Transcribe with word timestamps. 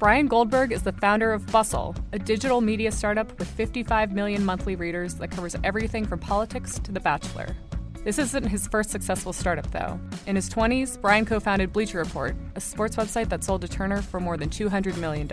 Bryan 0.00 0.28
Goldberg 0.28 0.72
is 0.72 0.82
the 0.82 0.92
founder 0.92 1.30
of 1.30 1.46
Bustle, 1.48 1.94
a 2.14 2.18
digital 2.18 2.62
media 2.62 2.90
startup 2.90 3.38
with 3.38 3.46
55 3.48 4.12
million 4.12 4.42
monthly 4.42 4.74
readers 4.74 5.16
that 5.16 5.30
covers 5.30 5.54
everything 5.62 6.06
from 6.06 6.18
politics 6.18 6.78
to 6.78 6.90
The 6.90 7.00
Bachelor. 7.00 7.54
This 8.02 8.18
isn't 8.18 8.44
his 8.44 8.66
first 8.66 8.88
successful 8.88 9.34
startup, 9.34 9.70
though. 9.72 10.00
In 10.26 10.36
his 10.36 10.48
20s, 10.48 10.98
Bryan 10.98 11.26
co 11.26 11.38
founded 11.38 11.74
Bleacher 11.74 11.98
Report, 11.98 12.34
a 12.54 12.62
sports 12.62 12.96
website 12.96 13.28
that 13.28 13.44
sold 13.44 13.60
to 13.60 13.68
Turner 13.68 14.00
for 14.00 14.20
more 14.20 14.38
than 14.38 14.48
$200 14.48 14.96
million. 14.96 15.28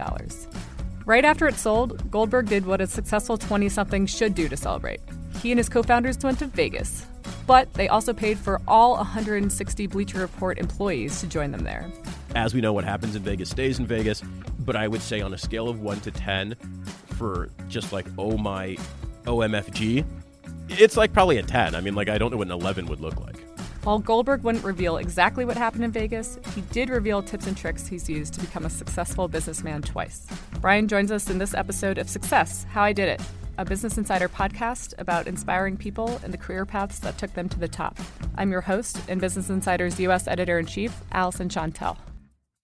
Right 1.06 1.24
after 1.24 1.48
it 1.48 1.56
sold, 1.56 2.12
Goldberg 2.12 2.48
did 2.48 2.66
what 2.66 2.82
a 2.82 2.88
successful 2.88 3.38
20 3.38 3.70
something 3.70 4.06
should 4.06 4.36
do 4.36 4.50
to 4.50 4.58
celebrate. 4.58 5.00
He 5.42 5.54
and 5.54 5.60
his 5.60 5.70
co 5.70 5.82
founders 5.82 6.18
went 6.22 6.40
to 6.40 6.46
Vegas, 6.48 7.06
but 7.46 7.74
they 7.74 7.88
also 7.88 8.12
paid 8.12 8.38
for 8.38 8.60
all 8.68 8.98
160 8.98 9.88
Bleacher 9.88 10.20
Report 10.20 10.60
employees 10.60 11.22
to 11.22 11.28
join 11.28 11.52
them 11.52 11.64
there. 11.64 11.90
As 12.38 12.54
we 12.54 12.62
know, 12.62 12.72
what 12.72 12.86
happens 12.86 13.16
in 13.16 13.24
Vegas 13.24 13.50
stays 13.50 13.80
in 13.80 13.88
Vegas, 13.88 14.22
but 14.60 14.76
I 14.76 14.88
would 14.88 15.02
say 15.02 15.22
on 15.22 15.34
a 15.34 15.38
scale 15.40 15.68
of 15.70 15.82
1 15.82 16.02
to 16.02 16.12
10, 16.12 16.56
for 17.16 17.50
just 17.68 17.92
like, 17.92 18.06
oh 18.16 18.38
my 18.38 18.78
OMFG, 19.24 20.06
it's 20.70 20.96
like 20.96 21.12
probably 21.12 21.40
a 21.40 21.42
10. 21.42 21.74
I 21.74 21.82
mean, 21.82 21.96
like, 21.96 22.10
I 22.10 22.20
don't 22.20 22.30
know 22.30 22.38
what 22.38 22.46
an 22.46 22.54
11 22.54 22.86
would 22.86 23.00
look 23.00 23.20
like. 23.20 23.38
While 23.84 23.98
Goldberg 23.98 24.44
wouldn't 24.44 24.64
reveal 24.64 24.98
exactly 24.98 25.46
what 25.46 25.58
happened 25.58 25.84
in 25.84 25.92
Vegas, 25.92 26.38
he 26.54 26.62
did 26.62 26.92
reveal 26.92 27.24
tips 27.24 27.48
and 27.48 27.58
tricks 27.58 27.88
he's 27.88 28.08
used 28.08 28.36
to 28.36 28.40
become 28.40 28.68
a 28.68 28.70
successful 28.70 29.28
businessman 29.28 29.82
twice. 29.82 30.28
Bryan 30.62 30.88
joins 30.88 31.12
us 31.12 31.32
in 31.32 31.40
this 31.40 31.56
episode 31.56 31.98
of 31.98 32.08
Success 32.08 32.68
How 32.70 32.84
I 32.84 32.94
Did 32.94 33.10
It, 33.10 33.22
a 33.58 33.66
Business 33.66 33.98
Insider 33.98 34.30
podcast 34.30 34.94
about 35.00 35.26
inspiring 35.26 35.76
people 35.76 36.22
and 36.24 36.32
the 36.32 36.38
career 36.38 36.68
paths 36.68 37.00
that 37.00 37.18
took 37.18 37.34
them 37.34 37.50
to 37.50 37.58
the 37.58 37.68
top. 37.68 37.98
I'm 38.36 38.52
your 38.52 38.62
host 38.62 39.00
and 39.08 39.20
Business 39.20 39.50
Insider's 39.50 40.00
U.S. 40.02 40.28
Editor 40.28 40.60
in 40.60 40.68
Chief, 40.68 40.96
Alyson 41.12 41.50
Shontell. 41.50 41.98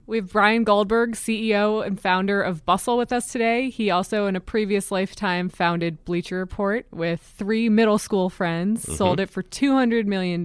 We 0.06 0.18
have 0.18 0.32
Bryan 0.32 0.66
Goldberg, 0.66 1.14
CEO 1.14 1.86
and 1.86 2.00
founder 2.00 2.42
of 2.42 2.66
Bustle, 2.66 2.98
with 2.98 3.14
us 3.14 3.32
today. 3.32 3.70
He 3.70 3.90
also, 3.90 4.28
in 4.28 4.36
a 4.36 4.42
previous 4.42 4.92
lifetime, 4.92 5.48
founded 5.48 6.04
Bleacher 6.04 6.38
Report 6.38 6.86
with 6.92 7.22
three 7.22 7.70
middle 7.70 7.98
school 7.98 8.30
friends, 8.30 8.84
mm-hmm. 8.84 8.96
sold 8.96 9.22
it 9.22 9.30
for 9.30 9.42
$200 9.42 10.06
million 10.06 10.44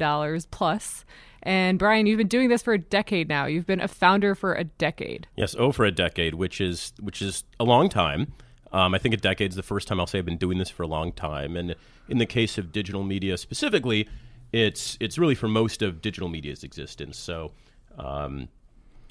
plus. 0.51 1.05
And 1.43 1.79
Bryan, 1.79 2.07
you've 2.07 2.19
been 2.19 2.29
doing 2.29 2.49
this 2.49 2.63
for 2.63 2.73
a 2.73 2.79
decade 2.79 3.29
now. 3.29 3.47
You've 3.47 3.67
been 3.67 3.81
a 3.81 3.89
founder 3.89 4.35
for 4.35 4.55
a 4.55 4.65
decade. 4.65 5.27
Yes, 5.37 5.55
over 5.57 5.85
a 5.85 5.91
decade, 5.91 6.35
which 6.35 6.61
is 6.61 6.93
which 7.01 7.23
is 7.23 7.45
a 7.59 7.65
long 7.65 7.89
time. 7.89 8.33
Um, 8.73 8.95
I 8.95 8.99
think 8.99 9.15
a 9.15 9.19
decade 9.19 9.51
is 9.51 9.57
the 9.57 9.63
first 9.63 9.89
time 9.89 9.99
I'll 9.99 10.07
say 10.07 10.19
I've 10.19 10.25
been 10.25 10.37
doing 10.37 10.59
this 10.59 10.69
for 10.69 10.83
a 10.83 10.87
long 10.89 11.13
time. 11.13 11.57
And 11.57 11.75
in 12.09 12.19
the 12.19 12.27
case 12.27 12.59
of 12.59 12.71
digital 12.71 13.03
media 13.03 13.39
specifically, 13.39 14.09
it's 14.53 14.99
it's 15.01 15.17
really 15.17 15.35
for 15.35 15.49
most 15.49 15.81
of 15.81 16.03
digital 16.03 16.29
media's 16.29 16.65
existence. 16.65 17.17
So 17.17 17.53
um, 17.99 18.49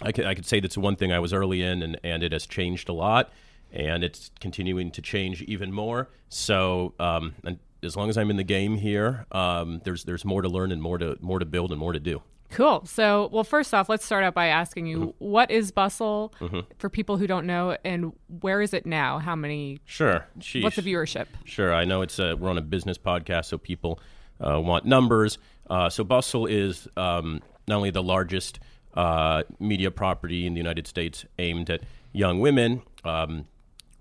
I 0.01 0.11
could, 0.11 0.25
I 0.25 0.35
could 0.35 0.45
say 0.45 0.59
that's 0.59 0.77
one 0.77 0.95
thing 0.95 1.11
I 1.11 1.19
was 1.19 1.33
early 1.33 1.61
in, 1.61 1.81
and, 1.81 1.99
and 2.03 2.23
it 2.23 2.31
has 2.31 2.45
changed 2.45 2.89
a 2.89 2.93
lot, 2.93 3.31
and 3.71 4.03
it's 4.03 4.31
continuing 4.39 4.91
to 4.91 5.01
change 5.01 5.41
even 5.43 5.71
more. 5.71 6.09
So, 6.29 6.93
um, 6.99 7.35
and 7.43 7.59
as 7.83 7.95
long 7.95 8.09
as 8.09 8.17
I'm 8.17 8.29
in 8.29 8.37
the 8.37 8.43
game 8.43 8.77
here, 8.77 9.25
um, 9.31 9.81
there's 9.83 10.03
there's 10.03 10.25
more 10.25 10.41
to 10.41 10.49
learn 10.49 10.71
and 10.71 10.81
more 10.81 10.97
to 10.97 11.17
more 11.21 11.39
to 11.39 11.45
build 11.45 11.71
and 11.71 11.79
more 11.79 11.93
to 11.93 11.99
do. 11.99 12.21
Cool. 12.49 12.85
So, 12.85 13.29
well, 13.31 13.43
first 13.43 13.73
off, 13.73 13.89
let's 13.89 14.05
start 14.05 14.23
out 14.23 14.33
by 14.33 14.47
asking 14.47 14.87
you, 14.87 14.97
mm-hmm. 14.99 15.09
what 15.19 15.51
is 15.51 15.71
Bustle 15.71 16.33
mm-hmm. 16.39 16.61
for 16.77 16.89
people 16.89 17.17
who 17.17 17.27
don't 17.27 17.45
know, 17.45 17.75
and 17.83 18.13
where 18.39 18.61
is 18.61 18.73
it 18.73 18.85
now? 18.85 19.19
How 19.19 19.35
many? 19.35 19.79
Sure. 19.85 20.25
Sheesh. 20.39 20.63
What's 20.63 20.77
the 20.77 20.81
viewership? 20.81 21.25
Sure. 21.43 21.73
I 21.73 21.83
know 21.83 22.01
it's 22.03 22.19
a, 22.19 22.35
we're 22.35 22.49
on 22.49 22.57
a 22.57 22.61
business 22.61 22.97
podcast, 22.97 23.45
so 23.45 23.57
people 23.57 23.99
uh, 24.39 24.61
want 24.61 24.85
numbers. 24.85 25.37
Uh, 25.69 25.89
so, 25.89 26.03
Bustle 26.03 26.45
is 26.45 26.87
um, 26.95 27.41
not 27.67 27.75
only 27.75 27.91
the 27.91 28.03
largest 28.03 28.59
uh, 28.97 29.43
media 29.59 29.91
property 29.91 30.47
in 30.47 30.55
the 30.55 30.57
United 30.57 30.87
States 30.87 31.23
aimed 31.37 31.69
at 31.69 31.83
young 32.11 32.39
women. 32.39 32.81
Um, 33.05 33.45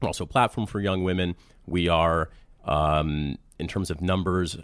also 0.02 0.24
a 0.24 0.26
platform 0.26 0.66
for 0.66 0.80
young 0.80 1.04
women. 1.04 1.36
We 1.66 1.88
are, 1.88 2.30
um, 2.64 3.36
in 3.58 3.68
terms 3.68 3.90
of 3.90 4.00
numbers, 4.00 4.56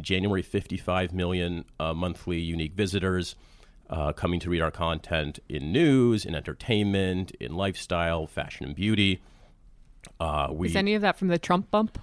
January 0.00 0.42
55 0.42 1.14
million 1.14 1.64
uh, 1.78 1.94
monthly 1.94 2.40
unique 2.40 2.74
visitors 2.74 3.36
uh, 3.88 4.12
coming 4.12 4.40
to 4.40 4.50
read 4.50 4.60
our 4.60 4.72
content 4.72 5.38
in 5.48 5.72
news, 5.72 6.24
in 6.24 6.34
entertainment, 6.34 7.30
in 7.38 7.54
lifestyle, 7.54 8.26
fashion, 8.26 8.66
and 8.66 8.74
beauty. 8.74 9.22
Uh, 10.18 10.48
we, 10.50 10.68
is 10.68 10.76
any 10.76 10.94
of 10.94 11.02
that 11.02 11.16
from 11.16 11.28
the 11.28 11.38
Trump 11.38 11.70
bump? 11.70 11.98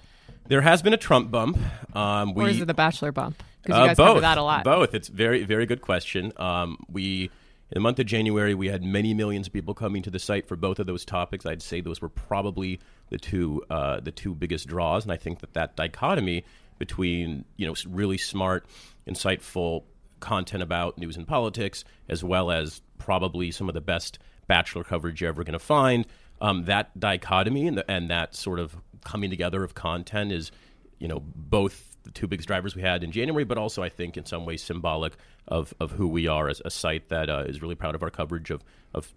There 0.48 0.62
has 0.62 0.80
been 0.80 0.94
a 0.94 0.98
Trump 0.98 1.30
bump. 1.30 1.58
Um, 1.94 2.34
we, 2.34 2.44
or 2.44 2.48
is 2.48 2.60
it 2.60 2.66
the 2.66 2.74
Bachelor 2.74 3.12
bump? 3.12 3.42
Because 3.62 3.76
you 3.76 3.82
uh, 3.82 3.86
guys 3.88 3.96
both, 3.96 4.06
cover 4.08 4.20
that 4.22 4.38
a 4.38 4.42
lot. 4.42 4.64
Both. 4.64 4.94
It's 4.94 5.08
very, 5.08 5.44
very 5.44 5.66
good 5.66 5.82
question. 5.82 6.32
Um, 6.36 6.78
we 6.90 7.30
in 7.72 7.76
the 7.76 7.80
month 7.80 7.98
of 7.98 8.04
January, 8.04 8.54
we 8.54 8.68
had 8.68 8.84
many 8.84 9.14
millions 9.14 9.46
of 9.46 9.52
people 9.54 9.72
coming 9.72 10.02
to 10.02 10.10
the 10.10 10.18
site 10.18 10.46
for 10.46 10.56
both 10.56 10.78
of 10.78 10.86
those 10.86 11.06
topics. 11.06 11.46
I'd 11.46 11.62
say 11.62 11.80
those 11.80 12.02
were 12.02 12.10
probably 12.10 12.80
the 13.08 13.16
two 13.16 13.64
uh, 13.70 13.98
the 14.00 14.10
two 14.10 14.34
biggest 14.34 14.68
draws, 14.68 15.04
and 15.04 15.12
I 15.12 15.16
think 15.16 15.40
that 15.40 15.54
that 15.54 15.74
dichotomy 15.74 16.44
between 16.78 17.46
you 17.56 17.66
know 17.66 17.74
really 17.88 18.18
smart, 18.18 18.66
insightful 19.08 19.84
content 20.20 20.62
about 20.62 20.98
news 20.98 21.16
and 21.16 21.26
politics, 21.26 21.82
as 22.10 22.22
well 22.22 22.50
as 22.50 22.82
probably 22.98 23.50
some 23.50 23.70
of 23.70 23.74
the 23.74 23.80
best 23.80 24.18
bachelor 24.48 24.84
coverage 24.84 25.22
you're 25.22 25.30
ever 25.30 25.42
going 25.42 25.54
to 25.54 25.58
find. 25.58 26.06
Um, 26.42 26.66
that 26.66 26.98
dichotomy 27.00 27.68
and, 27.68 27.78
the, 27.78 27.90
and 27.90 28.10
that 28.10 28.34
sort 28.34 28.58
of 28.58 28.76
coming 29.02 29.30
together 29.30 29.64
of 29.64 29.74
content 29.74 30.30
is, 30.30 30.50
you 30.98 31.08
know, 31.08 31.20
both 31.20 31.91
the 32.04 32.10
two 32.10 32.26
biggest 32.26 32.46
drivers 32.46 32.74
we 32.74 32.82
had 32.82 33.02
in 33.02 33.12
January, 33.12 33.44
but 33.44 33.58
also 33.58 33.82
I 33.82 33.88
think 33.88 34.16
in 34.16 34.24
some 34.24 34.44
ways 34.44 34.62
symbolic 34.62 35.14
of, 35.48 35.74
of 35.80 35.92
who 35.92 36.08
we 36.08 36.26
are 36.26 36.48
as 36.48 36.60
a 36.64 36.70
site 36.70 37.08
that 37.08 37.28
uh, 37.28 37.44
is 37.46 37.62
really 37.62 37.74
proud 37.74 37.94
of 37.94 38.02
our 38.02 38.10
coverage 38.10 38.50
of, 38.50 38.62
of 38.94 39.12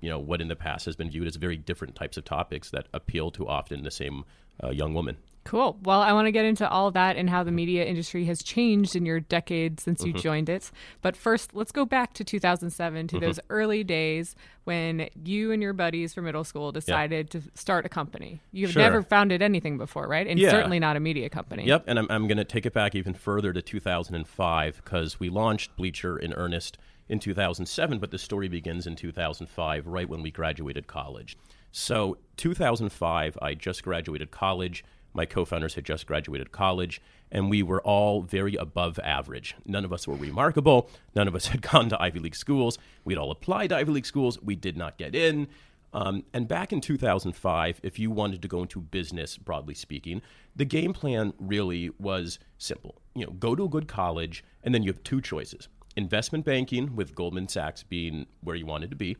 you 0.00 0.08
know 0.08 0.18
what 0.18 0.40
in 0.40 0.48
the 0.48 0.56
past 0.56 0.86
has 0.86 0.96
been 0.96 1.10
viewed 1.10 1.26
as 1.26 1.36
very 1.36 1.56
different 1.56 1.94
types 1.94 2.16
of 2.16 2.24
topics 2.24 2.70
that 2.70 2.86
appeal 2.94 3.30
to 3.32 3.46
often 3.46 3.82
the 3.82 3.90
same 3.90 4.24
uh, 4.62 4.70
young 4.70 4.94
woman. 4.94 5.16
Cool. 5.44 5.78
Well, 5.82 6.00
I 6.00 6.12
want 6.14 6.26
to 6.26 6.32
get 6.32 6.46
into 6.46 6.68
all 6.68 6.90
that 6.92 7.16
and 7.16 7.28
how 7.28 7.42
the 7.42 7.52
media 7.52 7.84
industry 7.84 8.24
has 8.24 8.42
changed 8.42 8.96
in 8.96 9.04
your 9.04 9.20
decade 9.20 9.78
since 9.78 10.02
you 10.02 10.12
mm-hmm. 10.12 10.22
joined 10.22 10.48
it. 10.48 10.70
But 11.02 11.16
first, 11.16 11.54
let's 11.54 11.70
go 11.70 11.84
back 11.84 12.14
to 12.14 12.24
2007 12.24 13.08
to 13.08 13.16
mm-hmm. 13.16 13.24
those 13.24 13.38
early 13.50 13.84
days 13.84 14.34
when 14.64 15.10
you 15.22 15.52
and 15.52 15.62
your 15.62 15.74
buddies 15.74 16.14
from 16.14 16.24
middle 16.24 16.44
school 16.44 16.72
decided 16.72 17.32
yeah. 17.32 17.40
to 17.40 17.48
start 17.54 17.84
a 17.84 17.90
company. 17.90 18.40
You've 18.52 18.72
sure. 18.72 18.80
never 18.80 19.02
founded 19.02 19.42
anything 19.42 19.76
before, 19.76 20.08
right? 20.08 20.26
And 20.26 20.38
yeah. 20.40 20.50
certainly 20.50 20.78
not 20.78 20.96
a 20.96 21.00
media 21.00 21.28
company. 21.28 21.66
Yep. 21.66 21.84
And 21.86 21.98
I'm, 21.98 22.06
I'm 22.08 22.26
going 22.26 22.38
to 22.38 22.44
take 22.44 22.64
it 22.64 22.72
back 22.72 22.94
even 22.94 23.12
further 23.12 23.52
to 23.52 23.60
2005 23.60 24.80
because 24.82 25.20
we 25.20 25.28
launched 25.28 25.76
Bleacher 25.76 26.18
in 26.18 26.32
earnest 26.32 26.78
in 27.06 27.18
2007, 27.18 27.98
but 27.98 28.10
the 28.10 28.18
story 28.18 28.48
begins 28.48 28.86
in 28.86 28.96
2005, 28.96 29.86
right 29.86 30.08
when 30.08 30.22
we 30.22 30.30
graduated 30.30 30.86
college. 30.86 31.36
So, 31.70 32.18
2005, 32.36 33.36
I 33.42 33.54
just 33.54 33.82
graduated 33.82 34.30
college. 34.30 34.84
My 35.14 35.24
co 35.24 35.44
founders 35.44 35.76
had 35.76 35.84
just 35.84 36.06
graduated 36.06 36.50
college, 36.50 37.00
and 37.30 37.48
we 37.48 37.62
were 37.62 37.80
all 37.82 38.20
very 38.20 38.56
above 38.56 38.98
average. 38.98 39.54
None 39.64 39.84
of 39.84 39.92
us 39.92 40.08
were 40.08 40.16
remarkable. 40.16 40.90
None 41.14 41.28
of 41.28 41.36
us 41.36 41.46
had 41.54 41.62
gone 41.62 41.88
to 41.88 42.02
Ivy 42.02 42.18
League 42.18 42.34
schools. 42.34 42.78
We'd 43.04 43.16
all 43.16 43.30
applied 43.30 43.68
to 43.68 43.76
Ivy 43.76 43.92
League 43.92 44.06
schools. 44.06 44.42
We 44.42 44.56
did 44.56 44.76
not 44.76 44.98
get 44.98 45.14
in. 45.14 45.48
Um, 45.92 46.24
and 46.32 46.48
back 46.48 46.72
in 46.72 46.80
2005, 46.80 47.80
if 47.84 48.00
you 48.00 48.10
wanted 48.10 48.42
to 48.42 48.48
go 48.48 48.62
into 48.62 48.80
business, 48.80 49.38
broadly 49.38 49.74
speaking, 49.74 50.22
the 50.56 50.64
game 50.64 50.92
plan 50.92 51.32
really 51.38 51.90
was 52.00 52.40
simple. 52.58 52.96
You 53.14 53.26
know, 53.26 53.32
go 53.32 53.54
to 53.54 53.64
a 53.64 53.68
good 53.68 53.86
college, 53.86 54.42
and 54.64 54.74
then 54.74 54.82
you 54.82 54.90
have 54.90 55.04
two 55.04 55.20
choices: 55.20 55.68
investment 55.96 56.44
banking, 56.44 56.96
with 56.96 57.14
Goldman 57.14 57.48
Sachs 57.48 57.84
being 57.84 58.26
where 58.40 58.56
you 58.56 58.66
wanted 58.66 58.90
to 58.90 58.96
be, 58.96 59.16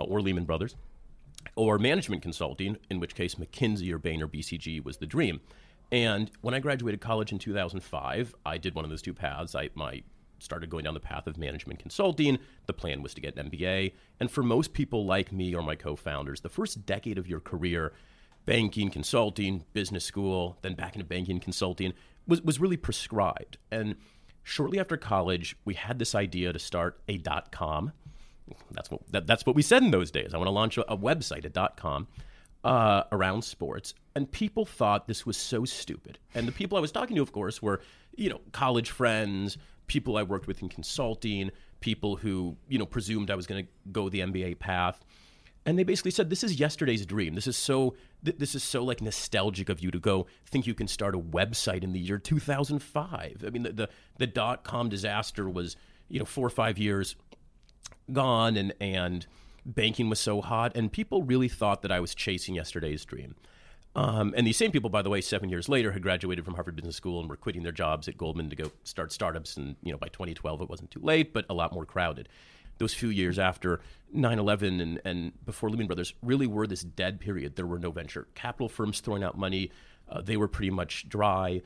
uh, 0.00 0.04
or 0.04 0.20
Lehman 0.20 0.44
Brothers, 0.44 0.74
or 1.54 1.78
management 1.78 2.22
consulting, 2.22 2.76
in 2.90 3.00
which 3.00 3.14
case 3.14 3.36
McKinsey 3.36 3.92
or 3.92 3.98
Bain 3.98 4.22
or 4.22 4.28
BCG 4.28 4.84
was 4.84 4.96
the 4.96 5.06
dream. 5.06 5.40
And 5.92 6.30
when 6.40 6.54
I 6.54 6.58
graduated 6.58 7.00
college 7.00 7.32
in 7.32 7.38
2005, 7.38 8.34
I 8.44 8.58
did 8.58 8.74
one 8.74 8.84
of 8.84 8.90
those 8.90 9.02
two 9.02 9.14
paths. 9.14 9.54
I 9.54 9.70
my 9.74 10.02
started 10.38 10.68
going 10.68 10.84
down 10.84 10.94
the 10.94 11.00
path 11.00 11.26
of 11.26 11.38
management 11.38 11.78
consulting. 11.78 12.38
The 12.66 12.72
plan 12.72 13.02
was 13.02 13.14
to 13.14 13.20
get 13.20 13.38
an 13.38 13.50
MBA. 13.50 13.92
And 14.20 14.30
for 14.30 14.42
most 14.42 14.72
people 14.72 15.06
like 15.06 15.32
me 15.32 15.54
or 15.54 15.62
my 15.62 15.76
co-founders, 15.76 16.40
the 16.40 16.48
first 16.48 16.84
decade 16.84 17.18
of 17.18 17.26
your 17.26 17.40
career, 17.40 17.92
banking, 18.44 18.90
consulting, 18.90 19.64
business 19.72 20.04
school, 20.04 20.58
then 20.62 20.74
back 20.74 20.94
into 20.94 21.06
banking 21.06 21.40
consulting, 21.40 21.94
was, 22.26 22.42
was 22.42 22.60
really 22.60 22.76
prescribed. 22.76 23.56
And 23.70 23.96
shortly 24.42 24.78
after 24.78 24.96
college, 24.96 25.56
we 25.64 25.74
had 25.74 25.98
this 25.98 26.14
idea 26.14 26.52
to 26.52 26.58
start 26.58 27.00
a 27.08 27.16
dot 27.18 27.50
com. 27.50 27.92
That's 28.70 28.90
what 28.90 29.00
that, 29.10 29.26
that's 29.26 29.46
what 29.46 29.56
we 29.56 29.62
said 29.62 29.82
in 29.82 29.90
those 29.90 30.10
days. 30.10 30.34
I 30.34 30.38
want 30.38 30.48
to 30.48 30.52
launch 30.52 30.78
a, 30.78 30.92
a 30.92 30.96
website, 30.96 31.44
a 31.44 31.48
dot 31.48 31.76
com, 31.76 32.06
uh, 32.64 33.04
around 33.12 33.42
sports, 33.42 33.94
and 34.14 34.30
people 34.30 34.64
thought 34.64 35.08
this 35.08 35.26
was 35.26 35.36
so 35.36 35.64
stupid. 35.64 36.18
And 36.34 36.46
the 36.46 36.52
people 36.52 36.78
I 36.78 36.80
was 36.80 36.92
talking 36.92 37.16
to, 37.16 37.22
of 37.22 37.32
course, 37.32 37.60
were 37.60 37.80
you 38.16 38.30
know 38.30 38.40
college 38.52 38.90
friends, 38.90 39.58
people 39.86 40.16
I 40.16 40.22
worked 40.22 40.46
with 40.46 40.62
in 40.62 40.68
consulting, 40.68 41.50
people 41.80 42.16
who 42.16 42.56
you 42.68 42.78
know 42.78 42.86
presumed 42.86 43.30
I 43.30 43.34
was 43.34 43.46
going 43.46 43.64
to 43.64 43.70
go 43.92 44.08
the 44.08 44.20
MBA 44.20 44.58
path. 44.58 45.04
And 45.64 45.76
they 45.76 45.82
basically 45.82 46.12
said, 46.12 46.30
"This 46.30 46.44
is 46.44 46.60
yesterday's 46.60 47.04
dream. 47.04 47.34
This 47.34 47.48
is 47.48 47.56
so. 47.56 47.94
Th- 48.24 48.36
this 48.38 48.54
is 48.54 48.62
so 48.62 48.84
like 48.84 49.02
nostalgic 49.02 49.68
of 49.68 49.80
you 49.80 49.90
to 49.90 49.98
go 49.98 50.26
think 50.46 50.66
you 50.66 50.74
can 50.74 50.86
start 50.86 51.14
a 51.14 51.18
website 51.18 51.82
in 51.82 51.92
the 51.92 51.98
year 51.98 52.18
2005. 52.18 53.44
I 53.44 53.50
mean, 53.50 53.64
the 53.64 53.72
the, 53.72 53.88
the 54.18 54.26
dot 54.28 54.62
com 54.62 54.88
disaster 54.88 55.50
was, 55.50 55.76
you 56.08 56.20
know, 56.20 56.24
four 56.24 56.46
or 56.46 56.50
five 56.50 56.78
years 56.78 57.16
gone 58.12 58.56
and 58.56 58.72
and 58.80 59.26
banking 59.64 60.08
was 60.08 60.20
so 60.20 60.40
hot 60.40 60.72
and 60.76 60.92
people 60.92 61.22
really 61.24 61.48
thought 61.48 61.82
that 61.82 61.90
I 61.90 62.00
was 62.00 62.14
chasing 62.14 62.54
yesterday's 62.54 63.04
dream. 63.04 63.34
Um, 63.96 64.34
and 64.36 64.46
these 64.46 64.58
same 64.58 64.72
people, 64.72 64.90
by 64.90 65.00
the 65.00 65.08
way, 65.08 65.22
seven 65.22 65.48
years 65.48 65.70
later 65.70 65.90
had 65.92 66.02
graduated 66.02 66.44
from 66.44 66.54
Harvard 66.54 66.76
Business 66.76 66.96
School 66.96 67.18
and 67.18 67.30
were 67.30 67.36
quitting 67.36 67.62
their 67.62 67.72
jobs 67.72 68.06
at 68.08 68.18
Goldman 68.18 68.50
to 68.50 68.56
go 68.56 68.70
start 68.84 69.10
startups. 69.10 69.56
And 69.56 69.74
you 69.82 69.90
know, 69.90 69.96
by 69.96 70.08
2012, 70.08 70.60
it 70.60 70.68
wasn't 70.68 70.90
too 70.90 71.00
late, 71.00 71.32
but 71.32 71.46
a 71.48 71.54
lot 71.54 71.72
more 71.72 71.86
crowded. 71.86 72.28
Those 72.76 72.92
few 72.92 73.08
years 73.08 73.38
after 73.38 73.80
9/11 74.14 74.82
and, 74.82 75.00
and 75.06 75.32
before 75.46 75.70
Lehman 75.70 75.86
Brothers 75.86 76.12
really 76.22 76.46
were 76.46 76.66
this 76.66 76.82
dead 76.82 77.20
period. 77.20 77.56
There 77.56 77.66
were 77.66 77.78
no 77.78 77.90
venture 77.90 78.28
capital 78.34 78.68
firms 78.68 79.00
throwing 79.00 79.24
out 79.24 79.38
money. 79.38 79.70
Uh, 80.10 80.20
they 80.20 80.36
were 80.36 80.46
pretty 80.46 80.70
much 80.70 81.08
dry. 81.08 81.62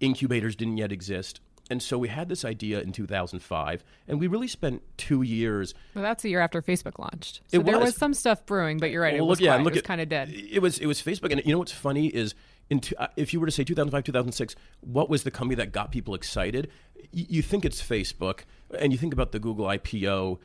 Incubators 0.00 0.56
didn't 0.56 0.78
yet 0.78 0.92
exist. 0.92 1.40
And 1.70 1.80
so 1.82 1.96
we 1.96 2.08
had 2.08 2.28
this 2.28 2.44
idea 2.44 2.80
in 2.80 2.90
2005, 2.92 3.84
and 4.08 4.18
we 4.18 4.26
really 4.26 4.48
spent 4.48 4.82
two 4.98 5.22
years. 5.22 5.72
Well, 5.94 6.02
that's 6.02 6.24
a 6.24 6.28
year 6.28 6.40
after 6.40 6.60
Facebook 6.60 6.98
launched. 6.98 7.42
So 7.46 7.60
It 7.60 7.64
there 7.64 7.78
was. 7.78 7.86
was 7.90 7.96
some 7.96 8.12
stuff 8.12 8.44
brewing, 8.44 8.78
but 8.78 8.90
you're 8.90 9.02
right. 9.02 9.14
It 9.14 9.20
Well, 9.20 9.28
was, 9.28 9.40
yeah, 9.40 9.52
quiet. 9.52 9.62
look 9.64 9.72
it 9.74 9.76
was 9.76 9.82
kind 9.82 10.00
of 10.00 10.08
dead. 10.08 10.30
It 10.32 10.60
was 10.60 10.78
it 10.78 10.86
was 10.86 11.00
Facebook, 11.00 11.30
and 11.32 11.40
you 11.46 11.52
know 11.52 11.58
what's 11.60 11.72
funny 11.72 12.08
is 12.08 12.34
in 12.68 12.80
two, 12.80 12.94
uh, 12.98 13.06
if 13.16 13.32
you 13.32 13.40
were 13.40 13.46
to 13.46 13.52
say 13.52 13.62
2005, 13.64 14.04
2006, 14.04 14.56
what 14.80 15.08
was 15.08 15.22
the 15.22 15.30
company 15.30 15.54
that 15.56 15.72
got 15.72 15.90
people 15.92 16.14
excited? 16.14 16.68
Y- 17.14 17.26
you 17.28 17.42
think 17.42 17.64
it's 17.64 17.80
Facebook, 17.80 18.40
and 18.78 18.92
you 18.92 18.98
think 18.98 19.12
about 19.12 19.30
the 19.32 19.38
Google 19.38 19.66
IPO. 19.66 20.38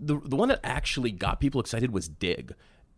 The 0.00 0.18
the 0.24 0.36
one 0.36 0.48
that 0.48 0.60
actually 0.64 1.10
got 1.10 1.40
people 1.40 1.60
excited 1.60 1.90
was 1.92 2.08
Digg. 2.08 2.54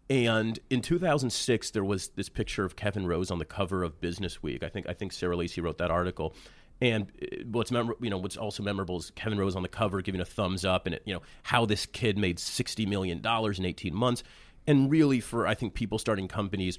And 0.09 0.59
in 0.71 0.83
2006, 0.83 1.71
there 1.71 1.85
was 1.85 2.09
this 2.17 2.29
picture 2.29 2.65
of 2.65 2.75
Kevin 2.75 3.07
Rose 3.07 3.31
on 3.31 3.39
the 3.39 3.45
cover 3.45 3.85
of 3.85 4.01
Business 4.01 4.43
Week. 4.43 4.63
I 4.65 4.69
think 4.69 4.89
I 4.89 4.93
think 4.93 5.13
Sarah 5.13 5.37
Lacy 5.37 5.61
wrote 5.61 5.79
that 5.79 5.91
article. 5.91 6.35
And 6.81 7.13
uh, 7.21 7.45
what's 7.51 7.71
you 7.71 8.11
know 8.11 8.19
what's 8.19 8.37
also 8.37 8.63
memorable 8.63 8.99
is 8.99 9.11
Kevin 9.11 9.39
Rose 9.39 9.57
on 9.57 9.63
the 9.63 9.69
cover 9.69 10.01
giving 10.01 10.21
a 10.21 10.25
thumbs 10.25 10.65
up, 10.65 10.87
and 10.87 10.95
it, 10.95 11.03
you 11.05 11.15
know 11.15 11.23
how 11.43 11.67
this 11.67 11.87
kid 11.87 12.17
made 12.17 12.39
60 12.39 12.87
million 12.87 13.21
dollars 13.21 13.59
in 13.59 13.65
18 13.65 13.95
months. 13.95 14.23
And 14.67 14.91
really, 14.91 15.21
for 15.21 15.47
I 15.47 15.55
think 15.55 15.75
people 15.75 15.99
starting 15.99 16.29
companies 16.29 16.79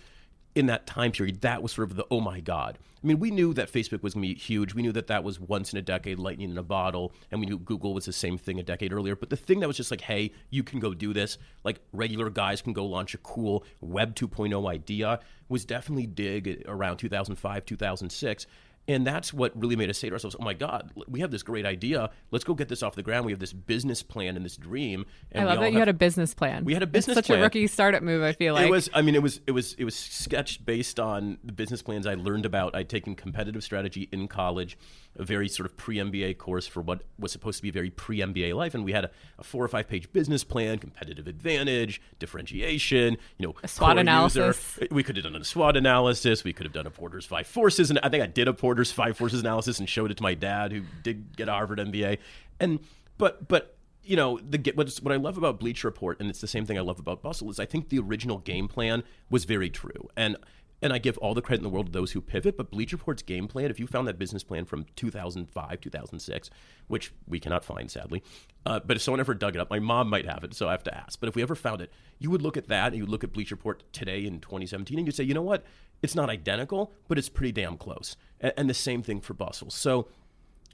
in 0.55 0.65
that 0.67 0.85
time 0.85 1.11
period, 1.11 1.41
that 1.41 1.61
was 1.61 1.71
sort 1.71 1.89
of 1.89 1.95
the 1.95 2.05
oh 2.11 2.19
my 2.19 2.39
god. 2.39 2.77
I 3.03 3.07
mean, 3.07 3.19
we 3.19 3.31
knew 3.31 3.51
that 3.55 3.71
Facebook 3.71 4.03
was 4.03 4.13
going 4.13 4.27
to 4.27 4.33
be 4.35 4.39
huge. 4.39 4.75
We 4.75 4.83
knew 4.83 4.91
that 4.91 5.07
that 5.07 5.23
was 5.23 5.39
once 5.39 5.73
in 5.73 5.79
a 5.79 5.81
decade, 5.81 6.19
lightning 6.19 6.51
in 6.51 6.57
a 6.57 6.63
bottle, 6.63 7.13
and 7.31 7.39
we 7.39 7.47
knew 7.47 7.57
Google 7.57 7.95
was 7.95 8.05
the 8.05 8.13
same 8.13 8.37
thing 8.37 8.59
a 8.59 8.63
decade 8.63 8.93
earlier. 8.93 9.15
But 9.15 9.31
the 9.31 9.35
thing 9.35 9.59
that 9.61 9.67
was 9.67 9.77
just 9.77 9.89
like, 9.89 10.01
hey, 10.01 10.31
you 10.51 10.63
can 10.63 10.79
go 10.79 10.93
do 10.93 11.11
this, 11.11 11.39
like 11.63 11.79
regular 11.93 12.29
guys 12.29 12.61
can 12.61 12.73
go 12.73 12.85
launch 12.85 13.15
a 13.15 13.17
cool 13.19 13.63
Web 13.79 14.13
2.0 14.13 14.69
idea, 14.69 15.19
was 15.49 15.65
definitely 15.65 16.05
Digg 16.05 16.63
around 16.67 16.97
2005, 16.97 17.65
2006. 17.65 18.45
And 18.91 19.07
that's 19.07 19.33
what 19.33 19.59
really 19.59 19.75
made 19.75 19.89
us 19.89 19.97
say 19.97 20.09
to 20.09 20.13
ourselves, 20.13 20.35
"Oh 20.39 20.43
my 20.43 20.53
God, 20.53 20.91
we 21.07 21.21
have 21.21 21.31
this 21.31 21.43
great 21.43 21.65
idea. 21.65 22.09
Let's 22.29 22.43
go 22.43 22.53
get 22.53 22.67
this 22.67 22.83
off 22.83 22.95
the 22.95 23.03
ground. 23.03 23.25
We 23.25 23.31
have 23.31 23.39
this 23.39 23.53
business 23.53 24.03
plan 24.03 24.35
and 24.35 24.43
this 24.43 24.57
dream." 24.57 25.05
And 25.31 25.47
I 25.47 25.53
love 25.53 25.61
that 25.61 25.73
you 25.73 25.79
had 25.79 25.87
a 25.87 25.93
business 25.93 26.33
plan. 26.33 26.65
We 26.65 26.73
had 26.73 26.83
a 26.83 26.87
business 26.87 27.15
such 27.15 27.27
plan. 27.27 27.39
a 27.39 27.43
rookie 27.43 27.67
startup 27.67 28.03
move. 28.03 28.21
I 28.23 28.33
feel 28.33 28.53
like 28.53 28.67
It 28.67 28.71
was. 28.71 28.89
I 28.93 29.01
mean, 29.01 29.15
it 29.15 29.23
was. 29.23 29.39
It 29.47 29.51
was. 29.51 29.73
It 29.75 29.85
was 29.85 29.95
sketched 29.95 30.65
based 30.65 30.99
on 30.99 31.37
the 31.43 31.53
business 31.53 31.81
plans 31.81 32.05
I 32.05 32.15
learned 32.15 32.45
about. 32.45 32.75
I'd 32.75 32.89
taken 32.89 33.15
competitive 33.15 33.63
strategy 33.63 34.09
in 34.11 34.27
college, 34.27 34.77
a 35.17 35.23
very 35.23 35.47
sort 35.47 35.65
of 35.65 35.77
pre 35.77 35.97
MBA 35.97 36.37
course 36.37 36.67
for 36.67 36.81
what 36.81 37.03
was 37.19 37.31
supposed 37.31 37.57
to 37.57 37.63
be 37.63 37.69
a 37.69 37.71
very 37.71 37.89
pre 37.89 38.19
MBA 38.19 38.53
life, 38.55 38.73
and 38.73 38.83
we 38.85 38.91
had 38.91 39.05
a, 39.05 39.11
a 39.39 39.43
four 39.43 39.63
or 39.63 39.67
five 39.67 39.87
page 39.87 40.11
business 40.11 40.43
plan, 40.43 40.79
competitive 40.79 41.27
advantage, 41.27 42.01
differentiation. 42.19 43.17
You 43.37 43.47
know, 43.47 43.55
A 43.63 43.67
SWOT 43.67 43.97
analysis. 43.97 44.77
User. 44.79 44.93
We 44.93 45.03
could 45.03 45.17
have 45.17 45.23
done 45.23 45.35
a 45.35 45.43
SWOT 45.43 45.77
analysis. 45.77 46.43
We 46.43 46.53
could 46.53 46.65
have 46.65 46.73
done 46.73 46.87
a 46.87 46.91
Porter's 46.91 47.25
five 47.25 47.47
forces, 47.47 47.89
and 47.89 47.99
I 48.03 48.09
think 48.09 48.23
I 48.23 48.27
did 48.27 48.47
a 48.47 48.53
Porter's 48.53 48.91
five 48.91 49.17
forces 49.17 49.41
analysis 49.41 49.79
and 49.79 49.89
showed 49.89 50.11
it 50.11 50.17
to 50.17 50.23
my 50.23 50.33
dad, 50.33 50.71
who 50.71 50.81
did 51.03 51.35
get 51.35 51.49
a 51.49 51.51
Harvard 51.51 51.79
MBA. 51.79 52.17
And 52.59 52.79
but 53.17 53.47
but 53.47 53.77
you 54.03 54.15
know 54.15 54.39
the 54.39 54.71
what's, 54.75 55.01
what 55.01 55.13
I 55.13 55.17
love 55.17 55.37
about 55.37 55.59
Bleacher 55.59 55.87
Report, 55.87 56.19
and 56.19 56.29
it's 56.29 56.41
the 56.41 56.47
same 56.47 56.65
thing 56.65 56.77
I 56.77 56.81
love 56.81 56.99
about 56.99 57.21
Bustle, 57.21 57.49
is 57.49 57.59
I 57.59 57.65
think 57.65 57.89
the 57.89 57.99
original 57.99 58.39
game 58.39 58.67
plan 58.67 59.03
was 59.29 59.45
very 59.45 59.69
true, 59.69 60.09
and 60.15 60.37
and 60.81 60.91
I 60.91 60.97
give 60.97 61.17
all 61.19 61.33
the 61.33 61.41
credit 61.41 61.59
in 61.59 61.63
the 61.63 61.69
world 61.69 61.87
to 61.87 61.91
those 61.91 62.11
who 62.11 62.21
pivot. 62.21 62.57
But 62.57 62.71
Bleacher 62.71 62.97
Report's 62.97 63.21
game 63.21 63.47
plan, 63.47 63.69
if 63.69 63.79
you 63.79 63.87
found 63.87 64.07
that 64.07 64.17
business 64.17 64.43
plan 64.43 64.65
from 64.65 64.85
2005, 64.95 65.81
2006, 65.81 66.49
which 66.87 67.13
we 67.27 67.39
cannot 67.39 67.63
find 67.63 67.89
sadly, 67.89 68.23
uh, 68.65 68.79
but 68.79 68.97
if 68.97 69.03
someone 69.03 69.19
ever 69.19 69.33
dug 69.33 69.55
it 69.55 69.59
up, 69.61 69.69
my 69.69 69.79
mom 69.79 70.09
might 70.09 70.25
have 70.25 70.43
it, 70.43 70.53
so 70.53 70.67
I 70.67 70.71
have 70.71 70.83
to 70.83 70.97
ask. 70.97 71.19
But 71.19 71.29
if 71.29 71.35
we 71.35 71.41
ever 71.41 71.55
found 71.55 71.81
it, 71.81 71.91
you 72.19 72.29
would 72.31 72.41
look 72.41 72.57
at 72.57 72.67
that 72.67 72.87
and 72.87 72.97
you 72.97 73.05
look 73.05 73.23
at 73.23 73.33
Bleacher 73.33 73.55
Report 73.55 73.83
today 73.93 74.25
in 74.25 74.39
2017, 74.39 74.97
and 74.97 75.07
you'd 75.07 75.15
say, 75.15 75.23
you 75.23 75.33
know 75.33 75.41
what, 75.41 75.63
it's 76.01 76.15
not 76.15 76.29
identical, 76.29 76.93
but 77.07 77.17
it's 77.17 77.29
pretty 77.29 77.51
damn 77.51 77.77
close. 77.77 78.15
And, 78.39 78.53
and 78.57 78.69
the 78.69 78.73
same 78.73 79.03
thing 79.03 79.21
for 79.21 79.33
Bustle. 79.33 79.69
So. 79.69 80.07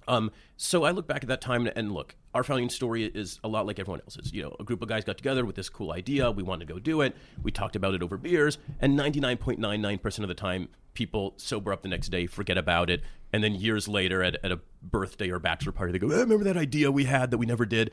Um, 0.07 0.31
so 0.55 0.83
I 0.83 0.91
look 0.91 1.07
back 1.07 1.23
at 1.23 1.27
that 1.29 1.41
time 1.41 1.67
and 1.75 1.91
look, 1.91 2.15
our 2.33 2.43
founding 2.43 2.69
story 2.69 3.03
is 3.05 3.39
a 3.43 3.47
lot 3.47 3.65
like 3.65 3.79
everyone 3.79 4.01
else's. 4.01 4.31
You 4.33 4.43
know, 4.43 4.55
a 4.59 4.63
group 4.63 4.81
of 4.81 4.87
guys 4.87 5.03
got 5.03 5.17
together 5.17 5.45
with 5.45 5.55
this 5.55 5.69
cool 5.69 5.91
idea. 5.91 6.31
We 6.31 6.43
wanted 6.43 6.67
to 6.67 6.73
go 6.73 6.79
do 6.79 7.01
it. 7.01 7.15
We 7.43 7.51
talked 7.51 7.75
about 7.75 7.93
it 7.93 8.01
over 8.03 8.17
beers, 8.17 8.57
and 8.79 8.97
99.99% 8.97 10.19
of 10.19 10.27
the 10.27 10.33
time, 10.33 10.69
people 10.93 11.33
sober 11.37 11.71
up 11.73 11.81
the 11.81 11.87
next 11.89 12.09
day, 12.09 12.25
forget 12.27 12.57
about 12.57 12.89
it, 12.89 13.01
and 13.33 13.43
then 13.43 13.53
years 13.55 13.87
later 13.87 14.23
at, 14.23 14.37
at 14.43 14.51
a 14.51 14.59
birthday 14.81 15.29
or 15.29 15.39
bachelor 15.39 15.71
party, 15.71 15.91
they 15.91 15.99
go, 15.99 16.09
"Eh, 16.09 16.19
"Remember 16.19 16.43
that 16.43 16.57
idea 16.57 16.91
we 16.91 17.05
had 17.05 17.31
that 17.31 17.37
we 17.37 17.45
never 17.45 17.65
did?" 17.65 17.91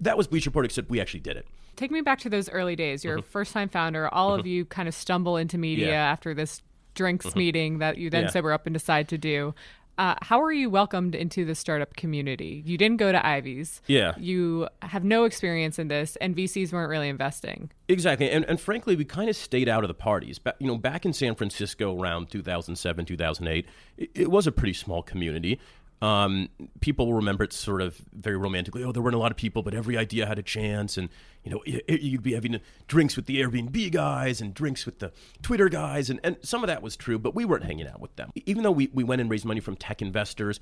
That 0.00 0.16
was 0.18 0.26
Bleacher 0.26 0.50
Report, 0.50 0.66
except 0.66 0.90
we 0.90 1.00
actually 1.00 1.20
did 1.20 1.36
it. 1.38 1.46
Take 1.74 1.90
me 1.90 2.02
back 2.02 2.18
to 2.20 2.28
those 2.30 2.50
early 2.50 2.76
days. 2.76 3.02
You're 3.04 3.18
a 3.18 3.22
first 3.22 3.52
time 3.54 3.68
founder. 3.70 4.12
All 4.12 4.34
of 4.34 4.46
you 4.46 4.64
kind 4.66 4.88
of 4.88 4.94
stumble 4.94 5.36
into 5.38 5.56
media 5.58 5.86
Mm-hmm. 5.86 5.92
Yeah. 5.92 6.04
Mm-hmm. 6.04 6.12
after 6.12 6.34
this 6.34 6.62
drinks 6.94 7.34
meeting 7.36 7.78
that 7.78 7.98
you 7.98 8.08
then 8.10 8.24
Yeah. 8.24 8.30
sober 8.30 8.52
up 8.52 8.66
and 8.66 8.74
decide 8.74 9.08
to 9.08 9.18
do. 9.18 9.54
Uh, 9.98 10.14
how 10.22 10.42
are 10.42 10.52
you 10.52 10.68
welcomed 10.68 11.14
into 11.14 11.44
the 11.44 11.54
startup 11.54 11.96
community? 11.96 12.62
You 12.66 12.76
didn't 12.76 12.98
go 12.98 13.12
to 13.12 13.26
Ivy's. 13.26 13.80
Yeah. 13.86 14.14
You 14.18 14.68
have 14.82 15.04
no 15.04 15.24
experience 15.24 15.78
in 15.78 15.88
this, 15.88 16.16
and 16.16 16.36
VCs 16.36 16.72
weren't 16.72 16.90
really 16.90 17.08
investing. 17.08 17.70
Exactly, 17.88 18.30
and, 18.30 18.44
and 18.44 18.60
frankly, 18.60 18.96
we 18.96 19.04
kind 19.04 19.30
of 19.30 19.36
stayed 19.36 19.68
out 19.68 19.84
of 19.84 19.88
the 19.88 19.94
parties. 19.94 20.38
Ba- 20.38 20.54
you 20.58 20.66
know, 20.66 20.76
back 20.76 21.06
in 21.06 21.12
San 21.12 21.34
Francisco 21.34 21.98
around 21.98 22.30
2007, 22.30 23.06
2008, 23.06 23.66
it, 23.96 24.10
it 24.14 24.30
was 24.30 24.46
a 24.46 24.52
pretty 24.52 24.74
small 24.74 25.02
community. 25.02 25.58
Um, 26.02 26.50
people 26.80 27.06
will 27.06 27.14
remember 27.14 27.42
it 27.42 27.54
sort 27.54 27.80
of 27.80 27.96
very 28.12 28.36
romantically. 28.36 28.84
Oh, 28.84 28.92
there 28.92 29.02
weren't 29.02 29.14
a 29.14 29.18
lot 29.18 29.30
of 29.30 29.38
people, 29.38 29.62
but 29.62 29.72
every 29.72 29.96
idea 29.96 30.26
had 30.26 30.38
a 30.38 30.42
chance, 30.42 30.98
and 30.98 31.08
you 31.42 31.50
know, 31.50 31.62
y- 31.66 31.80
y- 31.88 31.98
you'd 32.02 32.22
be 32.22 32.34
having 32.34 32.60
drinks 32.86 33.16
with 33.16 33.24
the 33.24 33.40
Airbnb 33.40 33.92
guys 33.92 34.42
and 34.42 34.52
drinks 34.52 34.84
with 34.84 34.98
the 34.98 35.10
Twitter 35.40 35.70
guys, 35.70 36.10
and, 36.10 36.20
and 36.22 36.36
some 36.42 36.62
of 36.62 36.68
that 36.68 36.82
was 36.82 36.96
true, 36.96 37.18
but 37.18 37.34
we 37.34 37.46
weren't 37.46 37.64
hanging 37.64 37.88
out 37.88 38.00
with 38.00 38.14
them. 38.16 38.30
Even 38.44 38.62
though 38.62 38.70
we, 38.70 38.90
we 38.92 39.04
went 39.04 39.22
and 39.22 39.30
raised 39.30 39.46
money 39.46 39.60
from 39.60 39.74
tech 39.74 40.02
investors, 40.02 40.60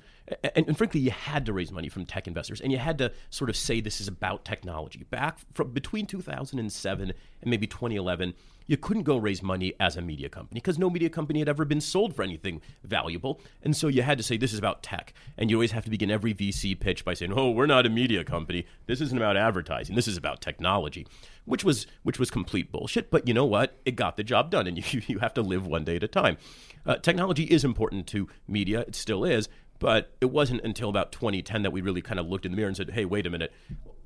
and, 0.55 0.67
and 0.67 0.77
frankly, 0.77 1.01
you 1.01 1.11
had 1.11 1.45
to 1.47 1.51
raise 1.53 1.69
money 1.71 1.89
from 1.89 2.05
tech 2.05 2.27
investors, 2.27 2.61
and 2.61 2.71
you 2.71 2.77
had 2.77 2.97
to 2.99 3.11
sort 3.29 3.49
of 3.49 3.57
say 3.57 3.81
this 3.81 3.99
is 3.99 4.07
about 4.07 4.45
technology. 4.45 5.03
Back 5.09 5.39
from 5.53 5.71
between 5.71 6.05
2007 6.05 7.09
and 7.41 7.49
maybe 7.49 7.67
2011, 7.67 8.33
you 8.67 8.77
couldn't 8.77 9.03
go 9.03 9.17
raise 9.17 9.41
money 9.43 9.73
as 9.79 9.95
a 9.95 10.01
media 10.01 10.29
company 10.29 10.59
because 10.59 10.79
no 10.79 10.89
media 10.89 11.09
company 11.09 11.39
had 11.39 11.49
ever 11.49 11.65
been 11.65 11.81
sold 11.81 12.15
for 12.15 12.23
anything 12.23 12.61
valuable. 12.83 13.39
And 13.63 13.75
so 13.75 13.87
you 13.87 14.01
had 14.01 14.17
to 14.17 14.23
say, 14.23 14.37
this 14.37 14.53
is 14.53 14.59
about 14.59 14.83
tech. 14.83 15.13
And 15.37 15.49
you 15.49 15.57
always 15.57 15.71
have 15.71 15.83
to 15.85 15.89
begin 15.89 16.09
every 16.09 16.33
VC 16.33 16.79
pitch 16.79 17.05
by 17.05 17.13
saying, 17.13 17.33
oh, 17.35 17.51
we're 17.51 17.65
not 17.65 17.85
a 17.85 17.89
media 17.89 18.23
company. 18.23 18.65
This 18.87 19.01
isn't 19.01 19.17
about 19.17 19.37
advertising. 19.37 19.95
This 19.95 20.07
is 20.07 20.17
about 20.17 20.41
technology, 20.41 21.05
which 21.45 21.63
was, 21.63 21.87
which 22.03 22.19
was 22.19 22.31
complete 22.31 22.71
bullshit. 22.71 23.11
But 23.11 23.27
you 23.27 23.33
know 23.33 23.45
what? 23.45 23.77
It 23.85 23.95
got 23.95 24.17
the 24.17 24.23
job 24.23 24.49
done. 24.49 24.67
And 24.67 24.77
you, 24.93 25.01
you 25.07 25.19
have 25.19 25.33
to 25.35 25.41
live 25.41 25.67
one 25.67 25.83
day 25.83 25.97
at 25.97 26.03
a 26.03 26.07
time. 26.07 26.37
Uh, 26.85 26.95
technology 26.97 27.45
is 27.45 27.63
important 27.63 28.07
to 28.07 28.27
media, 28.47 28.81
it 28.81 28.95
still 28.95 29.23
is. 29.23 29.49
But 29.77 30.13
it 30.21 30.27
wasn't 30.27 30.61
until 30.63 30.87
about 30.89 31.11
2010 31.11 31.63
that 31.63 31.71
we 31.71 31.81
really 31.81 32.01
kind 32.01 32.17
of 32.17 32.27
looked 32.27 32.45
in 32.45 32.53
the 32.53 32.55
mirror 32.55 32.69
and 32.69 32.77
said, 32.77 32.91
hey, 32.91 33.03
wait 33.03 33.27
a 33.27 33.29
minute 33.29 33.53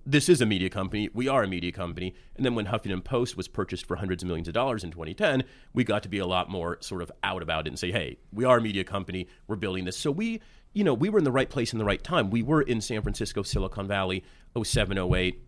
this 0.10 0.28
is 0.28 0.42
a 0.42 0.46
media 0.46 0.72
company. 0.72 1.08
We 1.14 1.28
are 1.28 1.44
a 1.44 1.48
media 1.48 1.72
company. 1.72 2.16
And 2.36 2.44
then 2.44 2.56
when 2.56 2.66
Huffington 2.66 3.04
Post 3.04 3.38
was 3.38 3.48
purchased 3.48 3.86
for 3.86 3.98
hundreds 3.98 4.24
of 4.24 4.28
millions 4.28 4.48
of 4.48 4.56
dollars 4.56 4.84
in 4.84 4.90
2010, 4.90 5.44
we 5.72 5.84
got 5.84 6.02
to 6.02 6.10
be 6.10 6.18
a 6.18 6.26
lot 6.26 6.50
more 6.50 6.80
sort 6.82 7.04
of 7.04 7.12
out 7.22 7.44
about 7.44 7.68
it 7.68 7.70
and 7.70 7.78
say, 7.78 7.92
hey, 7.92 8.18
we 8.34 8.44
are 8.44 8.58
a 8.58 8.62
media 8.62 8.84
company. 8.84 9.28
We're 9.48 9.56
building 9.56 9.86
this. 9.86 9.98
So 9.98 10.10
we, 10.10 10.42
you 10.74 10.84
know, 10.84 10.96
we 10.96 11.10
were 11.10 11.20
in 11.20 11.26
the 11.26 11.32
right 11.32 11.50
place 11.50 11.74
in 11.74 11.80
the 11.80 11.86
right 11.86 12.04
time. 12.04 12.32
We 12.32 12.42
were 12.42 12.64
in 12.64 12.82
San 12.82 13.04
Francisco, 13.04 13.44
Silicon 13.44 13.88
Valley, 13.88 14.24
07, 14.60 14.98
08 14.98 15.44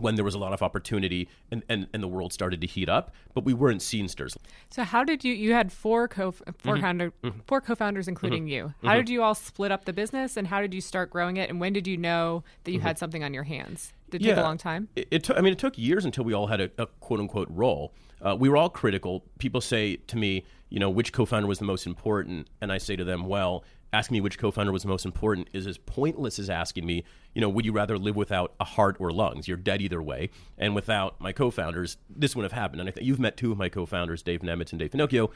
when 0.00 0.14
there 0.14 0.24
was 0.24 0.34
a 0.34 0.38
lot 0.38 0.52
of 0.52 0.62
opportunity 0.62 1.28
and, 1.50 1.62
and, 1.68 1.86
and 1.92 2.02
the 2.02 2.08
world 2.08 2.32
started 2.32 2.60
to 2.60 2.66
heat 2.66 2.88
up, 2.88 3.12
but 3.34 3.44
we 3.44 3.54
weren't 3.54 3.80
scenesters. 3.80 4.36
So 4.70 4.84
how 4.84 5.04
did 5.04 5.24
you 5.24 5.32
you 5.32 5.52
had 5.52 5.72
four 5.72 6.08
co 6.08 6.32
4 6.32 6.44
mm-hmm. 6.44 6.80
founder, 6.80 7.12
mm-hmm. 7.22 7.40
four 7.46 7.60
co-founders 7.60 8.08
including 8.08 8.44
mm-hmm. 8.44 8.48
you. 8.48 8.74
How 8.82 8.90
mm-hmm. 8.90 8.98
did 8.98 9.08
you 9.08 9.22
all 9.22 9.34
split 9.34 9.72
up 9.72 9.84
the 9.84 9.92
business 9.92 10.36
and 10.36 10.46
how 10.46 10.60
did 10.60 10.74
you 10.74 10.80
start 10.80 11.10
growing 11.10 11.36
it 11.36 11.50
and 11.50 11.60
when 11.60 11.72
did 11.72 11.86
you 11.86 11.96
know 11.96 12.44
that 12.64 12.72
you 12.72 12.78
mm-hmm. 12.78 12.86
had 12.86 12.98
something 12.98 13.24
on 13.24 13.34
your 13.34 13.44
hands? 13.44 13.92
Did 14.10 14.22
it 14.22 14.24
yeah, 14.24 14.34
take 14.34 14.42
a 14.42 14.46
long 14.46 14.58
time? 14.58 14.88
It, 14.96 15.08
it 15.10 15.24
took 15.24 15.36
I 15.36 15.40
mean 15.40 15.52
it 15.52 15.58
took 15.58 15.78
years 15.78 16.04
until 16.04 16.24
we 16.24 16.32
all 16.32 16.46
had 16.46 16.60
a, 16.60 16.70
a 16.78 16.86
quote 16.86 17.20
unquote 17.20 17.48
role. 17.50 17.94
Uh, 18.20 18.36
we 18.38 18.48
were 18.48 18.56
all 18.56 18.68
critical. 18.68 19.24
People 19.38 19.60
say 19.60 19.96
to 19.96 20.16
me, 20.16 20.44
you 20.68 20.78
know, 20.78 20.90
which 20.90 21.12
co-founder 21.12 21.48
was 21.48 21.58
the 21.58 21.64
most 21.64 21.86
important 21.86 22.48
and 22.60 22.72
I 22.72 22.78
say 22.78 22.96
to 22.96 23.04
them, 23.04 23.26
well, 23.26 23.64
asking 23.92 24.16
me 24.16 24.20
which 24.20 24.38
co-founder 24.38 24.72
was 24.72 24.84
most 24.84 25.04
important 25.04 25.48
is 25.52 25.66
as 25.66 25.78
pointless 25.78 26.38
as 26.38 26.48
asking 26.48 26.86
me, 26.86 27.04
you 27.34 27.40
know, 27.40 27.48
would 27.48 27.64
you 27.64 27.72
rather 27.72 27.98
live 27.98 28.16
without 28.16 28.54
a 28.60 28.64
heart 28.64 28.96
or 29.00 29.10
lungs? 29.10 29.48
You're 29.48 29.56
dead 29.56 29.82
either 29.82 30.02
way. 30.02 30.30
And 30.58 30.74
without 30.74 31.20
my 31.20 31.32
co-founders, 31.32 31.96
this 32.08 32.36
wouldn't 32.36 32.52
have 32.52 32.60
happened. 32.60 32.80
And 32.80 32.88
I 32.88 32.92
think 32.92 33.06
you've 33.06 33.20
met 33.20 33.36
two 33.36 33.52
of 33.52 33.58
my 33.58 33.68
co-founders, 33.68 34.22
Dave 34.22 34.40
Nemetz 34.40 34.70
and 34.70 34.78
Dave 34.78 34.92
Finocchio. 34.92 35.30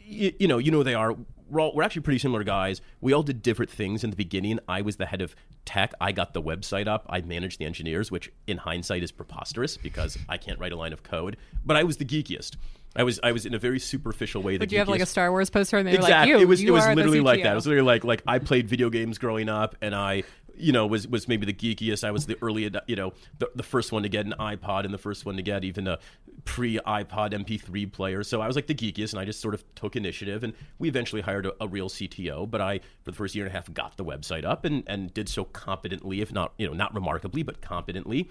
You, 0.00 0.32
you 0.38 0.48
know, 0.48 0.58
you 0.58 0.70
know 0.70 0.82
they 0.82 0.94
are. 0.94 1.16
We're, 1.50 1.60
all, 1.60 1.72
we're 1.74 1.82
actually 1.82 2.02
pretty 2.02 2.18
similar 2.18 2.44
guys. 2.44 2.82
We 3.00 3.14
all 3.14 3.22
did 3.22 3.42
different 3.42 3.70
things 3.70 4.04
in 4.04 4.10
the 4.10 4.16
beginning. 4.16 4.58
I 4.68 4.82
was 4.82 4.96
the 4.96 5.06
head 5.06 5.22
of 5.22 5.34
tech. 5.64 5.92
I 5.98 6.12
got 6.12 6.34
the 6.34 6.42
website 6.42 6.86
up. 6.86 7.06
I 7.08 7.22
managed 7.22 7.58
the 7.58 7.64
engineers, 7.64 8.10
which 8.10 8.30
in 8.46 8.58
hindsight 8.58 9.02
is 9.02 9.12
preposterous 9.12 9.78
because 9.78 10.18
I 10.28 10.36
can't 10.36 10.58
write 10.58 10.72
a 10.72 10.76
line 10.76 10.92
of 10.92 11.02
code. 11.02 11.38
But 11.64 11.76
I 11.76 11.84
was 11.84 11.96
the 11.96 12.04
geekiest. 12.04 12.56
I 12.96 13.02
was 13.02 13.20
I 13.22 13.32
was 13.32 13.46
in 13.46 13.54
a 13.54 13.58
very 13.58 13.78
superficial 13.78 14.42
way. 14.42 14.58
Did 14.58 14.72
you 14.72 14.78
have 14.78 14.88
like 14.88 15.00
a 15.00 15.06
Star 15.06 15.30
Wars 15.30 15.50
poster 15.50 15.78
and 15.78 15.86
they 15.86 15.94
exactly. 15.94 16.32
were 16.32 16.38
like, 16.38 16.40
you, 16.40 16.44
it 16.44 16.48
was 16.48 16.62
it 16.62 16.70
was 16.70 16.96
literally 16.96 17.20
like 17.20 17.42
that. 17.42 17.52
It 17.52 17.54
was 17.54 17.66
literally 17.66 17.86
like 17.86 18.04
like 18.04 18.22
I 18.26 18.38
played 18.38 18.68
video 18.68 18.90
games 18.90 19.18
growing 19.18 19.48
up 19.48 19.76
and 19.80 19.94
I 19.94 20.24
you 20.56 20.72
know 20.72 20.86
was 20.86 21.06
was 21.06 21.28
maybe 21.28 21.46
the 21.46 21.52
geekiest. 21.52 22.04
I 22.04 22.10
was 22.10 22.26
the 22.26 22.36
early 22.42 22.70
you 22.86 22.96
know 22.96 23.12
the, 23.38 23.50
the 23.54 23.62
first 23.62 23.92
one 23.92 24.02
to 24.02 24.08
get 24.08 24.26
an 24.26 24.34
iPod 24.38 24.84
and 24.84 24.92
the 24.92 24.98
first 24.98 25.24
one 25.24 25.36
to 25.36 25.42
get 25.42 25.64
even 25.64 25.86
a 25.86 25.98
pre 26.44 26.78
iPod 26.78 27.32
MP3 27.32 27.92
player. 27.92 28.22
So 28.22 28.40
I 28.40 28.46
was 28.46 28.56
like 28.56 28.66
the 28.66 28.74
geekiest 28.74 29.12
and 29.12 29.20
I 29.20 29.24
just 29.24 29.40
sort 29.40 29.54
of 29.54 29.62
took 29.74 29.94
initiative 29.96 30.42
and 30.42 30.54
we 30.78 30.88
eventually 30.88 31.22
hired 31.22 31.46
a, 31.46 31.52
a 31.60 31.68
real 31.68 31.88
CTO. 31.88 32.50
But 32.50 32.60
I 32.60 32.78
for 32.78 33.12
the 33.12 33.16
first 33.16 33.34
year 33.34 33.44
and 33.44 33.52
a 33.52 33.56
half 33.56 33.72
got 33.72 33.96
the 33.96 34.04
website 34.04 34.44
up 34.44 34.64
and 34.64 34.82
and 34.86 35.12
did 35.14 35.28
so 35.28 35.44
competently, 35.44 36.20
if 36.20 36.32
not 36.32 36.52
you 36.58 36.66
know 36.66 36.74
not 36.74 36.94
remarkably, 36.94 37.42
but 37.42 37.60
competently 37.60 38.28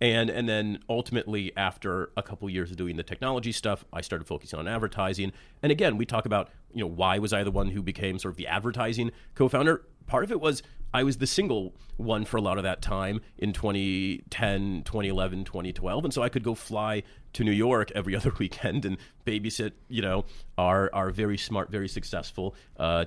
and 0.00 0.30
and 0.30 0.48
then 0.48 0.78
ultimately 0.88 1.52
after 1.56 2.10
a 2.16 2.22
couple 2.22 2.48
years 2.48 2.70
of 2.70 2.76
doing 2.76 2.96
the 2.96 3.02
technology 3.02 3.52
stuff 3.52 3.84
i 3.92 4.00
started 4.00 4.26
focusing 4.26 4.58
on 4.58 4.68
advertising. 4.68 5.32
And 5.62 5.72
again 5.72 5.96
we 5.96 6.06
talk 6.06 6.26
about 6.26 6.50
you 6.72 6.80
know 6.80 6.90
why 6.90 7.18
was 7.18 7.32
i 7.32 7.42
the 7.42 7.50
one 7.50 7.68
who 7.68 7.82
became 7.82 8.18
sort 8.18 8.32
of 8.32 8.36
the 8.36 8.46
advertising 8.46 9.10
co-founder? 9.34 9.82
Part 10.06 10.24
of 10.24 10.32
it 10.32 10.40
was 10.40 10.62
i 10.94 11.02
was 11.02 11.18
the 11.18 11.26
single 11.26 11.74
one 11.96 12.24
for 12.24 12.36
a 12.36 12.40
lot 12.40 12.56
of 12.56 12.64
that 12.64 12.80
time 12.80 13.20
in 13.36 13.52
2010 13.52 14.82
2011 14.84 15.44
2012 15.44 16.04
and 16.04 16.14
so 16.14 16.22
i 16.22 16.28
could 16.28 16.42
go 16.42 16.54
fly 16.54 17.02
to 17.32 17.44
new 17.44 17.52
york 17.52 17.90
every 17.94 18.16
other 18.16 18.32
weekend 18.38 18.84
and 18.84 18.96
babysit 19.26 19.72
you 19.88 20.00
know 20.00 20.24
our 20.56 20.90
our 20.94 21.10
very 21.10 21.36
smart 21.36 21.70
very 21.70 21.88
successful 21.88 22.54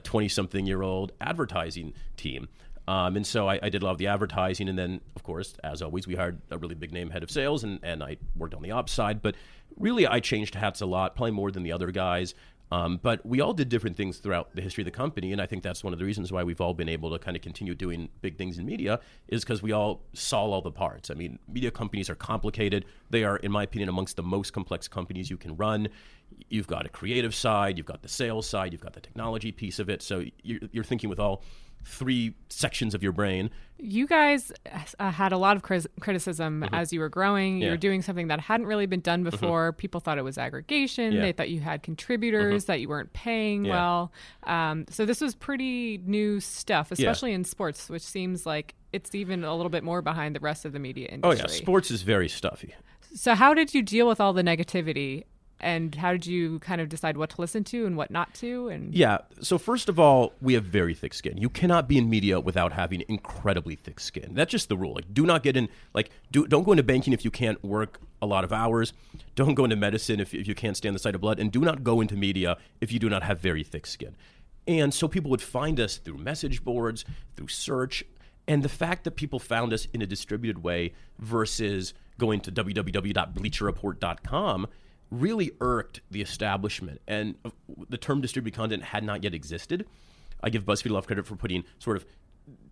20 0.04 0.26
uh, 0.26 0.30
something 0.30 0.68
year 0.68 0.84
old 0.84 1.12
advertising 1.22 1.94
team 2.18 2.48
um, 2.92 3.16
and 3.16 3.26
so 3.26 3.48
I, 3.48 3.58
I, 3.64 3.70
did 3.70 3.84
a 3.84 3.86
lot 3.86 3.92
of 3.92 4.00
the 4.00 4.08
advertising. 4.08 4.68
And 4.68 4.78
then, 4.78 5.00
of 5.16 5.24
course, 5.24 5.56
as 5.64 5.82
always, 5.82 6.08
we 6.08 6.16
hired 6.16 6.42
a 6.52 6.58
really 6.58 6.76
big 6.76 6.92
name 6.92 7.10
head 7.10 7.24
of 7.24 7.32
sales, 7.32 7.64
and, 7.64 7.80
and 7.84 8.04
I 8.04 8.18
worked 8.36 8.54
on 8.54 8.62
the 8.62 8.72
ops 8.72 8.92
side. 8.92 9.22
But 9.22 9.36
really, 9.78 10.06
I 10.06 10.20
changed 10.20 10.56
hats 10.56 10.82
a 10.82 10.86
lot, 10.86 11.16
probably 11.16 11.32
more 11.32 11.52
than 11.52 11.64
the 11.64 11.72
other 11.72 11.90
guys. 11.92 12.36
Um, 12.70 13.00
but 13.02 13.26
we 13.26 13.40
all 13.40 13.54
did 13.54 13.70
different 13.70 13.96
things 13.96 14.18
throughout 14.18 14.54
the 14.56 14.62
history 14.62 14.82
of 14.82 14.86
the 14.86 14.92
company, 14.92 15.32
and 15.32 15.42
I 15.42 15.46
think 15.46 15.64
that's 15.64 15.86
one 15.86 15.94
of 15.94 16.00
the 16.00 16.06
reasons 16.06 16.34
why 16.34 16.44
we've 16.44 16.60
all 16.60 16.74
been 16.74 16.90
able 16.90 17.12
to 17.12 17.20
kind 17.20 17.38
of 17.38 17.44
continue 17.44 17.76
doing 17.76 18.10
big 18.22 18.38
things 18.38 18.58
in 18.58 18.66
media 18.66 19.00
is 19.30 19.42
because 19.42 19.62
we 19.62 19.72
all 19.72 20.02
saw 20.12 20.44
all 20.44 20.62
the 20.62 20.72
parts. 20.72 21.10
I 21.10 21.14
mean, 21.14 21.40
media 21.48 21.72
companies 21.72 22.10
are 22.10 22.16
complicated. 22.16 22.84
They 23.10 23.24
are, 23.24 23.38
in 23.38 23.54
my 23.54 23.64
opinion, 23.64 23.88
amongst 23.88 24.18
the 24.18 24.24
most 24.24 24.52
complex 24.52 24.90
companies 24.90 25.30
you 25.30 25.38
can 25.38 25.56
run. 25.56 25.88
You've 26.50 26.68
got 26.68 26.86
a 26.86 26.90
creative 26.90 27.34
side, 27.36 27.78
you've 27.78 27.86
got 27.86 28.02
the 28.02 28.10
sales 28.10 28.48
side, 28.48 28.74
you've 28.74 28.82
got 28.82 28.94
the 28.94 29.02
technology 29.02 29.54
piece 29.54 29.80
of 29.80 29.90
it. 29.90 30.02
So 30.02 30.24
you're, 30.44 30.60
you're 30.74 30.84
thinking 30.84 31.10
with 31.10 31.20
all 31.20 31.44
three 31.84 32.34
sections 32.50 32.94
of 32.94 33.04
your 33.04 33.12
brain. 33.12 33.50
You 33.78 34.06
guys 34.06 34.52
uh, 35.00 35.10
had 35.12 35.32
a 35.32 35.38
lot 35.38 35.58
of 35.58 35.64
criticism 35.64 36.62
mm-hmm. 36.62 36.76
as 36.76 36.94
you 36.94 37.00
were 37.00 37.10
growing. 37.10 37.58
Yeah. 37.58 37.66
You 37.66 37.72
were 37.72 37.78
doing 37.78 38.02
something 38.02 38.28
that 38.28 38.40
hadn't 38.40 38.68
really 38.68 38.86
been 38.86 39.00
done 39.00 39.22
mm-hmm. 39.22 39.32
before. 39.32 39.72
Mm-hmm. 39.72 39.78
People 39.78 40.00
thought 40.00 40.18
it 40.18 40.24
was 40.24 40.38
aggregation. 40.38 41.14
Yeah. 41.14 41.22
They 41.22 41.32
thought 41.32 41.50
you 41.50 41.62
had 41.62 41.82
contributors, 41.82 42.64
mm-hmm. 42.64 42.72
that 42.72 42.80
you 42.80 42.90
weren't 42.90 43.12
paying 43.14 43.66
yeah. 43.66 43.72
well. 43.72 44.12
Um, 44.44 44.86
so 44.90 45.06
this 45.06 45.20
was 45.20 45.34
pretty 45.34 46.00
new 46.06 46.40
stuff, 46.40 46.92
especially 46.92 47.34
in 47.34 47.44
sports, 47.44 47.90
which 47.90 48.04
seems 48.04 48.46
like 48.46 48.76
it's 48.94 49.16
even 49.16 49.44
a 49.44 49.56
little 49.56 49.70
bit 49.70 49.84
more 49.84 50.02
behind 50.02 50.36
the 50.36 50.42
rest 50.42 50.66
of 50.66 50.74
the 50.74 50.80
media 50.80 51.08
industry. 51.08 51.40
Oh 51.40 51.48
yeah, 51.48 51.48
sports 51.48 51.90
is 51.90 52.04
very 52.04 52.30
stuffy. 52.30 52.76
So 53.16 53.36
how 53.36 53.54
did 53.54 53.74
you 53.74 53.82
deal 53.82 54.08
with 54.08 54.22
all 54.22 54.32
the 54.32 54.44
negativity 54.44 55.26
and 55.62 55.96
how 55.96 56.12
did 56.12 56.26
you 56.26 56.60
kind 56.60 56.82
of 56.82 56.90
decide 56.90 57.18
what 57.18 57.30
to 57.32 57.42
listen 57.42 57.64
to 57.66 57.86
and 57.86 57.96
what 57.96 58.12
not 58.12 58.34
to? 58.36 58.70
And 58.70 58.94
yeah. 58.94 59.20
So 59.42 59.58
first 59.58 59.90
of 59.90 60.00
all 60.00 60.34
we 60.42 60.54
have 60.56 60.66
very 60.66 60.94
thick 60.94 61.14
skin. 61.14 61.38
You 61.38 61.50
cannot 61.50 61.88
be 61.88 61.98
in 61.98 62.10
media 62.10 62.40
without 62.40 62.74
having 62.74 63.04
incredibly 63.08 63.76
thick 63.76 64.00
skin. 64.00 64.34
That's 64.34 64.52
just 64.52 64.70
the 64.70 64.78
rule. 64.78 64.96
Like 64.96 65.14
do 65.14 65.26
not 65.26 65.44
get 65.44 65.56
in 65.56 65.70
like 65.94 66.10
do, 66.32 66.48
don't 66.48 66.64
go 66.64 66.72
into 66.72 66.84
banking 66.84 67.14
if 67.14 67.24
you 67.24 67.32
can't 67.32 67.64
work 67.64 68.00
a 68.22 68.26
lot 68.26 68.44
of 68.44 68.52
hours. 68.52 68.94
Don't 69.36 69.56
go 69.56 69.64
into 69.64 69.76
medicine 69.76 70.20
if, 70.20 70.34
if 70.34 70.48
you 70.48 70.56
can't 70.56 70.78
stand 70.78 70.96
the 70.96 71.00
sight 71.00 71.16
of 71.16 71.22
blood. 71.22 71.40
And 71.40 71.52
do 71.52 71.62
not 71.62 71.84
go 71.84 72.02
into 72.02 72.16
media 72.16 72.58
if 72.82 72.92
you 72.92 73.00
do 73.00 73.10
not 73.10 73.24
have 73.24 73.40
very 73.40 73.64
thick 73.64 73.86
skin. 73.86 74.16
And 74.68 74.94
so 74.94 75.08
people 75.08 75.32
would 75.32 75.42
find 75.42 75.80
us 75.80 75.98
through 75.98 76.18
message 76.18 76.64
boards 76.64 77.06
through 77.36 77.48
search. 77.48 78.04
And 78.48 78.62
the 78.64 78.70
fact 78.70 79.04
that 79.06 79.12
people 79.12 79.40
found 79.40 79.74
us 79.74 79.88
in 79.94 80.02
a 80.02 80.06
distributed 80.06 80.64
way 80.64 80.94
versus 81.20 81.94
going 82.18 82.42
to 82.42 82.52
www.bleacherreport.com 82.52 84.68
really 85.12 85.52
irked 85.60 86.02
the 86.10 86.22
establishment. 86.22 87.02
And 87.08 87.36
the 87.90 87.98
term 87.98 88.22
distributed 88.22 88.58
content 88.58 88.84
had 88.84 89.04
not 89.04 89.24
yet 89.24 89.34
existed. 89.34 89.86
I 90.42 90.50
give 90.50 90.66
BuzzFeed 90.66 90.90
a 90.90 90.94
lot 90.94 91.00
of 91.00 91.08
credit 91.08 91.28
for 91.28 91.36
putting 91.36 91.64
sort 91.78 91.98
of 91.98 92.06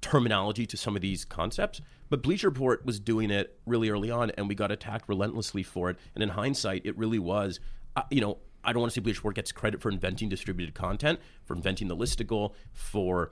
terminology 0.02 0.66
to 0.66 0.78
some 0.78 0.96
of 0.96 1.02
these 1.02 1.26
concepts. 1.26 1.82
But 2.10 2.24
Bleacher 2.24 2.50
Report 2.50 2.86
was 2.86 3.00
doing 3.00 3.30
it 3.30 3.60
really 3.66 3.90
early 3.90 4.10
on, 4.10 4.32
and 4.32 4.48
we 4.48 4.56
got 4.56 4.72
attacked 4.72 5.08
relentlessly 5.08 5.64
for 5.64 5.90
it. 5.92 5.98
And 6.16 6.24
in 6.24 6.30
hindsight, 6.30 6.86
it 6.86 6.98
really 6.98 7.20
was, 7.20 7.60
uh, 7.96 8.04
you 8.10 8.22
know, 8.22 8.40
I 8.64 8.74
don't 8.74 8.82
want 8.82 8.92
to 8.94 8.96
say 9.00 9.02
Bleacher 9.02 9.20
Report 9.20 9.36
gets 9.36 9.52
credit 9.52 9.82
for 9.82 9.90
inventing 9.90 10.30
distributed 10.30 10.74
content, 10.74 11.20
for 11.46 11.56
inventing 11.56 11.88
the 11.88 11.96
listicle, 11.96 12.54
for 12.74 13.32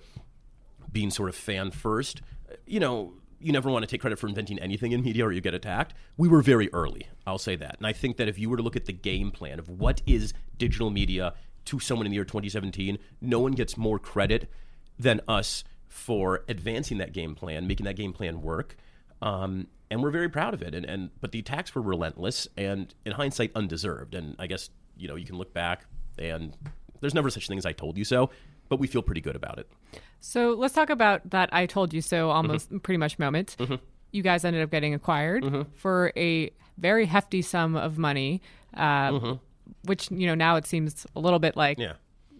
being 0.91 1.09
sort 1.09 1.29
of 1.29 1.35
fan 1.35 1.71
first. 1.71 2.21
You 2.65 2.79
know, 2.79 3.13
you 3.39 3.51
never 3.51 3.69
want 3.69 3.83
to 3.83 3.87
take 3.87 4.01
credit 4.01 4.17
for 4.17 4.27
inventing 4.27 4.59
anything 4.59 4.91
in 4.91 5.01
media 5.01 5.25
or 5.25 5.31
you 5.31 5.41
get 5.41 5.53
attacked. 5.53 5.93
We 6.17 6.27
were 6.27 6.41
very 6.41 6.71
early, 6.73 7.07
I'll 7.25 7.37
say 7.37 7.55
that. 7.55 7.77
And 7.77 7.85
I 7.85 7.93
think 7.93 8.17
that 8.17 8.27
if 8.27 8.39
you 8.39 8.49
were 8.49 8.57
to 8.57 8.63
look 8.63 8.75
at 8.75 8.85
the 8.85 8.93
game 8.93 9.31
plan 9.31 9.59
of 9.59 9.69
what 9.69 10.01
is 10.05 10.33
digital 10.57 10.89
media 10.89 11.33
to 11.65 11.79
someone 11.79 12.05
in 12.07 12.11
the 12.11 12.15
year 12.15 12.25
2017, 12.25 12.97
no 13.21 13.39
one 13.39 13.51
gets 13.51 13.77
more 13.77 13.99
credit 13.99 14.49
than 14.97 15.21
us 15.27 15.63
for 15.87 16.43
advancing 16.47 16.97
that 16.97 17.13
game 17.13 17.35
plan, 17.35 17.67
making 17.67 17.85
that 17.85 17.95
game 17.95 18.13
plan 18.13 18.41
work. 18.41 18.75
Um, 19.21 19.67
and 19.89 20.01
we're 20.01 20.11
very 20.11 20.29
proud 20.29 20.53
of 20.53 20.61
it. 20.61 20.73
And, 20.73 20.85
and 20.85 21.09
but 21.21 21.31
the 21.31 21.39
attacks 21.39 21.73
were 21.75 21.81
relentless 21.81 22.47
and 22.57 22.93
in 23.05 23.13
hindsight 23.13 23.51
undeserved. 23.55 24.15
And 24.15 24.35
I 24.39 24.47
guess, 24.47 24.69
you 24.97 25.07
know, 25.07 25.15
you 25.15 25.25
can 25.25 25.37
look 25.37 25.53
back 25.53 25.85
and 26.17 26.55
there's 26.99 27.13
never 27.13 27.29
such 27.29 27.47
thing 27.47 27.57
as 27.57 27.65
I 27.65 27.73
told 27.73 27.97
you 27.97 28.03
so 28.03 28.31
but 28.69 28.79
we 28.79 28.87
feel 28.87 29.01
pretty 29.01 29.21
good 29.21 29.35
about 29.35 29.59
it. 29.59 29.69
So 30.19 30.51
let's 30.51 30.73
talk 30.73 30.89
about 30.89 31.29
that 31.29 31.49
I 31.53 31.65
told 31.65 31.93
you 31.93 32.01
so 32.01 32.29
almost 32.29 32.67
mm-hmm. 32.67 32.79
pretty 32.79 32.97
much 32.97 33.19
moment. 33.19 33.55
Mm-hmm. 33.59 33.75
You 34.11 34.23
guys 34.23 34.45
ended 34.45 34.63
up 34.63 34.71
getting 34.71 34.93
acquired 34.93 35.43
mm-hmm. 35.43 35.63
for 35.75 36.11
a 36.15 36.51
very 36.77 37.05
hefty 37.05 37.41
sum 37.41 37.75
of 37.75 37.97
money, 37.97 38.41
uh, 38.73 39.11
mm-hmm. 39.11 39.33
which, 39.83 40.09
you 40.11 40.27
know, 40.27 40.35
now 40.35 40.55
it 40.55 40.65
seems 40.65 41.05
a 41.15 41.19
little 41.19 41.39
bit 41.39 41.55
like. 41.55 41.79
Yeah. 41.79 41.93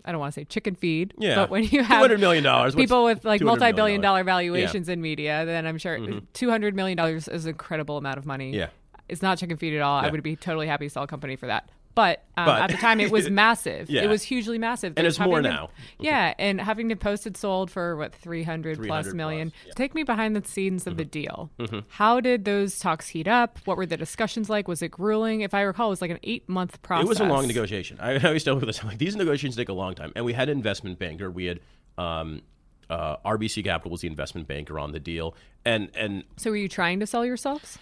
I 0.06 0.12
don't 0.14 0.22
want 0.22 0.34
to 0.36 0.40
say 0.40 0.46
chicken 0.46 0.76
feed, 0.76 1.14
yeah. 1.18 1.36
but 1.36 1.50
when 1.50 1.66
you 1.66 1.84
have 1.84 2.10
$200 2.10 2.22
million, 2.22 2.72
people 2.72 3.04
with 3.04 3.26
like 3.26 3.42
multi 3.42 3.74
billion 3.74 4.00
dollar 4.00 4.24
valuations 4.24 4.88
yeah. 4.88 4.94
in 4.94 5.02
media, 5.02 5.44
then 5.46 5.68
I'm 5.68 5.78
sure 5.78 6.00
mm-hmm. 6.00 6.20
$200 6.34 6.74
million 6.76 6.98
is 6.98 7.28
an 7.28 7.50
incredible 7.50 7.98
amount 7.98 8.18
of 8.18 8.26
money. 8.26 8.56
Yeah. 8.56 8.70
It's 9.10 9.22
not 9.22 9.38
chicken 9.38 9.58
feed 9.58 9.76
at 9.76 9.82
all. 9.82 10.02
Yeah. 10.02 10.08
I 10.08 10.12
would 10.12 10.24
be 10.24 10.38
totally 10.38 10.68
happy 10.68 10.86
to 10.86 10.90
sell 10.90 11.04
a 11.04 11.08
company 11.08 11.36
for 11.36 11.48
that. 11.48 11.70
But, 11.98 12.24
um, 12.38 12.46
but, 12.46 12.62
at 12.62 12.70
the 12.70 12.78
time 12.78 13.00
it 13.00 13.10
was 13.10 13.28
massive. 13.32 13.90
yeah. 13.90 14.04
It 14.04 14.08
was 14.08 14.22
hugely 14.22 14.60
massive. 14.60 14.94
And 14.98 15.08
it's 15.08 15.20
more 15.20 15.42
now. 15.42 15.72
yeah, 16.00 16.36
and 16.38 16.62
having 16.62 16.90
to 16.90 16.96
post 16.96 17.26
it 17.26 17.36
sold 17.36 17.72
for 17.72 17.96
what 17.96 18.14
300, 18.14 18.76
300 18.76 18.88
plus 18.88 19.16
million. 19.16 19.50
Plus, 19.50 19.64
yeah. 19.66 19.74
Take 19.74 19.96
me 19.96 20.04
behind 20.04 20.36
the 20.36 20.48
scenes 20.48 20.86
of 20.86 20.92
mm-hmm. 20.92 20.98
the 21.00 21.06
deal. 21.06 21.50
Mm-hmm. 21.58 21.80
How 21.88 22.20
did 22.20 22.46
those 22.46 22.78
talks 22.78 23.08
heat 23.08 23.28
up? 23.28 23.58
What 23.66 23.78
were 23.78 23.88
the 23.88 23.98
discussions 23.98 24.48
like? 24.48 24.68
Was 24.68 24.84
it 24.84 24.90
grueling? 24.90 25.42
If 25.42 25.56
I 25.56 25.62
recall, 25.62 25.88
it 25.88 25.90
was 25.90 26.02
like 26.04 26.12
an 26.12 26.20
eight 26.22 26.48
month 26.48 26.80
process. 26.84 27.08
It 27.08 27.10
was 27.10 27.20
a 27.20 27.24
long 27.24 27.48
negotiation. 27.48 27.98
I, 28.00 28.12
I 28.24 28.24
always 28.26 28.44
tell 28.44 28.54
people 28.54 28.68
this. 28.68 28.84
Like 28.84 29.00
these 29.00 29.16
negotiations 29.16 29.56
take 29.56 29.70
a 29.70 29.74
long 29.74 29.96
time, 29.96 30.14
and 30.16 30.24
we 30.24 30.34
had 30.34 30.50
an 30.50 30.58
investment 30.58 31.00
banker. 31.00 31.32
We 31.32 31.46
had 31.46 31.62
um, 31.98 32.44
Uh, 32.92 33.18
RBC 33.26 33.64
Capital 33.64 33.90
was 33.90 34.02
the 34.02 34.08
investment 34.08 34.48
banker 34.48 34.78
on 34.78 34.92
the 34.92 35.00
deal, 35.00 35.34
and 35.66 35.90
and 35.96 36.26
So 36.36 36.52
were 36.52 36.58
you 36.58 36.70
trying 36.70 37.00
to 37.00 37.08
sell 37.08 37.26
yourselves? 37.26 37.80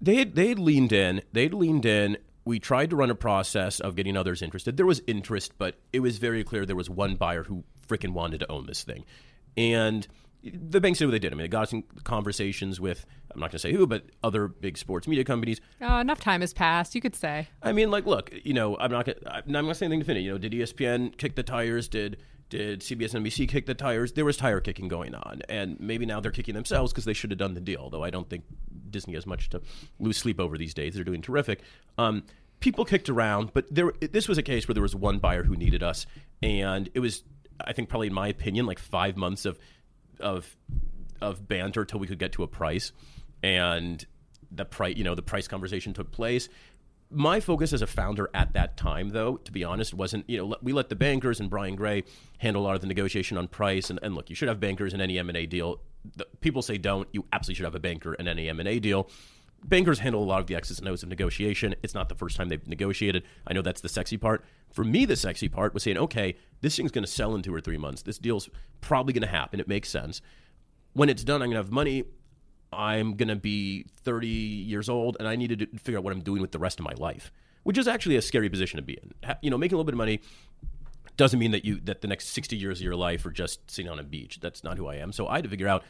they 0.00 0.16
had, 0.16 0.34
they 0.36 0.48
had 0.48 0.58
leaned 0.60 0.92
in. 0.92 1.22
They'd 1.32 1.54
leaned 1.54 1.84
in. 1.84 2.18
We 2.46 2.58
tried 2.58 2.90
to 2.90 2.96
run 2.96 3.10
a 3.10 3.14
process 3.14 3.80
of 3.80 3.94
getting 3.96 4.16
others 4.16 4.40
interested. 4.40 4.78
There 4.78 4.86
was 4.86 5.02
interest, 5.06 5.52
but 5.58 5.78
it 5.92 6.00
was 6.00 6.16
very 6.16 6.42
clear 6.44 6.64
there 6.64 6.74
was 6.74 6.88
one 6.88 7.16
buyer 7.16 7.42
who 7.42 7.64
freaking 7.86 8.12
wanted 8.12 8.40
to 8.40 8.50
own 8.50 8.66
this 8.66 8.82
thing, 8.82 9.04
and 9.56 10.06
the 10.42 10.80
banks 10.80 10.98
did 10.98 11.06
what 11.06 11.10
they 11.10 11.18
did. 11.18 11.32
I 11.32 11.36
mean, 11.36 11.44
they 11.44 11.48
got 11.48 11.68
some 11.68 11.82
conversations 12.04 12.80
with 12.80 13.04
I'm 13.36 13.40
not 13.40 13.50
going 13.50 13.58
to 13.58 13.58
say 13.58 13.72
who, 13.72 13.86
but 13.86 14.04
other 14.24 14.48
big 14.48 14.78
sports 14.78 15.06
media 15.06 15.24
companies. 15.24 15.60
Uh, 15.80 15.96
enough 15.96 16.20
time 16.20 16.40
has 16.40 16.54
passed. 16.54 16.94
You 16.94 17.02
could 17.02 17.14
say. 17.14 17.48
I 17.62 17.72
mean, 17.72 17.90
like, 17.90 18.06
look, 18.06 18.30
you 18.44 18.54
know, 18.54 18.78
I'm 18.78 18.90
not 18.90 19.04
gonna, 19.04 19.18
I'm 19.26 19.42
not 19.46 19.60
going 19.62 19.72
to 19.72 19.74
say 19.74 19.86
anything 19.86 20.00
definitive. 20.00 20.24
You 20.24 20.32
know, 20.32 20.38
did 20.38 20.52
ESPN 20.52 21.16
kick 21.18 21.34
the 21.34 21.42
tires? 21.42 21.86
Did 21.88 22.16
did 22.48 22.80
CBS 22.80 23.14
and 23.14 23.26
NBC 23.26 23.48
kick 23.48 23.66
the 23.66 23.74
tires? 23.74 24.12
There 24.12 24.24
was 24.24 24.36
tire 24.36 24.60
kicking 24.60 24.88
going 24.88 25.14
on, 25.14 25.42
and 25.48 25.78
maybe 25.80 26.06
now 26.06 26.20
they're 26.20 26.30
kicking 26.30 26.54
themselves 26.54 26.92
because 26.92 27.04
they 27.04 27.12
should 27.12 27.30
have 27.30 27.38
done 27.38 27.54
the 27.54 27.60
deal. 27.60 27.90
Though 27.90 28.04
I 28.04 28.10
don't 28.10 28.28
think 28.28 28.44
Disney 28.90 29.14
has 29.14 29.26
much 29.26 29.48
to 29.50 29.62
lose 29.98 30.16
sleep 30.16 30.40
over 30.40 30.56
these 30.56 30.74
days. 30.74 30.94
They're 30.94 31.04
doing 31.04 31.22
terrific. 31.22 31.62
Um, 31.98 32.22
people 32.60 32.84
kicked 32.84 33.08
around, 33.08 33.52
but 33.52 33.66
there 33.74 33.92
this 34.00 34.28
was 34.28 34.38
a 34.38 34.42
case 34.42 34.68
where 34.68 34.74
there 34.74 34.82
was 34.82 34.94
one 34.94 35.18
buyer 35.18 35.42
who 35.42 35.56
needed 35.56 35.82
us, 35.82 36.06
and 36.42 36.88
it 36.94 37.00
was, 37.00 37.24
I 37.60 37.72
think, 37.72 37.88
probably 37.88 38.08
in 38.08 38.14
my 38.14 38.28
opinion, 38.28 38.66
like 38.66 38.78
five 38.78 39.16
months 39.16 39.44
of 39.44 39.58
of 40.20 40.56
of 41.20 41.48
banter 41.48 41.84
till 41.84 41.98
we 41.98 42.06
could 42.06 42.18
get 42.18 42.32
to 42.32 42.42
a 42.42 42.48
price, 42.48 42.92
and 43.42 44.04
the 44.50 44.64
price, 44.64 44.96
you 44.96 45.04
know, 45.04 45.14
the 45.14 45.22
price 45.22 45.48
conversation 45.48 45.92
took 45.92 46.12
place. 46.12 46.48
My 47.08 47.38
focus 47.38 47.72
as 47.72 47.82
a 47.82 47.86
founder 47.86 48.28
at 48.34 48.52
that 48.54 48.76
time, 48.76 49.10
though, 49.10 49.36
to 49.36 49.52
be 49.52 49.62
honest, 49.62 49.94
wasn't 49.94 50.28
you 50.28 50.38
know 50.38 50.56
we 50.60 50.72
let 50.72 50.88
the 50.88 50.96
bankers 50.96 51.38
and 51.38 51.48
Brian 51.48 51.76
Grey 51.76 52.02
handle 52.38 52.62
a 52.62 52.64
lot 52.64 52.74
of 52.74 52.80
the 52.80 52.88
negotiation 52.88 53.38
on 53.38 53.46
price. 53.46 53.90
And, 53.90 54.00
and 54.02 54.14
look, 54.14 54.28
you 54.28 54.34
should 54.34 54.48
have 54.48 54.58
bankers 54.58 54.92
in 54.92 55.00
any 55.00 55.18
M 55.18 55.28
and 55.28 55.38
A 55.38 55.46
deal. 55.46 55.80
The, 56.16 56.26
people 56.40 56.62
say 56.62 56.78
don't. 56.78 57.08
You 57.12 57.24
absolutely 57.32 57.56
should 57.56 57.64
have 57.64 57.74
a 57.76 57.80
banker 57.80 58.14
in 58.14 58.26
any 58.26 58.48
M 58.48 58.58
and 58.58 58.68
A 58.68 58.80
deal. 58.80 59.08
Bankers 59.64 60.00
handle 60.00 60.22
a 60.22 60.26
lot 60.26 60.40
of 60.40 60.46
the 60.46 60.54
X's 60.54 60.78
and 60.78 60.88
O's 60.88 61.02
of 61.02 61.08
negotiation. 61.08 61.74
It's 61.82 61.94
not 61.94 62.08
the 62.08 62.14
first 62.14 62.36
time 62.36 62.48
they've 62.48 62.66
negotiated. 62.68 63.22
I 63.46 63.54
know 63.54 63.62
that's 63.62 63.80
the 63.80 63.88
sexy 63.88 64.16
part. 64.16 64.44
For 64.72 64.84
me, 64.84 65.04
the 65.06 65.16
sexy 65.16 65.48
part 65.48 65.74
was 65.74 65.82
saying, 65.82 65.96
okay, 65.96 66.36
this 66.60 66.76
thing's 66.76 66.92
going 66.92 67.04
to 67.04 67.10
sell 67.10 67.34
in 67.34 67.42
two 67.42 67.54
or 67.54 67.60
three 67.60 67.78
months. 67.78 68.02
This 68.02 68.18
deal's 68.18 68.50
probably 68.80 69.12
going 69.12 69.22
to 69.22 69.28
happen. 69.28 69.58
It 69.58 69.66
makes 69.66 69.88
sense. 69.88 70.20
When 70.92 71.08
it's 71.08 71.24
done, 71.24 71.40
I'm 71.42 71.48
going 71.48 71.56
to 71.56 71.62
have 71.62 71.72
money. 71.72 72.04
I'm 72.72 73.14
going 73.14 73.28
to 73.28 73.36
be 73.36 73.86
30 74.02 74.26
years 74.26 74.88
old, 74.88 75.16
and 75.18 75.28
I 75.28 75.36
need 75.36 75.58
to 75.58 75.66
figure 75.78 75.98
out 75.98 76.04
what 76.04 76.12
I'm 76.12 76.22
doing 76.22 76.42
with 76.42 76.52
the 76.52 76.58
rest 76.58 76.78
of 76.78 76.84
my 76.84 76.94
life, 76.96 77.30
which 77.62 77.78
is 77.78 77.88
actually 77.88 78.16
a 78.16 78.22
scary 78.22 78.48
position 78.48 78.76
to 78.76 78.82
be 78.82 78.94
in. 78.94 79.12
You 79.42 79.50
know, 79.50 79.58
making 79.58 79.74
a 79.74 79.76
little 79.76 79.84
bit 79.84 79.94
of 79.94 79.98
money 79.98 80.20
doesn't 81.16 81.38
mean 81.38 81.52
that 81.52 81.64
you 81.64 81.80
that 81.84 82.02
the 82.02 82.08
next 82.08 82.28
60 82.28 82.56
years 82.56 82.80
of 82.80 82.84
your 82.84 82.96
life 82.96 83.24
are 83.24 83.30
just 83.30 83.70
sitting 83.70 83.90
on 83.90 83.98
a 83.98 84.02
beach. 84.02 84.38
That's 84.40 84.62
not 84.62 84.76
who 84.76 84.86
I 84.86 84.96
am. 84.96 85.12
So 85.12 85.26
I 85.26 85.36
had 85.36 85.44
to 85.44 85.50
figure 85.50 85.68
out 85.68 85.82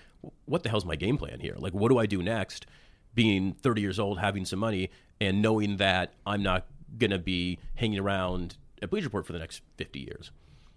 what 0.45 0.63
the 0.63 0.69
hell's 0.69 0.85
my 0.85 0.97
game 0.97 1.19
plan 1.19 1.41
here. 1.41 1.57
Like, 1.59 1.75
what 1.75 1.91
do 1.91 1.99
I 1.99 2.07
do 2.07 2.23
next? 2.23 2.67
Being 3.15 3.55
30 3.55 3.81
years 3.81 3.99
old, 3.99 4.21
having 4.21 4.45
some 4.45 4.59
money, 4.59 4.91
and 5.21 5.43
knowing 5.43 5.79
that 5.79 6.15
I'm 6.27 6.43
not 6.43 6.67
going 6.99 7.11
to 7.11 7.19
be 7.19 7.59
hanging 7.75 7.99
around 7.99 8.57
at 8.83 8.91
Bleacher 8.91 9.07
Report 9.07 9.27
for 9.27 9.33
the 9.33 9.39
next 9.39 9.63
50 9.79 10.01
years. 10.01 10.31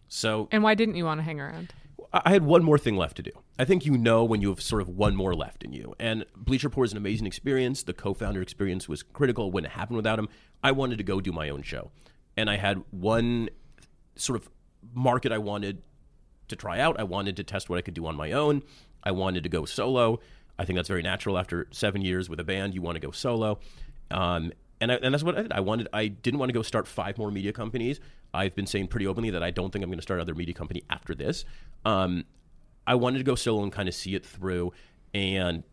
So 0.08 0.48
And 0.52 0.64
why 0.64 0.74
didn't 0.74 0.96
you 0.96 1.06
want 1.06 1.20
to 1.20 1.24
hang 1.24 1.40
around? 1.40 1.74
I 2.12 2.32
had 2.32 2.44
one 2.44 2.64
more 2.64 2.80
thing 2.80 2.98
left 2.98 3.18
to 3.18 3.24
do. 3.24 3.32
I 3.60 3.66
think 3.66 3.86
you 3.86 3.98
know 3.98 4.24
when 4.24 4.42
you 4.42 4.50
have 4.50 4.62
sort 4.62 4.82
of 4.82 4.90
one 4.90 5.16
more 5.16 5.36
left 5.36 5.64
in 5.64 5.74
you. 5.74 5.94
And 6.00 6.26
Bleacher 6.36 6.68
Report 6.68 6.88
is 6.88 6.92
an 6.92 6.98
amazing 6.98 7.28
experience. 7.28 7.84
The 7.84 7.94
co-founder 7.94 8.42
experience 8.42 8.90
was 8.90 9.04
critical. 9.04 9.52
Wouldn't 9.52 9.74
happen 9.74 9.96
without 9.96 10.18
him. 10.18 10.28
I 10.64 10.72
wanted 10.72 10.98
to 10.98 11.04
go 11.04 11.22
do 11.22 11.32
my 11.32 11.50
own 11.50 11.62
show, 11.62 11.92
and 12.36 12.50
I 12.50 12.58
had 12.58 12.84
one 12.90 13.50
sort 14.16 14.42
of 14.42 14.50
market 14.94 15.32
I 15.32 15.38
wanted 15.38 15.84
to 16.48 16.56
try 16.56 16.80
out. 16.80 17.00
I 17.00 17.04
wanted 17.04 17.38
to 17.38 17.44
test 17.44 17.70
what 17.70 17.78
I 17.78 17.82
could 17.82 17.94
do 17.94 18.08
on 18.08 18.16
my 18.16 18.32
own. 18.32 18.64
I 19.04 19.12
wanted 19.12 19.44
to 19.44 19.50
go 19.50 19.66
solo. 19.66 20.20
I 20.58 20.66
think 20.66 20.78
that's 20.78 20.90
very 20.90 21.04
natural 21.04 21.38
after 21.38 21.68
seven 21.72 22.02
years 22.02 22.28
with 22.28 22.40
a 22.40 22.44
band. 22.44 22.74
You 22.74 22.82
want 22.82 22.96
to 22.96 23.00
go 23.00 23.12
solo. 23.12 23.60
Um, 24.12 24.52
and, 24.82 24.92
I, 24.92 24.96
and 24.96 25.14
that's 25.14 25.24
what 25.24 25.38
I 25.38 25.44
did. 25.44 25.54
I 25.54 25.60
wanted. 25.60 25.88
I 25.94 26.08
didn't 26.08 26.40
want 26.40 26.50
to 26.50 26.54
go 26.54 26.62
start 26.64 26.88
five 26.88 27.18
more 27.18 27.32
media 27.32 27.54
companies. 27.54 28.00
I've 28.34 28.56
been 28.56 28.68
saying 28.68 28.88
pretty 28.88 29.08
openly 29.08 29.30
that 29.32 29.44
I 29.44 29.52
don't 29.52 29.72
think 29.72 29.84
I'm 29.84 29.90
going 29.90 29.98
to 30.00 30.04
start 30.04 30.20
another 30.20 30.36
media 30.36 30.54
company 30.54 30.84
after 30.90 31.16
this. 31.16 31.46
Um, 31.86 32.26
I 32.86 32.96
wanted 32.96 33.20
to 33.20 33.24
go 33.24 33.36
solo 33.36 33.64
and 33.64 33.72
kind 33.72 33.88
of 33.90 33.96
see 33.96 34.16
it 34.16 34.26
through, 34.26 34.74
and 35.14 35.64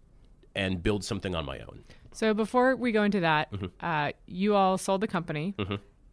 and 0.55 0.83
build 0.83 1.05
something 1.05 1.35
on 1.35 1.45
my 1.45 1.59
own. 1.61 1.85
So 2.13 2.33
before 2.33 2.77
we 2.77 2.93
go 2.93 3.03
into 3.03 3.21
that, 3.21 3.53
Mm-hmm. 3.53 3.67
uh, 3.81 4.13
you 4.27 4.55
all 4.55 4.79
sold 4.79 5.03
the 5.03 5.07
company, 5.07 5.55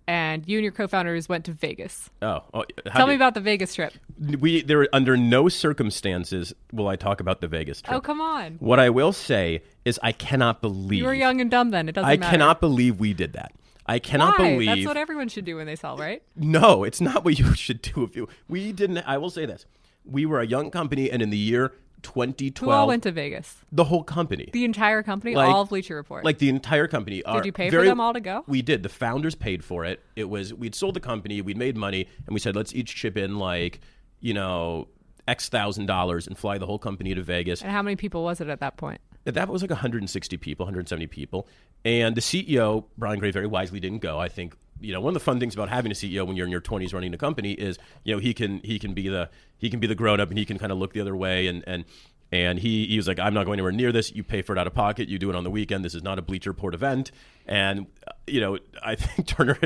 and 0.05 0.45
you 0.47 0.57
and 0.57 0.63
your 0.63 0.73
co-founders 0.73 1.29
went 1.29 1.45
to 1.45 1.53
Vegas. 1.53 2.09
Oh, 2.21 2.41
oh 2.53 2.65
Tell 2.93 3.07
me 3.07 3.15
about 3.15 3.35
the 3.35 3.39
Vegas 3.39 3.73
trip. 3.75 3.93
we. 4.39 4.61
There 4.61 4.85
under 4.91 5.15
no 5.15 5.47
circumstances 5.47 6.53
will 6.73 6.87
I 6.89 6.95
talk 6.97 7.21
about 7.21 7.39
the 7.41 7.47
Vegas 7.47 7.81
trip. 7.81 7.95
Oh, 7.95 8.01
come 8.01 8.19
on. 8.19 8.55
What 8.59 8.79
I 8.79 8.89
will 8.89 9.13
say 9.13 9.63
is 9.85 9.99
I 10.03 10.11
cannot 10.11 10.61
believe 10.61 10.99
You 10.99 11.05
were 11.05 11.13
young 11.13 11.39
and 11.39 11.49
dumb 11.49 11.71
then. 11.71 11.87
It 11.87 11.93
doesn't 11.93 12.09
I 12.09 12.17
matter. 12.17 12.31
cannot 12.31 12.59
believe 12.59 12.99
we 12.99 13.13
did 13.13 13.33
that. 13.33 13.53
I 13.85 13.99
cannot 13.99 14.39
Why? 14.39 14.51
believe. 14.53 14.67
That's 14.67 14.85
what 14.85 14.97
everyone 14.97 15.27
should 15.27 15.45
do 15.45 15.57
when 15.57 15.65
they 15.67 15.75
sell, 15.75 15.97
right? 15.97 16.21
no, 16.35 16.83
it's 16.83 17.01
not 17.01 17.23
what 17.25 17.37
you 17.39 17.53
should 17.55 17.81
do 17.81 18.03
if 18.03 18.15
you. 18.15 18.27
We 18.47 18.71
didn't. 18.71 18.99
I 18.99 19.17
will 19.17 19.29
say 19.29 19.45
this: 19.45 19.65
we 20.05 20.25
were 20.25 20.39
a 20.41 20.45
young 20.47 20.71
company, 20.71 21.11
and 21.11 21.21
in 21.21 21.29
the 21.29 21.37
year 21.37 21.73
2012, 22.03 22.65
Who 22.69 22.73
all 22.75 22.87
went 22.87 23.03
to 23.03 23.11
Vegas? 23.11 23.57
the 23.71 23.85
whole 23.85 24.03
company, 24.03 24.49
The 24.53 24.65
entire 24.65 25.03
company, 25.03 25.35
Like- 25.35 25.49
all 25.49 25.61
of 25.61 25.69
Bleacher 25.69 25.95
Report. 25.95 26.23
like 26.25 26.37
the 26.37 26.49
entire 26.49 26.87
company. 26.87 27.23
Did 27.25 27.45
you 27.45 27.51
pay 27.51 27.69
for 27.69 27.83
them 27.83 27.99
all 27.99 28.13
to 28.13 28.19
go? 28.21 28.43
We 28.47 28.61
did. 28.61 28.83
The 28.83 28.89
founders 28.89 29.35
paid 29.35 29.63
for 29.63 29.85
it. 29.85 30.01
It 30.15 30.29
was 30.29 30.53
we'd 30.53 30.75
sold 30.75 30.93
the 30.95 30.99
company, 30.99 31.41
we'd 31.41 31.57
made 31.57 31.77
money, 31.77 32.07
and 32.27 32.33
we 32.33 32.39
said 32.39 32.55
let's 32.55 32.73
each 32.73 32.95
chip 32.95 33.17
in 33.17 33.37
like 33.37 33.79
you 34.19 34.33
know 34.33 34.87
X 35.27 35.47
thousand 35.49 35.85
dollars 35.85 36.27
and 36.27 36.37
fly 36.37 36.57
the 36.57 36.65
whole 36.65 36.79
company 36.79 37.13
to 37.15 37.21
Vegas. 37.21 37.61
and 37.61 37.71
how 37.71 37.81
many 37.81 37.95
people 37.95 38.23
was 38.23 38.41
it 38.41 38.49
at 38.49 38.59
that 38.59 38.75
point? 38.77 38.99
That 39.25 39.49
was 39.49 39.61
like 39.61 39.71
160 39.71 40.37
people, 40.37 40.65
170 40.65 41.07
people. 41.07 41.47
And 41.85 42.15
the 42.15 42.21
CEO, 42.21 42.85
Brian 42.97 43.19
Grey, 43.19 43.31
very 43.31 43.47
wisely 43.47 43.79
didn't 43.79 43.99
go. 43.99 44.19
I 44.19 44.27
think 44.27 44.55
you 44.79 44.91
know 44.91 44.99
one 44.99 45.11
of 45.11 45.13
the 45.13 45.19
fun 45.19 45.39
things 45.39 45.53
about 45.53 45.69
having 45.69 45.91
a 45.91 45.95
CEO 45.95 46.27
when 46.27 46.35
you're 46.35 46.45
in 46.45 46.51
your 46.51 46.61
20s 46.61 46.93
running 46.93 47.13
a 47.13 47.17
company 47.17 47.53
is 47.53 47.77
you 48.03 48.13
know 48.13 48.19
he 48.19 48.33
can 48.33 48.59
he 48.63 48.79
can 48.79 48.93
be 48.93 49.07
the 49.07 49.29
he 49.57 49.69
can 49.69 49.79
be 49.79 49.87
the 49.87 49.95
grown 49.95 50.19
up 50.19 50.29
and 50.29 50.37
he 50.37 50.45
can 50.45 50.57
kind 50.57 50.71
of 50.71 50.77
look 50.77 50.93
the 50.93 50.99
other 50.99 51.15
way 51.15 51.47
and 51.47 51.63
and 51.67 51.85
and 52.31 52.59
he 52.59 52.87
he 52.87 52.97
was 52.97 53.07
like 53.07 53.19
I'm 53.19 53.33
not 53.33 53.45
going 53.45 53.55
anywhere 53.55 53.71
near 53.71 53.91
this. 53.91 54.13
You 54.13 54.23
pay 54.23 54.41
for 54.41 54.53
it 54.53 54.59
out 54.59 54.67
of 54.67 54.73
pocket. 54.73 55.07
You 55.07 55.19
do 55.19 55.29
it 55.29 55.35
on 55.35 55.43
the 55.43 55.51
weekend. 55.51 55.85
This 55.85 55.95
is 55.95 56.03
not 56.03 56.19
a 56.19 56.21
Bleacher 56.21 56.49
Report 56.49 56.73
event. 56.73 57.11
And 57.45 57.87
uh, 58.07 58.11
you 58.27 58.41
know 58.41 58.57
I 58.83 58.95
think 58.95 59.27
Turner. 59.27 59.59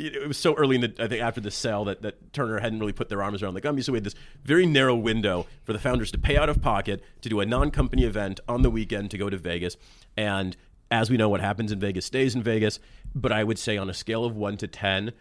It 0.00 0.28
was 0.28 0.36
so 0.36 0.54
early 0.54 0.76
in 0.76 0.82
the 0.82 0.94
I 1.00 1.08
think 1.08 1.22
after 1.22 1.40
the 1.40 1.50
sale 1.50 1.84
that, 1.86 2.02
that 2.02 2.32
Turner 2.32 2.60
hadn't 2.60 2.78
really 2.78 2.92
put 2.92 3.08
their 3.08 3.22
arms 3.22 3.42
around 3.42 3.54
the 3.54 3.60
company, 3.60 3.82
so 3.82 3.92
we 3.92 3.96
had 3.96 4.04
this 4.04 4.14
very 4.44 4.64
narrow 4.64 4.94
window 4.94 5.46
for 5.64 5.72
the 5.72 5.78
founders 5.80 6.12
to 6.12 6.18
pay 6.18 6.36
out 6.36 6.48
of 6.48 6.62
pocket 6.62 7.02
to 7.22 7.28
do 7.28 7.40
a 7.40 7.46
non-company 7.46 8.04
event 8.04 8.38
on 8.48 8.62
the 8.62 8.70
weekend 8.70 9.10
to 9.10 9.18
go 9.18 9.28
to 9.28 9.36
Vegas. 9.36 9.76
And 10.16 10.56
as 10.90 11.10
we 11.10 11.16
know, 11.16 11.28
what 11.28 11.40
happens 11.40 11.72
in 11.72 11.80
Vegas 11.80 12.06
stays 12.06 12.34
in 12.34 12.42
Vegas. 12.42 12.78
But 13.14 13.32
I 13.32 13.42
would 13.42 13.58
say 13.58 13.76
on 13.76 13.90
a 13.90 13.94
scale 13.94 14.24
of 14.24 14.36
one 14.36 14.56
to 14.58 14.68
ten, 14.68 15.12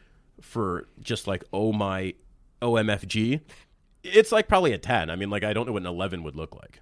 for 0.41 0.87
just 1.01 1.25
like 1.25 1.43
oh 1.51 1.73
my 1.73 2.13
OMFG, 2.61 3.41
it's 4.03 4.31
like 4.31 4.47
probably 4.47 4.73
a 4.73 4.77
ten. 4.77 5.09
I 5.09 5.15
mean, 5.15 5.29
like 5.29 5.43
I 5.43 5.53
don't 5.53 5.65
know 5.65 5.73
what 5.73 5.81
an 5.81 5.87
eleven 5.87 6.23
would 6.23 6.35
look 6.35 6.55
like. 6.55 6.81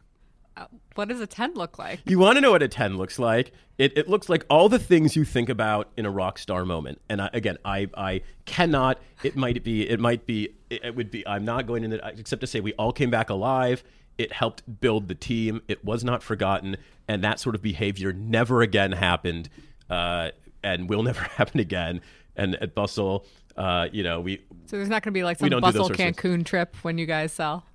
What 0.96 1.10
does 1.10 1.20
a 1.20 1.28
10 1.28 1.56
look 1.56 1.78
like? 1.78 2.00
You 2.06 2.20
want 2.20 2.38
to 2.38 2.42
know 2.42 2.52
what 2.52 2.64
a 2.64 2.68
10 2.68 2.98
looks 2.98 3.20
like? 3.20 3.52
It, 3.78 3.98
it 3.98 4.08
looks 4.08 4.30
like 4.30 4.46
all 4.50 4.70
the 4.70 4.80
things 4.80 5.16
you 5.16 5.26
think 5.26 5.50
about 5.50 5.90
in 5.98 6.06
a 6.06 6.10
rock 6.10 6.40
star 6.40 6.64
moment. 6.64 7.02
And 7.10 7.22
I, 7.22 7.30
again, 7.34 7.58
I, 7.66 7.90
I 7.98 8.22
cannot, 8.46 9.00
it 9.24 9.36
might 9.36 9.64
be, 9.64 9.90
it 9.90 10.00
might 10.00 10.26
be, 10.26 10.56
it, 10.70 10.86
it 10.86 10.96
would 10.96 11.12
be, 11.12 11.28
I'm 11.28 11.44
not 11.44 11.68
going 11.68 11.84
into, 11.84 12.00
except 12.08 12.40
to 12.40 12.48
say 12.48 12.62
we 12.62 12.74
all 12.74 12.94
came 12.94 13.10
back 13.10 13.30
alive. 13.30 13.84
It 14.18 14.32
helped 14.32 14.80
build 14.80 15.10
the 15.10 15.16
team. 15.16 15.62
It 15.68 15.84
was 15.84 16.06
not 16.06 16.24
forgotten. 16.24 16.78
And 17.10 17.22
that 17.24 17.42
sort 17.42 17.56
of 17.56 17.62
behavior 17.62 18.14
never 18.14 18.62
again 18.62 18.94
happened 18.94 19.50
uh, 19.90 20.32
and 20.64 20.90
will 20.90 21.04
never 21.04 21.22
happen 21.36 21.60
again. 21.60 22.00
And 22.38 22.56
at 22.56 22.74
Bustle, 22.74 23.26
uh, 23.58 23.90
you 23.92 24.04
know, 24.04 24.22
we, 24.22 24.38
So 24.68 24.78
there's 24.78 24.88
not 24.88 25.04
going 25.04 25.14
to 25.14 25.18
be 25.18 25.24
like 25.26 25.40
some 25.40 25.50
don't 25.50 25.60
do 25.60 25.66
those 25.66 25.74
Bustle 25.74 25.88
sorts 25.88 26.00
of 26.00 26.16
things. 26.16 26.18
Cancun 26.18 26.46
trip 26.46 26.76
when 26.82 26.98
you 26.98 27.06
guys 27.06 27.34
sell. 27.34 27.66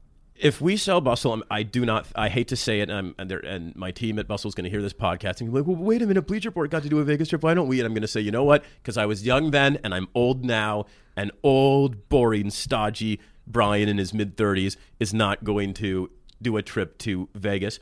If 0.41 0.61
we 0.61 0.79
sell 0.79 1.03
Bustle, 1.03 1.33
I'm- 1.33 1.43
I 1.51 1.63
do 1.63 1.85
not. 1.85 2.07
I 2.17 2.31
hate 2.31 2.49
to 2.49 2.57
say 2.57 2.81
it, 2.81 2.89
and, 2.89 2.93
I'm, 2.93 3.15
and, 3.19 3.31
there- 3.31 3.41
and 3.41 3.77
my 3.77 3.91
team 3.91 4.19
at 4.19 4.27
Bustle 4.27 4.49
is 4.49 4.55
going 4.55 4.65
to 4.65 4.71
hear 4.71 4.81
this 4.81 4.95
podcast 4.95 5.41
and 5.41 5.53
be 5.53 5.59
like, 5.59 5.67
"Well, 5.67 5.77
wait 5.77 6.01
a 6.01 6.07
minute, 6.07 6.23
Bleacher 6.23 6.49
Report 6.49 6.71
got 6.71 6.83
to 6.83 6.89
do 6.89 6.99
a 6.99 7.05
Vegas 7.05 7.29
trip. 7.29 7.43
Why 7.43 7.53
don't 7.53 7.69
we?" 7.69 7.79
And 7.79 7.87
I'm 7.87 7.93
going 7.93 8.03
to 8.03 8.09
say, 8.09 8.21
"You 8.23 8.31
know 8.31 8.45
what? 8.45 8.65
Because 8.83 8.97
I 8.97 9.05
was 9.05 9.27
young 9.27 9.51
then, 9.51 9.79
and 9.85 9.95
I'm 9.95 10.09
old 10.15 10.45
now, 10.45 10.87
and 11.15 11.31
old, 11.43 12.09
boring, 12.09 12.49
stodgy 12.51 13.21
Bryan 13.47 13.89
in 13.89 13.99
his 13.99 14.15
mid 14.15 14.37
30s 14.37 14.77
is 14.99 15.13
not 15.13 15.45
going 15.45 15.75
to 15.75 16.11
do 16.41 16.57
a 16.57 16.63
trip 16.63 16.97
to 16.99 17.29
Vegas." 17.35 17.79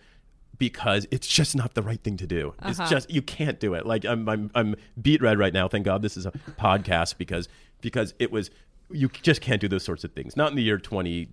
Because 0.59 1.07
it's 1.13 1.29
just 1.29 1.55
not 1.55 1.75
the 1.75 1.83
right 1.83 2.03
thing 2.03 2.17
to 2.17 2.27
do. 2.27 2.53
It's 2.65 2.81
uh-huh. 2.81 2.91
just 2.91 3.09
you 3.09 3.23
can't 3.23 3.61
do 3.61 3.75
it. 3.75 3.87
Like 3.87 4.05
I'm, 4.05 4.29
I'm, 4.29 4.51
I'm 4.57 4.75
beet 5.01 5.23
red 5.23 5.39
right 5.39 5.53
now. 5.53 5.69
Thank 5.69 5.85
God 5.85 6.03
this 6.03 6.17
is 6.17 6.27
a 6.27 6.33
podcast 6.59 7.17
because 7.17 7.49
because 7.81 8.13
it 8.19 8.33
was 8.33 8.51
you 8.91 9.09
just 9.23 9.41
can't 9.41 9.61
do 9.61 9.69
those 9.69 9.85
sorts 9.85 10.03
of 10.03 10.13
things. 10.13 10.37
Not 10.37 10.51
in 10.51 10.57
the 10.57 10.63
year 10.63 10.79
20, 10.79 11.29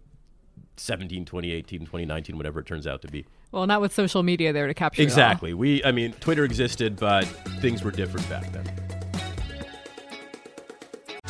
17, 0.77 1.25
2018, 1.25 1.81
2019, 1.81 2.37
whatever 2.37 2.59
it 2.59 2.65
turns 2.65 2.87
out 2.87 3.01
to 3.01 3.07
be. 3.07 3.25
Well, 3.51 3.65
not 3.67 3.81
with 3.81 3.93
social 3.93 4.23
media 4.23 4.51
there 4.53 4.67
to 4.67 4.73
capture 4.73 5.01
it 5.01 5.05
all. 5.05 5.07
Exactly. 5.07 5.53
We, 5.53 5.83
I 5.83 5.91
mean, 5.91 6.13
Twitter 6.13 6.43
existed, 6.43 6.97
but 6.97 7.25
things 7.61 7.83
were 7.83 7.91
different 7.91 8.27
back 8.29 8.51
then. 8.51 8.65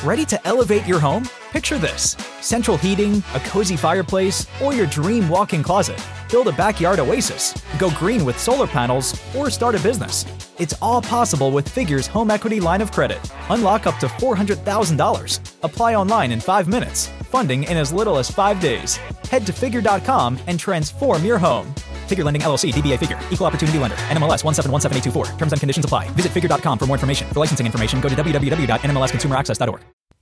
Ready 0.04 0.26
to 0.26 0.48
elevate 0.48 0.86
your 0.86 1.00
home? 1.00 1.28
Picture 1.52 1.78
this 1.78 2.16
central 2.42 2.78
heating, 2.78 3.24
a 3.34 3.40
cozy 3.40 3.76
fireplace, 3.76 4.46
or 4.62 4.74
your 4.74 4.86
dream 4.86 5.28
walk 5.30 5.54
in 5.54 5.64
closet. 5.64 6.00
Build 6.30 6.48
a 6.48 6.52
backyard 6.52 7.00
oasis, 7.00 7.60
go 7.80 7.90
green 7.92 8.24
with 8.24 8.40
solar 8.40 8.68
panels, 8.68 9.20
or 9.36 9.50
start 9.50 9.74
a 9.74 9.80
business. 9.80 10.26
It's 10.60 10.76
all 10.82 11.02
possible 11.02 11.52
with 11.52 11.68
Figure's 11.68 12.08
home 12.08 12.30
equity 12.30 12.60
line 12.60 12.82
of 12.82 12.92
credit. 12.92 13.20
Unlock 13.50 13.88
up 13.88 13.98
to 14.00 14.08
$400,000. 14.08 15.40
Apply 15.64 15.96
online 15.96 16.32
in 16.32 16.40
five 16.40 16.68
minutes. 16.68 17.10
Funding 17.36 17.66
in 17.66 17.76
as 17.76 17.92
little 17.92 18.18
as 18.18 18.32
five 18.32 18.62
days. 18.62 18.96
Head 19.30 19.46
to 19.46 19.52
figure.com 19.52 20.40
and 20.48 20.58
transform 20.58 21.26
your 21.26 21.38
home. 21.38 21.68
Figure 22.08 22.24
Lending 22.24 22.42
LLC, 22.42 22.72
DBA 22.72 22.98
Figure, 22.98 23.20
Equal 23.30 23.46
Opportunity 23.46 23.78
Lender, 23.78 23.98
NMLS 24.08 24.42
1717824. 24.42 25.38
Terms 25.38 25.52
and 25.52 25.60
conditions 25.60 25.84
apply. 25.84 26.10
Visit 26.12 26.32
figure.com 26.32 26.80
for 26.80 26.86
more 26.86 26.96
information. 26.96 27.28
For 27.34 27.42
licensing 27.42 27.66
information, 27.66 28.00
go 28.00 28.08
to 28.08 28.16
www.nmlsconsumeraccess.org. 28.16 29.82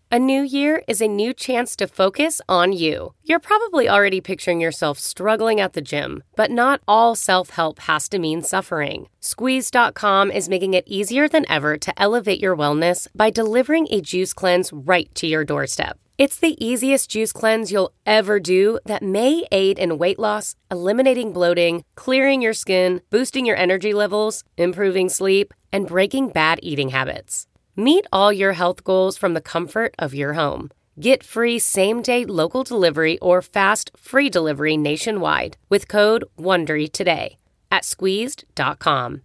A 0.09 0.17
new 0.17 0.41
year 0.41 0.81
is 0.87 1.01
a 1.01 1.07
new 1.07 1.35
chance 1.35 1.75
to 1.75 1.87
focus 1.87 2.41
on 2.49 2.73
you. 2.73 3.13
You're 3.23 3.39
probably 3.39 3.87
already 3.87 4.19
picturing 4.19 4.59
yourself 4.59 4.97
struggling 4.97 5.59
at 5.59 5.73
the 5.73 5.81
gym, 5.81 6.23
but 6.35 6.49
not 6.49 6.81
all 6.87 7.13
self 7.13 7.51
help 7.51 7.77
has 7.81 8.09
to 8.09 8.17
mean 8.17 8.41
suffering. 8.41 9.07
Squeeze.com 9.19 10.31
is 10.31 10.49
making 10.49 10.73
it 10.73 10.87
easier 10.87 11.29
than 11.29 11.45
ever 11.47 11.77
to 11.77 12.01
elevate 12.01 12.39
your 12.39 12.57
wellness 12.57 13.07
by 13.13 13.29
delivering 13.29 13.87
a 13.91 14.01
juice 14.01 14.33
cleanse 14.33 14.73
right 14.73 15.13
to 15.13 15.27
your 15.27 15.45
doorstep. 15.45 15.99
It's 16.15 16.37
the 16.37 16.63
easiest 16.63 17.09
juice 17.09 17.31
cleanse 17.31 17.71
you'll 17.71 17.91
ever 18.05 18.39
do 18.39 18.77
that 18.85 19.01
may 19.01 19.45
aid 19.51 19.79
in 19.79 19.97
weight 19.97 20.19
loss, 20.19 20.55
eliminating 20.69 21.33
bloating, 21.33 21.83
clearing 21.95 22.39
your 22.39 22.53
skin, 22.53 23.01
boosting 23.09 23.47
your 23.47 23.55
energy 23.55 23.93
levels, 23.93 24.43
improving 24.55 25.09
sleep, 25.09 25.55
and 25.71 25.87
breaking 25.87 26.29
bad 26.29 26.59
eating 26.61 26.89
habits. 26.89 27.47
Meet 27.75 28.05
all 28.13 28.31
your 28.31 28.53
health 28.53 28.83
goals 28.83 29.17
from 29.17 29.33
the 29.33 29.41
comfort 29.41 29.95
of 29.97 30.13
your 30.13 30.33
home. 30.33 30.69
Get 30.99 31.23
free 31.23 31.57
same 31.57 32.03
day 32.03 32.25
local 32.25 32.63
delivery 32.63 33.17
or 33.17 33.41
fast 33.41 33.89
free 33.97 34.29
delivery 34.29 34.77
nationwide 34.77 35.57
with 35.69 35.87
code 35.87 36.25
WONDERY 36.37 36.91
today 36.91 37.37
at 37.71 37.85
squeezed.com. 37.85 39.21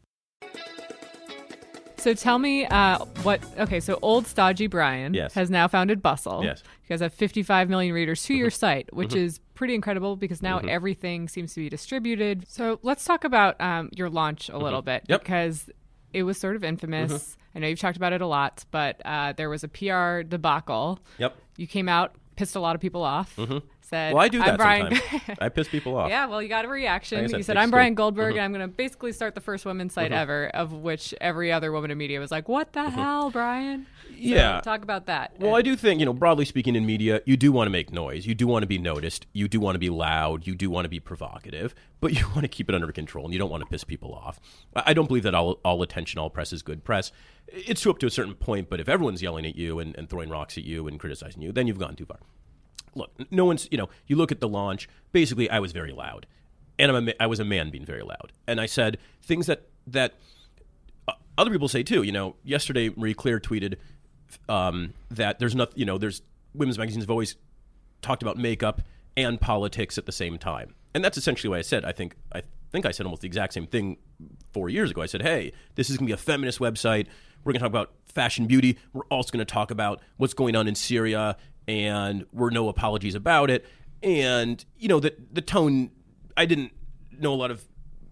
So 1.98 2.14
tell 2.14 2.38
me 2.38 2.64
uh, 2.66 2.98
what. 3.22 3.40
Okay, 3.58 3.80
so 3.80 3.98
old 4.02 4.26
stodgy 4.26 4.66
Bryan 4.68 5.14
Yes. 5.14 5.34
has 5.34 5.50
now 5.50 5.66
founded 5.68 6.00
Bustle. 6.00 6.44
Yes. 6.44 6.62
You 6.84 6.88
guys 6.94 7.00
have 7.00 7.12
55 7.12 7.68
million 7.68 7.92
readers 7.94 8.22
to 8.24 8.34
your 8.34 8.50
site, 8.62 8.92
which 8.94 9.14
is 9.14 9.40
pretty 9.54 9.74
incredible 9.74 10.14
because 10.16 10.40
now 10.40 10.58
Mm-hmm. 10.58 10.68
everything 10.68 11.28
seems 11.28 11.54
to 11.54 11.60
be 11.60 11.68
distributed. 11.68 12.46
So 12.48 12.78
let's 12.82 13.04
talk 13.04 13.24
about 13.24 13.60
um, 13.60 13.90
your 13.92 14.08
launch 14.10 14.48
a 14.48 14.56
little 14.58 14.82
bit 14.82 15.02
Mm-hmm. 15.02 15.12
Yep. 15.12 15.20
because 15.22 15.70
it 16.12 16.22
was 16.22 16.38
sort 16.38 16.56
of 16.56 16.64
infamous. 16.64 17.36
I 17.54 17.58
know 17.58 17.66
you've 17.66 17.80
talked 17.80 17.96
about 17.96 18.12
it 18.12 18.20
a 18.20 18.26
lot, 18.26 18.64
but 18.70 19.02
uh, 19.04 19.32
there 19.32 19.50
was 19.50 19.64
a 19.64 19.68
PR 19.68 20.22
debacle. 20.22 21.00
Yep. 21.18 21.36
You 21.56 21.66
came 21.66 21.88
out, 21.88 22.14
pissed 22.36 22.54
a 22.56 22.60
lot 22.60 22.74
of 22.76 22.80
people 22.80 23.02
off. 23.02 23.36
Said, 23.88 24.12
Well, 24.12 24.22
I 24.22 24.28
do 24.28 24.38
that 24.40 24.58
Bryan. 24.58 24.94
sometimes. 24.96 25.38
I 25.40 25.48
piss 25.48 25.66
people 25.68 25.96
off. 25.96 26.10
Yeah, 26.10 26.26
well, 26.26 26.42
you 26.42 26.48
got 26.48 26.64
a 26.66 26.68
reaction. 26.68 27.22
Like 27.22 27.30
said, 27.30 27.36
you 27.38 27.42
said, 27.42 27.56
"I'm 27.56 27.70
Bryan 27.70 27.88
skin." 27.88 27.94
Goldberg, 27.94 28.34
Mhm. 28.34 28.36
and 28.36 28.44
I'm 28.44 28.52
going 28.52 28.60
to 28.60 28.68
basically 28.68 29.12
start 29.12 29.34
the 29.34 29.40
first 29.40 29.64
women's 29.64 29.94
site 29.94 30.12
ever." 30.12 30.48
Of 30.48 30.72
which 30.72 31.14
every 31.20 31.50
other 31.50 31.72
woman 31.72 31.90
in 31.90 31.96
media 31.96 32.20
was 32.20 32.30
like, 32.30 32.48
"What 32.50 32.72
the 32.74 32.90
hell, 32.90 33.30
Bryan?" 33.30 33.86
So 34.08 34.14
Yeah. 34.18 34.60
talk 34.60 34.82
about 34.82 35.06
that. 35.06 35.32
Well, 35.38 35.54
I 35.54 35.62
do 35.62 35.74
think, 35.76 36.00
you 36.00 36.06
know, 36.06 36.12
broadly 36.12 36.44
speaking 36.44 36.74
in 36.76 36.84
media, 36.84 37.22
you 37.24 37.36
do 37.36 37.50
want 37.52 37.66
to 37.66 37.70
make 37.70 37.92
noise. 37.92 38.26
You 38.26 38.34
do 38.34 38.46
want 38.46 38.62
to 38.62 38.66
be 38.66 38.78
noticed. 38.78 39.26
You 39.32 39.48
do 39.48 39.58
want 39.60 39.74
to 39.76 39.78
be 39.78 39.90
loud. 39.90 40.46
You 40.46 40.54
do 40.54 40.68
want 40.70 40.84
to 40.86 40.88
be 40.90 40.98
provocative, 41.00 41.74
but 42.00 42.12
you 42.18 42.26
want 42.30 42.42
to 42.42 42.48
keep 42.48 42.68
it 42.68 42.74
under 42.74 42.90
control 42.92 43.24
and 43.24 43.32
you 43.32 43.38
don't 43.38 43.50
want 43.50 43.62
to 43.62 43.68
piss 43.70 43.84
people 43.84 44.12
off. 44.12 44.38
I 44.76 44.82
I 44.88 44.92
don't 44.94 45.06
believe 45.06 45.22
that 45.22 45.34
all, 45.34 45.60
all 45.64 45.80
attention, 45.82 46.18
all 46.18 46.28
press 46.30 46.52
is 46.52 46.62
good 46.62 46.82
press. 46.84 47.10
It's 47.46 47.80
true 47.82 47.92
up 47.92 47.98
to 48.00 48.06
a 48.06 48.10
certain 48.10 48.34
point, 48.34 48.68
but 48.68 48.80
if 48.80 48.88
everyone's 48.88 49.22
yelling 49.22 49.46
at 49.46 49.54
you 49.56 49.78
and, 49.78 49.96
and 49.96 50.10
throwing 50.10 50.28
rocks 50.28 50.58
at 50.58 50.64
you 50.64 50.86
and 50.88 50.98
criticizing 51.00 51.40
you, 51.40 51.52
then 51.52 51.66
you've 51.66 51.78
gone 51.78 51.94
too 51.96 52.04
far. 52.04 52.18
Look, 52.94 53.10
no 53.30 53.44
one's, 53.44 53.68
you 53.70 53.78
know, 53.78 53.88
you 54.06 54.16
look 54.16 54.32
at 54.32 54.40
the 54.40 54.48
launch, 54.48 54.88
basically, 55.12 55.48
I 55.50 55.58
was 55.58 55.72
very 55.72 55.92
loud. 55.92 56.26
And 56.78 56.90
I'm 56.92 57.08
a, 57.08 57.14
I 57.20 57.26
was 57.26 57.40
a 57.40 57.44
man 57.44 57.70
being 57.70 57.84
very 57.84 58.02
loud. 58.02 58.32
And 58.46 58.60
I 58.60 58.66
said 58.66 58.98
things 59.22 59.46
that, 59.46 59.68
that 59.88 60.14
uh, 61.08 61.12
other 61.36 61.50
people 61.50 61.68
say 61.68 61.82
too. 61.82 62.02
You 62.02 62.12
know, 62.12 62.36
yesterday 62.44 62.90
Marie 62.96 63.14
Claire 63.14 63.40
tweeted 63.40 63.76
um, 64.48 64.94
that 65.10 65.38
there's 65.38 65.54
nothing. 65.54 65.78
You 65.78 65.84
know, 65.84 65.98
there's 65.98 66.22
women's 66.54 66.78
magazines 66.78 67.04
have 67.04 67.10
always 67.10 67.36
talked 68.02 68.22
about 68.22 68.36
makeup 68.36 68.82
and 69.16 69.40
politics 69.40 69.98
at 69.98 70.06
the 70.06 70.12
same 70.12 70.38
time, 70.38 70.74
and 70.94 71.04
that's 71.04 71.18
essentially 71.18 71.48
what 71.48 71.58
I 71.58 71.62
said. 71.62 71.84
I 71.84 71.92
think 71.92 72.14
I 72.32 72.42
think 72.70 72.86
I 72.86 72.90
said 72.90 73.06
almost 73.06 73.22
the 73.22 73.26
exact 73.26 73.54
same 73.54 73.66
thing 73.66 73.96
four 74.52 74.68
years 74.68 74.90
ago. 74.90 75.02
I 75.02 75.06
said, 75.06 75.22
"Hey, 75.22 75.52
this 75.74 75.90
is 75.90 75.96
going 75.96 76.06
to 76.06 76.10
be 76.10 76.14
a 76.14 76.22
feminist 76.22 76.58
website. 76.58 77.06
We're 77.44 77.52
going 77.52 77.60
to 77.60 77.64
talk 77.64 77.70
about 77.70 77.92
fashion, 78.06 78.46
beauty. 78.46 78.78
We're 78.92 79.04
also 79.04 79.30
going 79.30 79.44
to 79.44 79.52
talk 79.52 79.70
about 79.70 80.00
what's 80.16 80.34
going 80.34 80.56
on 80.56 80.66
in 80.68 80.74
Syria, 80.74 81.36
and 81.68 82.26
we're 82.32 82.50
no 82.50 82.68
apologies 82.68 83.14
about 83.14 83.50
it." 83.50 83.64
And 84.02 84.64
you 84.78 84.88
know, 84.88 84.98
the 84.98 85.14
the 85.32 85.42
tone. 85.42 85.90
I 86.36 86.46
didn't 86.46 86.72
know 87.18 87.32
a 87.32 87.36
lot 87.36 87.50
of 87.50 87.64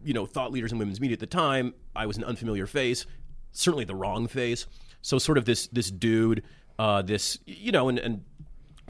you 0.05 0.15
know 0.15 0.27
thought 0.27 0.53
leaders 0.53 0.73
in 0.73 0.79
women's 0.79 1.01
media 1.01 1.15
at 1.15 1.21
the 1.21 1.27
time. 1.27 1.75
I 1.95 2.07
was 2.07 2.17
an 2.17 2.25
unfamiliar 2.25 2.67
face, 2.67 3.07
certainly 3.53 3.85
the 3.85 3.95
wrong 3.95 4.29
face. 4.29 4.67
So 5.03 5.19
sort 5.19 5.39
of 5.39 5.45
this 5.45 5.67
this 5.69 5.91
dude, 5.91 6.43
uh, 6.79 7.03
this 7.03 7.39
you 7.47 7.73
know, 7.73 7.89
and, 7.89 7.99
and 7.99 8.25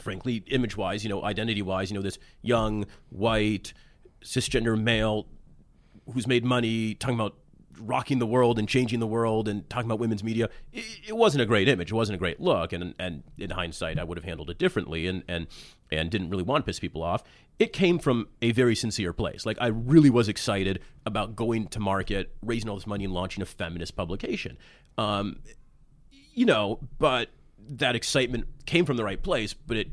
frankly, 0.01 0.43
image 0.49 0.77
wise, 0.77 1.05
you 1.05 1.11
know, 1.11 1.23
identity 1.23 1.63
wise, 1.63 1.91
you 1.91 1.97
know, 1.97 2.03
this 2.03 2.19
young 2.43 2.87
white 3.11 3.73
cisgender 4.23 4.81
male 4.81 5.27
who's 6.13 6.27
made 6.27 6.45
money 6.45 6.95
talking 6.95 7.15
about 7.15 7.37
rocking 7.81 8.19
the 8.19 8.27
world 8.27 8.59
and 8.59 8.69
changing 8.69 9.01
the 9.01 9.07
world 9.07 9.49
and 9.49 9.69
talking 9.69 9.87
about 9.87 9.99
women's 9.99 10.25
media. 10.25 10.49
It, 10.73 10.85
it 11.09 11.17
wasn't 11.17 11.43
a 11.43 11.47
great 11.47 11.69
image. 11.69 11.91
It 11.93 11.95
wasn't 11.95 12.17
a 12.17 12.19
great 12.19 12.41
look. 12.41 12.73
And 12.73 12.95
and 12.99 13.23
in 13.39 13.51
hindsight, 13.51 13.99
I 13.99 14.05
would 14.05 14.19
have 14.19 14.25
handled 14.25 14.51
it 14.51 14.59
differently 14.59 15.07
and 15.07 15.23
and 15.29 15.47
and 15.91 16.11
didn't 16.11 16.31
really 16.31 16.43
want 16.43 16.65
to 16.65 16.67
piss 16.67 16.81
people 16.81 17.03
off. 17.03 17.23
It 17.59 17.73
came 17.73 17.99
from 17.99 18.29
a 18.43 18.53
very 18.53 18.75
sincere 18.75 19.13
place. 19.13 19.47
Like 19.47 19.57
I 19.61 19.69
really 19.69 20.11
was 20.11 20.29
excited 20.29 20.81
about 21.05 21.37
going 21.37 21.69
to 21.69 21.81
market, 21.81 22.35
raising 22.43 22.69
all 22.69 22.77
this 22.77 22.87
money, 22.87 23.05
and 23.05 23.13
launching 23.13 23.43
a 23.43 23.47
feminist 23.47 23.97
publication. 23.97 24.59
Um, 24.99 25.41
you 26.35 26.45
know, 26.45 26.81
but 26.99 27.31
that 27.69 27.97
excitement 27.97 28.47
came 28.67 28.85
from 28.85 28.97
the 28.97 29.05
right 29.05 29.23
place, 29.23 29.55
but 29.55 29.77
it 29.77 29.89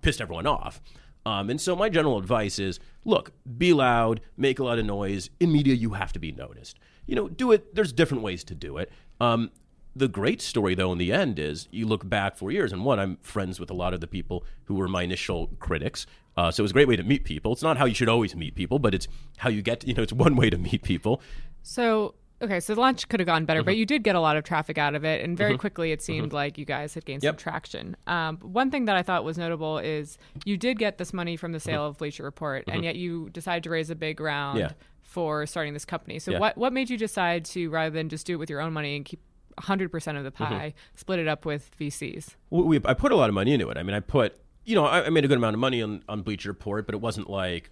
pissed 0.00 0.20
everyone 0.20 0.46
off. 0.46 0.80
Um, 1.26 1.50
and 1.50 1.60
so 1.60 1.76
my 1.76 1.88
general 1.88 2.18
advice 2.18 2.58
is 2.58 2.80
look, 3.04 3.32
be 3.58 3.72
loud, 3.72 4.20
make 4.36 4.58
a 4.58 4.64
lot 4.64 4.78
of 4.78 4.86
noise. 4.86 5.30
In 5.40 5.52
media, 5.52 5.74
you 5.74 5.90
have 5.90 6.12
to 6.12 6.18
be 6.18 6.32
noticed. 6.32 6.78
You 7.06 7.16
know, 7.16 7.28
do 7.28 7.52
it. 7.52 7.74
There's 7.74 7.92
different 7.92 8.22
ways 8.22 8.44
to 8.44 8.54
do 8.54 8.78
it. 8.78 8.90
Um, 9.20 9.50
the 9.96 10.08
great 10.08 10.40
story, 10.40 10.74
though, 10.74 10.92
in 10.92 10.98
the 10.98 11.12
end 11.12 11.38
is 11.38 11.68
you 11.70 11.86
look 11.86 12.08
back 12.08 12.36
four 12.36 12.52
years, 12.52 12.72
and 12.72 12.84
one, 12.84 13.00
I'm 13.00 13.18
friends 13.22 13.58
with 13.58 13.70
a 13.70 13.74
lot 13.74 13.92
of 13.92 14.00
the 14.00 14.06
people 14.06 14.44
who 14.64 14.74
were 14.74 14.88
my 14.88 15.02
initial 15.02 15.48
critics. 15.58 16.06
Uh, 16.36 16.50
so 16.50 16.62
it 16.62 16.64
was 16.64 16.70
a 16.70 16.74
great 16.74 16.88
way 16.88 16.96
to 16.96 17.02
meet 17.02 17.24
people. 17.24 17.52
It's 17.52 17.62
not 17.62 17.76
how 17.76 17.86
you 17.86 17.94
should 17.94 18.08
always 18.08 18.36
meet 18.36 18.54
people, 18.54 18.78
but 18.78 18.94
it's 18.94 19.08
how 19.38 19.50
you 19.50 19.62
get, 19.62 19.86
you 19.86 19.94
know, 19.94 20.02
it's 20.02 20.12
one 20.12 20.36
way 20.36 20.48
to 20.48 20.56
meet 20.56 20.82
people. 20.82 21.20
So 21.62 22.14
okay, 22.42 22.60
so 22.60 22.74
the 22.74 22.80
launch 22.80 23.08
could 23.08 23.20
have 23.20 23.26
gone 23.26 23.44
better, 23.44 23.60
Mm-hmm. 23.60 23.66
but 23.66 23.76
you 23.76 23.86
did 23.86 24.02
get 24.02 24.14
a 24.16 24.20
lot 24.20 24.36
of 24.36 24.44
traffic 24.44 24.78
out 24.78 24.94
of 24.94 25.04
it, 25.04 25.22
and 25.24 25.36
very 25.36 25.56
quickly 25.58 25.92
it 25.92 26.00
seemed 26.02 26.32
like 26.32 26.56
you 26.58 26.64
guys 26.64 26.94
had 26.94 27.04
gained 27.04 27.22
some 27.22 27.36
traction. 27.36 27.96
Um, 28.06 28.38
one 28.38 28.70
thing 28.70 28.84
that 28.86 28.96
I 28.96 29.02
thought 29.02 29.24
was 29.24 29.36
notable 29.38 29.78
is 29.78 30.18
you 30.44 30.56
did 30.56 30.78
get 30.78 30.98
this 30.98 31.12
money 31.12 31.36
from 31.36 31.52
the 31.52 31.58
Mm-hmm. 31.58 31.70
sale 31.70 31.86
of 31.86 31.98
Bleacher 31.98 32.22
Report, 32.22 32.64
and 32.68 32.84
yet 32.84 32.96
you 32.96 33.28
decided 33.30 33.62
to 33.64 33.70
raise 33.70 33.90
a 33.90 33.94
big 33.94 34.20
round 34.20 34.58
Yeah. 34.58 34.70
for 35.02 35.44
starting 35.46 35.72
this 35.74 35.84
company. 35.84 36.18
So 36.18 36.30
Yeah. 36.32 36.38
what 36.38 36.56
what 36.56 36.72
made 36.72 36.88
you 36.90 36.96
decide 36.96 37.44
to 37.46 37.68
rather 37.70 37.90
than 37.90 38.08
just 38.08 38.26
do 38.26 38.34
it 38.34 38.36
with 38.36 38.48
your 38.50 38.60
own 38.60 38.72
money 38.72 38.96
and 38.96 39.04
keep 39.04 39.20
100% 39.58 40.16
of 40.16 40.24
the 40.24 40.30
Mm-hmm. 40.30 40.44
pie, 40.44 40.74
split 40.94 41.18
it 41.18 41.28
up 41.28 41.44
with 41.44 41.70
VCs? 41.78 42.36
we, 42.50 42.62
we- 42.62 42.80
I 42.84 42.94
put 42.94 43.12
a 43.12 43.16
lot 43.16 43.28
of 43.28 43.34
money 43.34 43.52
into 43.52 43.68
it. 43.70 43.76
I 43.76 43.82
mean, 43.82 43.94
I 43.94 44.00
put, 44.00 44.38
you 44.64 44.74
know, 44.74 44.86
I, 44.86 45.06
I 45.06 45.10
made 45.10 45.24
a 45.24 45.28
good 45.28 45.36
amount 45.38 45.54
of 45.54 45.60
money 45.60 45.82
on, 45.82 46.02
on 46.08 46.22
Bleacher 46.22 46.48
Report, 46.50 46.86
but 46.86 46.94
it 46.94 47.00
wasn't 47.00 47.28
like, 47.28 47.70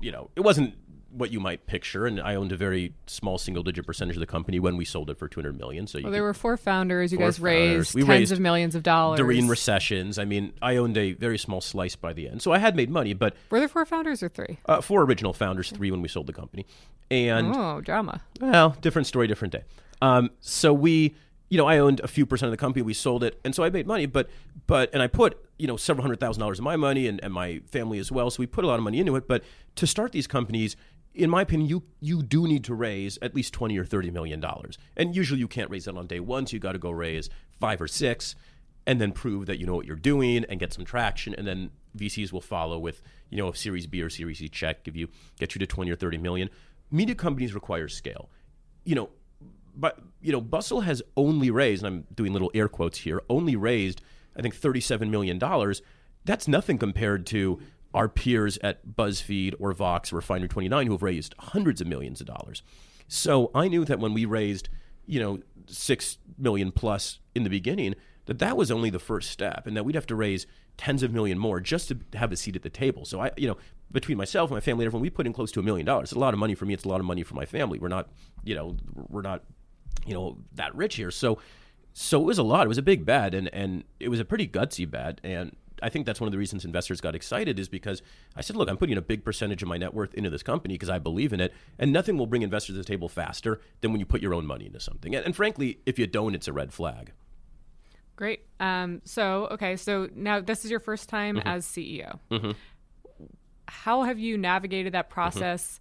you 0.00 0.10
know, 0.10 0.30
it 0.36 0.40
wasn't 0.40 0.74
what 1.16 1.30
you 1.30 1.38
might 1.40 1.66
picture. 1.66 2.06
And 2.06 2.20
I 2.20 2.34
owned 2.34 2.50
a 2.52 2.56
very 2.56 2.92
small 3.06 3.38
single 3.38 3.62
digit 3.62 3.86
percentage 3.86 4.16
of 4.16 4.20
the 4.20 4.26
company 4.26 4.58
when 4.58 4.76
we 4.76 4.84
sold 4.84 5.10
it 5.10 5.18
for 5.18 5.28
200 5.28 5.56
million. 5.56 5.86
So 5.86 5.98
you 5.98 6.04
Well, 6.04 6.12
there 6.12 6.22
were 6.22 6.34
four 6.34 6.56
founders. 6.56 7.12
You 7.12 7.18
Four 7.18 7.26
guys 7.28 7.38
founders. 7.38 7.44
raised 7.78 7.94
We 7.94 8.00
tens 8.02 8.08
raised 8.08 8.32
of 8.32 8.40
millions 8.40 8.74
of 8.74 8.82
dollars. 8.82 9.18
during 9.18 9.46
recessions. 9.48 10.18
I 10.18 10.24
mean, 10.24 10.52
I 10.60 10.76
owned 10.76 10.96
a 10.96 11.12
very 11.12 11.38
small 11.38 11.60
slice 11.60 11.94
by 11.96 12.12
the 12.12 12.28
end. 12.28 12.42
So 12.42 12.52
I 12.52 12.58
had 12.58 12.74
made 12.76 12.90
money, 12.90 13.12
but 13.14 13.34
Were 13.50 13.58
there 13.60 13.68
four 13.68 13.84
founders 13.86 14.22
or 14.22 14.28
three? 14.28 14.58
uh, 14.66 14.80
four 14.80 15.02
original 15.02 15.32
founders, 15.32 15.70
three 15.70 15.90
when 15.90 16.02
we 16.02 16.08
sold 16.08 16.26
the 16.26 16.32
company. 16.32 16.66
And 17.10 17.54
Oh, 17.54 17.80
drama. 17.80 18.22
well, 18.40 18.76
different 18.80 19.06
story, 19.06 19.26
different 19.26 19.52
day. 19.52 19.62
Um, 20.02 20.30
so 20.40 20.72
we, 20.72 21.14
you 21.50 21.58
know, 21.58 21.66
I 21.66 21.78
owned 21.78 22.00
a 22.00 22.08
few 22.08 22.26
percent 22.26 22.48
of 22.48 22.50
the 22.50 22.56
company. 22.56 22.82
We 22.82 22.94
sold 22.94 23.22
it, 23.22 23.38
and 23.44 23.54
so 23.54 23.62
I 23.62 23.70
made 23.70 23.86
money. 23.86 24.06
But, 24.06 24.28
but, 24.66 24.90
and 24.92 25.02
I 25.02 25.06
put, 25.06 25.38
you 25.58 25.66
know, 25.66 25.76
several 25.76 26.02
hundred 26.02 26.18
thousand 26.18 26.40
dollars 26.40 26.58
of 26.58 26.64
my 26.64 26.76
money 26.76 27.06
and, 27.06 27.22
and 27.22 27.32
my 27.32 27.60
family 27.70 27.98
as 27.98 28.10
well. 28.10 28.30
So 28.30 28.40
we 28.40 28.46
put 28.46 28.64
a 28.64 28.66
lot 28.66 28.74
of 28.78 28.82
money 28.82 28.98
into 28.98 29.14
it. 29.16 29.28
But 29.28 29.44
to 29.76 29.86
start 29.86 30.12
these 30.12 30.26
companies, 30.26 30.76
in 31.14 31.30
my 31.30 31.42
opinion, 31.42 31.68
you 31.68 31.82
you 32.00 32.22
do 32.22 32.46
need 32.46 32.64
to 32.64 32.74
raise 32.74 33.18
at 33.22 33.34
least 33.34 33.52
twenty 33.52 33.78
or 33.78 33.84
thirty 33.84 34.10
million 34.10 34.40
dollars. 34.40 34.78
And 34.96 35.14
usually 35.14 35.40
you 35.40 35.48
can't 35.48 35.70
raise 35.70 35.84
that 35.84 35.96
on 35.96 36.06
day 36.06 36.20
one. 36.20 36.46
So 36.46 36.54
you 36.54 36.60
got 36.60 36.72
to 36.72 36.78
go 36.78 36.90
raise 36.90 37.30
five 37.60 37.80
or 37.80 37.88
six, 37.88 38.34
and 38.86 39.00
then 39.00 39.12
prove 39.12 39.46
that 39.46 39.58
you 39.58 39.66
know 39.66 39.74
what 39.74 39.86
you're 39.86 39.96
doing 39.96 40.44
and 40.48 40.60
get 40.60 40.72
some 40.72 40.84
traction. 40.84 41.34
And 41.34 41.46
then 41.46 41.70
VCs 41.96 42.32
will 42.32 42.40
follow 42.40 42.78
with, 42.78 43.00
you 43.30 43.38
know, 43.38 43.48
a 43.48 43.56
Series 43.56 43.86
B 43.86 44.02
or 44.02 44.10
Series 44.10 44.38
C 44.38 44.48
check, 44.48 44.84
give 44.84 44.96
you 44.96 45.08
get 45.38 45.54
you 45.54 45.58
to 45.58 45.66
twenty 45.66 45.90
or 45.90 45.96
thirty 45.96 46.18
million. 46.18 46.50
Media 46.90 47.14
companies 47.14 47.54
require 47.54 47.88
scale. 47.88 48.30
You 48.84 48.94
know, 48.94 49.10
but 49.76 50.00
you 50.20 50.32
know, 50.32 50.40
Bustle 50.40 50.82
has 50.82 51.02
only 51.16 51.50
raised, 51.50 51.84
and 51.84 51.94
I'm 51.94 52.06
doing 52.14 52.32
little 52.32 52.50
air 52.54 52.68
quotes 52.68 52.98
here, 52.98 53.22
only 53.28 53.56
raised 53.56 54.00
I 54.36 54.42
think 54.42 54.58
$37 54.58 55.10
million. 55.10 55.38
That's 56.24 56.48
nothing 56.48 56.78
compared 56.78 57.26
to 57.26 57.60
our 57.94 58.08
peers 58.08 58.58
at 58.62 58.86
BuzzFeed 58.86 59.54
or 59.58 59.72
Vox 59.72 60.12
or 60.12 60.16
Refinery 60.16 60.48
29 60.48 60.86
who 60.86 60.92
have 60.92 61.02
raised 61.02 61.34
hundreds 61.38 61.80
of 61.80 61.86
millions 61.86 62.20
of 62.20 62.26
dollars. 62.26 62.62
So 63.08 63.50
I 63.54 63.68
knew 63.68 63.84
that 63.84 64.00
when 64.00 64.14
we 64.14 64.24
raised, 64.24 64.68
you 65.06 65.20
know, 65.20 65.40
6 65.68 66.18
million 66.36 66.72
plus 66.72 67.20
in 67.34 67.44
the 67.44 67.50
beginning, 67.50 67.94
that 68.26 68.38
that 68.38 68.56
was 68.56 68.70
only 68.70 68.90
the 68.90 68.98
first 68.98 69.30
step 69.30 69.66
and 69.66 69.76
that 69.76 69.84
we'd 69.84 69.94
have 69.94 70.06
to 70.06 70.14
raise 70.14 70.46
tens 70.76 71.02
of 71.02 71.12
million 71.12 71.38
more 71.38 71.60
just 71.60 71.88
to 71.88 71.98
have 72.14 72.32
a 72.32 72.36
seat 72.36 72.56
at 72.56 72.62
the 72.62 72.70
table. 72.70 73.04
So 73.04 73.20
I, 73.20 73.30
you 73.36 73.46
know, 73.46 73.56
between 73.92 74.18
myself, 74.18 74.50
and 74.50 74.56
my 74.56 74.60
family, 74.60 74.84
and 74.84 74.88
everyone, 74.88 75.02
we 75.02 75.10
put 75.10 75.26
in 75.26 75.32
close 75.32 75.52
to 75.52 75.60
a 75.60 75.62
million 75.62 75.86
dollars. 75.86 76.04
It's 76.04 76.16
a 76.16 76.18
lot 76.18 76.34
of 76.34 76.40
money 76.40 76.54
for 76.54 76.64
me. 76.64 76.74
It's 76.74 76.84
a 76.84 76.88
lot 76.88 77.00
of 77.00 77.06
money 77.06 77.22
for 77.22 77.34
my 77.34 77.44
family. 77.44 77.78
We're 77.78 77.88
not, 77.88 78.08
you 78.42 78.54
know, 78.54 78.76
we're 79.08 79.22
not, 79.22 79.44
you 80.04 80.14
know, 80.14 80.38
that 80.54 80.74
rich 80.74 80.96
here. 80.96 81.10
So, 81.10 81.38
so 81.92 82.20
it 82.20 82.24
was 82.24 82.38
a 82.38 82.42
lot. 82.42 82.66
It 82.66 82.68
was 82.68 82.78
a 82.78 82.82
big 82.82 83.04
bet, 83.04 83.34
and 83.34 83.48
and 83.54 83.84
it 84.00 84.08
was 84.08 84.18
a 84.18 84.24
pretty 84.24 84.48
gutsy 84.48 84.90
bet. 84.90 85.20
And 85.22 85.54
I 85.82 85.88
think 85.88 86.06
that's 86.06 86.20
one 86.20 86.28
of 86.28 86.32
the 86.32 86.38
reasons 86.38 86.64
investors 86.64 87.00
got 87.00 87.14
excited 87.14 87.58
is 87.58 87.68
because 87.68 88.02
I 88.36 88.40
said, 88.40 88.56
look, 88.56 88.68
I'm 88.68 88.76
putting 88.76 88.96
a 88.96 89.02
big 89.02 89.24
percentage 89.24 89.62
of 89.62 89.68
my 89.68 89.76
net 89.76 89.94
worth 89.94 90.14
into 90.14 90.30
this 90.30 90.42
company 90.42 90.74
because 90.74 90.88
I 90.88 90.98
believe 90.98 91.32
in 91.32 91.40
it, 91.40 91.52
and 91.78 91.92
nothing 91.92 92.16
will 92.16 92.26
bring 92.26 92.42
investors 92.42 92.74
to 92.74 92.78
the 92.78 92.84
table 92.84 93.08
faster 93.08 93.60
than 93.80 93.92
when 93.92 94.00
you 94.00 94.06
put 94.06 94.22
your 94.22 94.34
own 94.34 94.46
money 94.46 94.66
into 94.66 94.80
something. 94.80 95.14
And, 95.14 95.24
and 95.24 95.36
frankly, 95.36 95.80
if 95.86 95.98
you 95.98 96.06
don't, 96.06 96.34
it's 96.34 96.48
a 96.48 96.52
red 96.52 96.72
flag. 96.72 97.12
Great. 98.16 98.42
Um, 98.60 99.02
so, 99.04 99.48
okay, 99.52 99.76
so 99.76 100.08
now 100.14 100.40
this 100.40 100.64
is 100.64 100.70
your 100.70 100.80
first 100.80 101.08
time 101.08 101.36
mm-hmm. 101.36 101.48
as 101.48 101.66
CEO. 101.66 102.18
Mm-hmm. 102.30 102.52
How 103.66 104.02
have 104.02 104.18
you 104.18 104.38
navigated 104.38 104.94
that 104.94 105.06
mm-hmm. 105.06 105.14
process? 105.14 105.80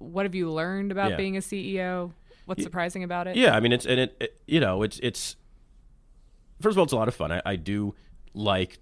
Mm-hmm. 0.00 0.12
What 0.12 0.24
have 0.24 0.34
you 0.34 0.50
learned 0.50 0.92
about 0.92 1.10
yeah. 1.10 1.16
being 1.16 1.36
a 1.36 1.40
CEO? 1.40 2.12
What's 2.46 2.60
yeah. 2.60 2.64
surprising 2.64 3.04
about 3.04 3.26
it? 3.26 3.36
Yeah, 3.36 3.54
I 3.54 3.60
mean, 3.60 3.72
it's 3.72 3.86
and 3.86 4.00
it, 4.00 4.16
it, 4.20 4.40
you 4.46 4.60
know, 4.60 4.82
it's 4.82 4.98
it's 5.00 5.36
first 6.60 6.74
of 6.74 6.78
all, 6.78 6.84
it's 6.84 6.92
a 6.92 6.96
lot 6.96 7.08
of 7.08 7.14
fun. 7.14 7.32
I, 7.32 7.42
I 7.44 7.56
do 7.56 7.94
like 8.34 8.78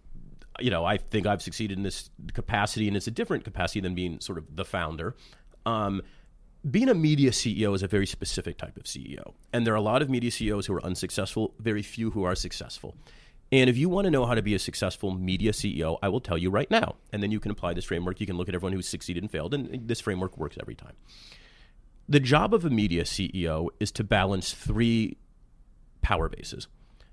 you 0.60 0.70
know, 0.70 0.84
I 0.84 0.96
think 0.96 1.26
I've 1.26 1.42
succeeded 1.42 1.78
in 1.78 1.84
this 1.84 2.10
capacity, 2.32 2.88
and 2.88 2.96
it's 2.96 3.06
a 3.06 3.12
different 3.12 3.44
capacity 3.44 3.80
than 3.80 3.94
being 3.94 4.20
sort 4.20 4.38
of 4.38 4.56
the 4.56 4.64
founder. 4.64 5.16
Um, 5.64 6.02
being 6.68 6.88
a 6.88 6.94
media 6.94 7.30
CEO 7.30 7.74
is 7.74 7.82
a 7.82 7.88
very 7.88 8.06
specific 8.06 8.58
type 8.58 8.76
of 8.76 8.84
CEO. 8.84 9.34
And 9.52 9.66
there 9.66 9.74
are 9.74 9.78
a 9.78 9.82
lot 9.82 10.02
of 10.02 10.08
media 10.08 10.30
CEOs 10.30 10.66
who 10.66 10.74
are 10.74 10.84
unsuccessful, 10.84 11.54
very 11.58 11.82
few 11.82 12.10
who 12.12 12.24
are 12.24 12.34
successful. 12.34 12.94
And 13.50 13.68
if 13.68 13.76
you 13.76 13.88
want 13.88 14.06
to 14.06 14.10
know 14.10 14.24
how 14.24 14.34
to 14.34 14.42
be 14.42 14.54
a 14.54 14.58
successful 14.58 15.12
media 15.12 15.52
CEO, 15.52 15.98
I 16.02 16.08
will 16.08 16.20
tell 16.20 16.38
you 16.38 16.50
right 16.50 16.70
now. 16.70 16.96
And 17.12 17.22
then 17.22 17.30
you 17.30 17.40
can 17.40 17.50
apply 17.50 17.74
this 17.74 17.84
framework. 17.84 18.20
You 18.20 18.26
can 18.26 18.36
look 18.36 18.48
at 18.48 18.54
everyone 18.54 18.72
who's 18.72 18.88
succeeded 18.88 19.22
and 19.22 19.30
failed, 19.30 19.54
and 19.54 19.88
this 19.88 20.00
framework 20.00 20.38
works 20.38 20.56
every 20.60 20.74
time. 20.74 20.94
The 22.08 22.20
job 22.20 22.54
of 22.54 22.64
a 22.64 22.70
media 22.70 23.04
CEO 23.04 23.68
is 23.80 23.90
to 23.92 24.04
balance 24.04 24.52
three 24.52 25.16
power 26.00 26.28
bases 26.28 26.68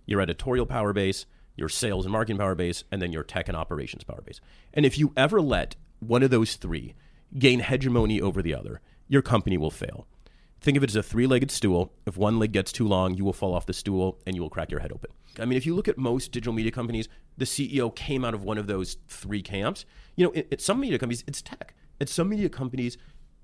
your 0.09 0.21
editorial 0.21 0.65
power 0.65 0.91
base, 0.91 1.27
your 1.59 1.69
sales 1.69 2.05
and 2.05 2.11
marketing 2.11 2.37
power 2.37 2.55
base, 2.55 2.83
and 2.91 3.01
then 3.01 3.11
your 3.11 3.23
tech 3.23 3.47
and 3.47 3.57
operations 3.57 4.03
power 4.03 4.21
base. 4.21 4.41
And 4.73 4.85
if 4.85 4.97
you 4.97 5.13
ever 5.15 5.41
let 5.41 5.75
one 5.99 6.23
of 6.23 6.31
those 6.31 6.55
three 6.55 6.95
gain 7.37 7.59
hegemony 7.59 8.21
over 8.21 8.41
the 8.41 8.55
other, 8.55 8.81
your 9.07 9.21
company 9.21 9.57
will 9.57 9.71
fail. 9.71 10.07
Think 10.61 10.75
of 10.75 10.83
it 10.83 10.89
as 10.89 10.95
a 10.95 11.03
three 11.03 11.27
legged 11.27 11.51
stool. 11.51 11.93
If 12.05 12.17
one 12.17 12.37
leg 12.39 12.51
gets 12.51 12.71
too 12.71 12.87
long, 12.87 13.13
you 13.13 13.23
will 13.23 13.33
fall 13.33 13.53
off 13.53 13.65
the 13.65 13.73
stool 13.73 14.19
and 14.25 14.35
you 14.35 14.41
will 14.41 14.49
crack 14.49 14.71
your 14.71 14.81
head 14.81 14.91
open. 14.91 15.11
I 15.39 15.45
mean, 15.45 15.57
if 15.57 15.65
you 15.65 15.73
look 15.73 15.87
at 15.87 15.97
most 15.97 16.31
digital 16.31 16.53
media 16.53 16.71
companies, 16.71 17.07
the 17.37 17.45
CEO 17.45 17.95
came 17.95 18.25
out 18.25 18.33
of 18.33 18.43
one 18.43 18.57
of 18.57 18.67
those 18.67 18.97
three 19.07 19.41
camps. 19.41 19.85
You 20.15 20.25
know, 20.25 20.43
at 20.51 20.59
some 20.59 20.79
media 20.79 20.99
companies, 20.99 21.23
it's 21.27 21.41
tech. 21.41 21.73
At 22.01 22.09
some 22.09 22.29
media 22.29 22.49
companies, 22.49 22.97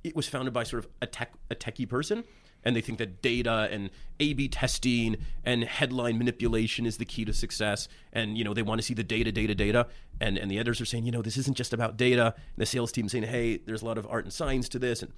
it 0.06 0.16
was 0.16 0.28
founded 0.28 0.54
by 0.54 0.64
sort 0.64 0.84
of 0.84 0.92
a 1.02 1.08
tech 1.08 1.34
a 1.50 1.56
techie 1.56 1.88
person 1.88 2.24
and 2.66 2.76
they 2.76 2.82
think 2.82 2.98
that 2.98 3.22
data 3.22 3.70
and 3.72 3.92
A/B 4.20 4.48
testing 4.48 5.18
and 5.46 5.64
headline 5.64 6.18
manipulation 6.18 6.86
is 6.86 6.98
the 6.98 7.06
key 7.06 7.24
to 7.26 7.34
success. 7.34 7.88
And 8.12 8.38
you 8.38 8.44
know 8.44 8.54
they 8.54 8.64
want 8.64 8.80
to 8.80 8.84
see 8.84 8.96
the 8.96 9.04
data, 9.04 9.32
data, 9.32 9.54
data. 9.54 9.88
And 10.20 10.38
and 10.38 10.50
the 10.50 10.58
editors 10.58 10.82
are 10.82 10.86
saying, 10.86 11.06
you 11.06 11.12
know, 11.12 11.22
this 11.22 11.38
isn't 11.38 11.56
just 11.56 11.74
about 11.74 11.96
data. 11.96 12.34
And 12.36 12.58
the 12.58 12.66
sales 12.66 12.92
team 12.92 13.08
saying, 13.08 13.26
hey, 13.26 13.58
there's 13.58 13.84
a 13.84 13.86
lot 13.86 14.00
of 14.00 14.08
art 14.10 14.26
and 14.26 14.34
science 14.34 14.68
to 14.70 14.80
this. 14.80 15.04
And 15.04 15.14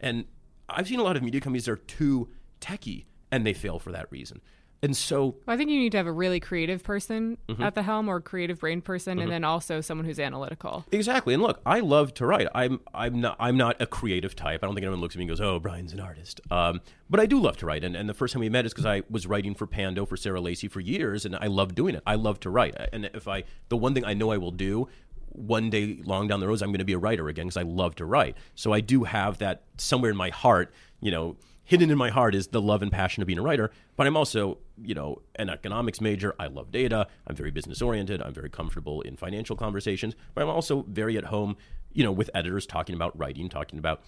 and 0.00 0.24
I've 0.68 0.86
seen 0.86 1.00
a 1.00 1.02
lot 1.02 1.16
of 1.16 1.22
media 1.22 1.40
companies 1.40 1.64
that 1.64 1.72
are 1.72 1.76
too 1.76 2.28
techy, 2.60 3.06
and 3.32 3.44
they 3.44 3.52
fail 3.52 3.80
for 3.80 3.90
that 3.90 4.10
reason. 4.10 4.40
And 4.82 4.96
so 4.96 5.36
well, 5.46 5.54
I 5.54 5.56
think 5.56 5.70
you 5.70 5.78
need 5.78 5.92
to 5.92 5.98
have 5.98 6.08
a 6.08 6.12
really 6.12 6.40
creative 6.40 6.82
person 6.82 7.38
mm-hmm. 7.48 7.62
at 7.62 7.76
the 7.76 7.82
helm 7.82 8.08
or 8.08 8.20
creative 8.20 8.58
brain 8.58 8.80
person 8.80 9.12
mm-hmm. 9.12 9.22
and 9.22 9.32
then 9.32 9.44
also 9.44 9.80
someone 9.80 10.04
who's 10.04 10.18
analytical. 10.18 10.84
Exactly. 10.90 11.34
And 11.34 11.42
look, 11.42 11.60
I 11.64 11.80
love 11.80 12.14
to 12.14 12.26
write. 12.26 12.48
I'm 12.52 12.80
I'm 12.92 13.20
not 13.20 13.36
I'm 13.38 13.56
not 13.56 13.80
a 13.80 13.86
creative 13.86 14.34
type. 14.34 14.60
I 14.62 14.66
don't 14.66 14.74
think 14.74 14.84
anyone 14.84 15.00
looks 15.00 15.14
at 15.14 15.18
me 15.18 15.24
and 15.24 15.30
goes, 15.30 15.40
"Oh, 15.40 15.60
Bryan's 15.60 15.92
an 15.92 16.00
artist." 16.00 16.40
Um, 16.50 16.80
but 17.08 17.20
I 17.20 17.26
do 17.26 17.38
love 17.38 17.56
to 17.58 17.66
write. 17.66 17.84
And, 17.84 17.94
and 17.94 18.08
the 18.08 18.14
first 18.14 18.32
time 18.32 18.40
we 18.40 18.48
met 18.48 18.66
is 18.66 18.72
because 18.72 18.86
I 18.86 19.02
was 19.08 19.26
writing 19.26 19.54
for 19.54 19.66
Pando 19.66 20.04
for 20.04 20.16
Sarah 20.16 20.40
Lacy 20.40 20.66
for 20.66 20.80
years 20.80 21.24
and 21.24 21.36
I 21.36 21.46
love 21.46 21.74
doing 21.74 21.94
it. 21.94 22.02
I 22.06 22.16
love 22.16 22.40
to 22.40 22.50
write. 22.50 22.74
And 22.92 23.08
if 23.14 23.28
I 23.28 23.44
the 23.68 23.76
one 23.76 23.94
thing 23.94 24.04
I 24.04 24.14
know 24.14 24.32
I 24.32 24.38
will 24.38 24.50
do 24.50 24.88
one 25.34 25.70
day 25.70 26.00
long 26.04 26.28
down 26.28 26.40
the 26.40 26.46
road 26.46 26.54
is 26.54 26.62
I'm 26.62 26.70
going 26.70 26.78
to 26.78 26.84
be 26.84 26.92
a 26.92 26.98
writer 26.98 27.28
again 27.28 27.46
because 27.46 27.56
I 27.56 27.62
love 27.62 27.94
to 27.96 28.04
write. 28.04 28.36
So 28.54 28.72
I 28.72 28.80
do 28.80 29.04
have 29.04 29.38
that 29.38 29.62
somewhere 29.76 30.10
in 30.10 30.16
my 30.16 30.30
heart, 30.30 30.72
you 31.00 31.10
know, 31.10 31.36
hidden 31.64 31.90
in 31.90 31.98
my 31.98 32.10
heart 32.10 32.34
is 32.34 32.48
the 32.48 32.60
love 32.60 32.82
and 32.82 32.90
passion 32.90 33.22
of 33.22 33.26
being 33.26 33.38
a 33.38 33.42
writer. 33.42 33.70
But 33.96 34.06
I'm 34.06 34.16
also, 34.16 34.58
you 34.82 34.94
know, 34.94 35.22
an 35.36 35.48
economics 35.48 36.00
major. 36.00 36.34
I 36.38 36.46
love 36.46 36.70
data. 36.70 37.06
I'm 37.26 37.36
very 37.36 37.50
business 37.50 37.80
oriented. 37.80 38.20
I'm 38.22 38.34
very 38.34 38.50
comfortable 38.50 39.00
in 39.02 39.16
financial 39.16 39.56
conversations. 39.56 40.14
But 40.34 40.42
I'm 40.42 40.50
also 40.50 40.84
very 40.88 41.16
at 41.16 41.24
home, 41.24 41.56
you 41.92 42.04
know, 42.04 42.12
with 42.12 42.30
editors 42.34 42.66
talking 42.66 42.94
about 42.94 43.16
writing, 43.18 43.48
talking 43.48 43.78
about 43.78 44.02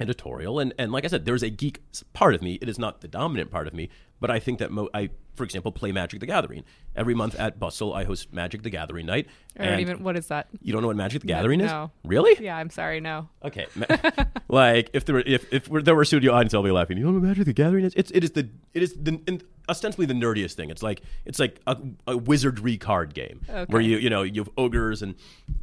editorial. 0.00 0.58
And 0.58 0.74
and 0.78 0.92
like 0.92 1.04
I 1.04 1.08
said, 1.08 1.24
there's 1.24 1.42
a 1.42 1.50
geek 1.50 1.80
part 2.12 2.34
of 2.34 2.42
me. 2.42 2.58
It 2.60 2.68
is 2.68 2.78
not 2.78 3.00
the 3.00 3.08
dominant 3.08 3.50
part 3.50 3.66
of 3.66 3.74
me, 3.74 3.88
but 4.24 4.30
I 4.30 4.38
think 4.38 4.58
that 4.60 4.70
mo- 4.70 4.88
I, 4.94 5.10
for 5.34 5.44
example, 5.44 5.70
play 5.70 5.92
Magic 5.92 6.18
the 6.18 6.24
Gathering 6.24 6.64
every 6.96 7.14
month 7.14 7.34
at 7.34 7.60
Bustle. 7.60 7.92
I 7.92 8.04
host 8.04 8.32
Magic 8.32 8.62
the 8.62 8.70
Gathering 8.70 9.04
night. 9.04 9.26
I 9.58 9.66
don't 9.66 9.80
even. 9.80 10.02
What 10.02 10.16
is 10.16 10.28
that? 10.28 10.48
You 10.62 10.72
don't 10.72 10.80
know 10.80 10.88
what 10.88 10.96
Magic 10.96 11.20
the 11.20 11.26
Gathering 11.26 11.58
no, 11.58 11.64
is? 11.66 11.70
No. 11.70 11.90
Really? 12.04 12.42
Yeah, 12.42 12.56
I'm 12.56 12.70
sorry. 12.70 13.00
No. 13.00 13.28
Okay. 13.44 13.66
like 14.48 14.88
if 14.94 15.04
there 15.04 15.16
were 15.16 15.22
if 15.26 15.52
if 15.52 15.66
there 15.66 15.94
were 15.94 16.00
a 16.00 16.06
studio 16.06 16.32
audience, 16.32 16.54
I'll 16.54 16.62
be 16.62 16.70
laughing. 16.70 16.96
You 16.96 17.04
know 17.04 17.12
what 17.12 17.22
Magic 17.22 17.44
the 17.44 17.52
Gathering 17.52 17.84
is? 17.84 17.92
It's 17.96 18.10
it 18.12 18.24
is 18.24 18.30
the 18.30 18.48
it 18.72 18.82
is 18.82 18.94
the 18.94 19.42
ostensibly 19.68 20.06
the 20.06 20.14
nerdiest 20.14 20.54
thing. 20.54 20.70
It's 20.70 20.82
like 20.82 21.02
it's 21.26 21.38
like 21.38 21.60
a, 21.66 21.76
a 22.06 22.16
wizardry 22.16 22.78
card 22.78 23.12
game 23.12 23.42
okay. 23.46 23.70
where 23.70 23.82
you 23.82 23.98
you 23.98 24.08
know 24.08 24.22
you 24.22 24.40
have 24.40 24.50
ogres 24.56 25.02
and 25.02 25.16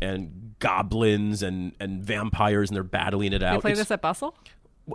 and 0.03 0.53
goblins 0.59 1.41
and 1.41 1.73
and 1.79 2.03
vampires 2.03 2.69
and 2.69 2.75
they're 2.75 2.83
battling 2.83 3.33
it 3.33 3.41
out. 3.41 3.55
You 3.55 3.61
play 3.61 3.71
it's, 3.71 3.79
this 3.79 3.89
at 3.89 4.03
Bustle? 4.03 4.35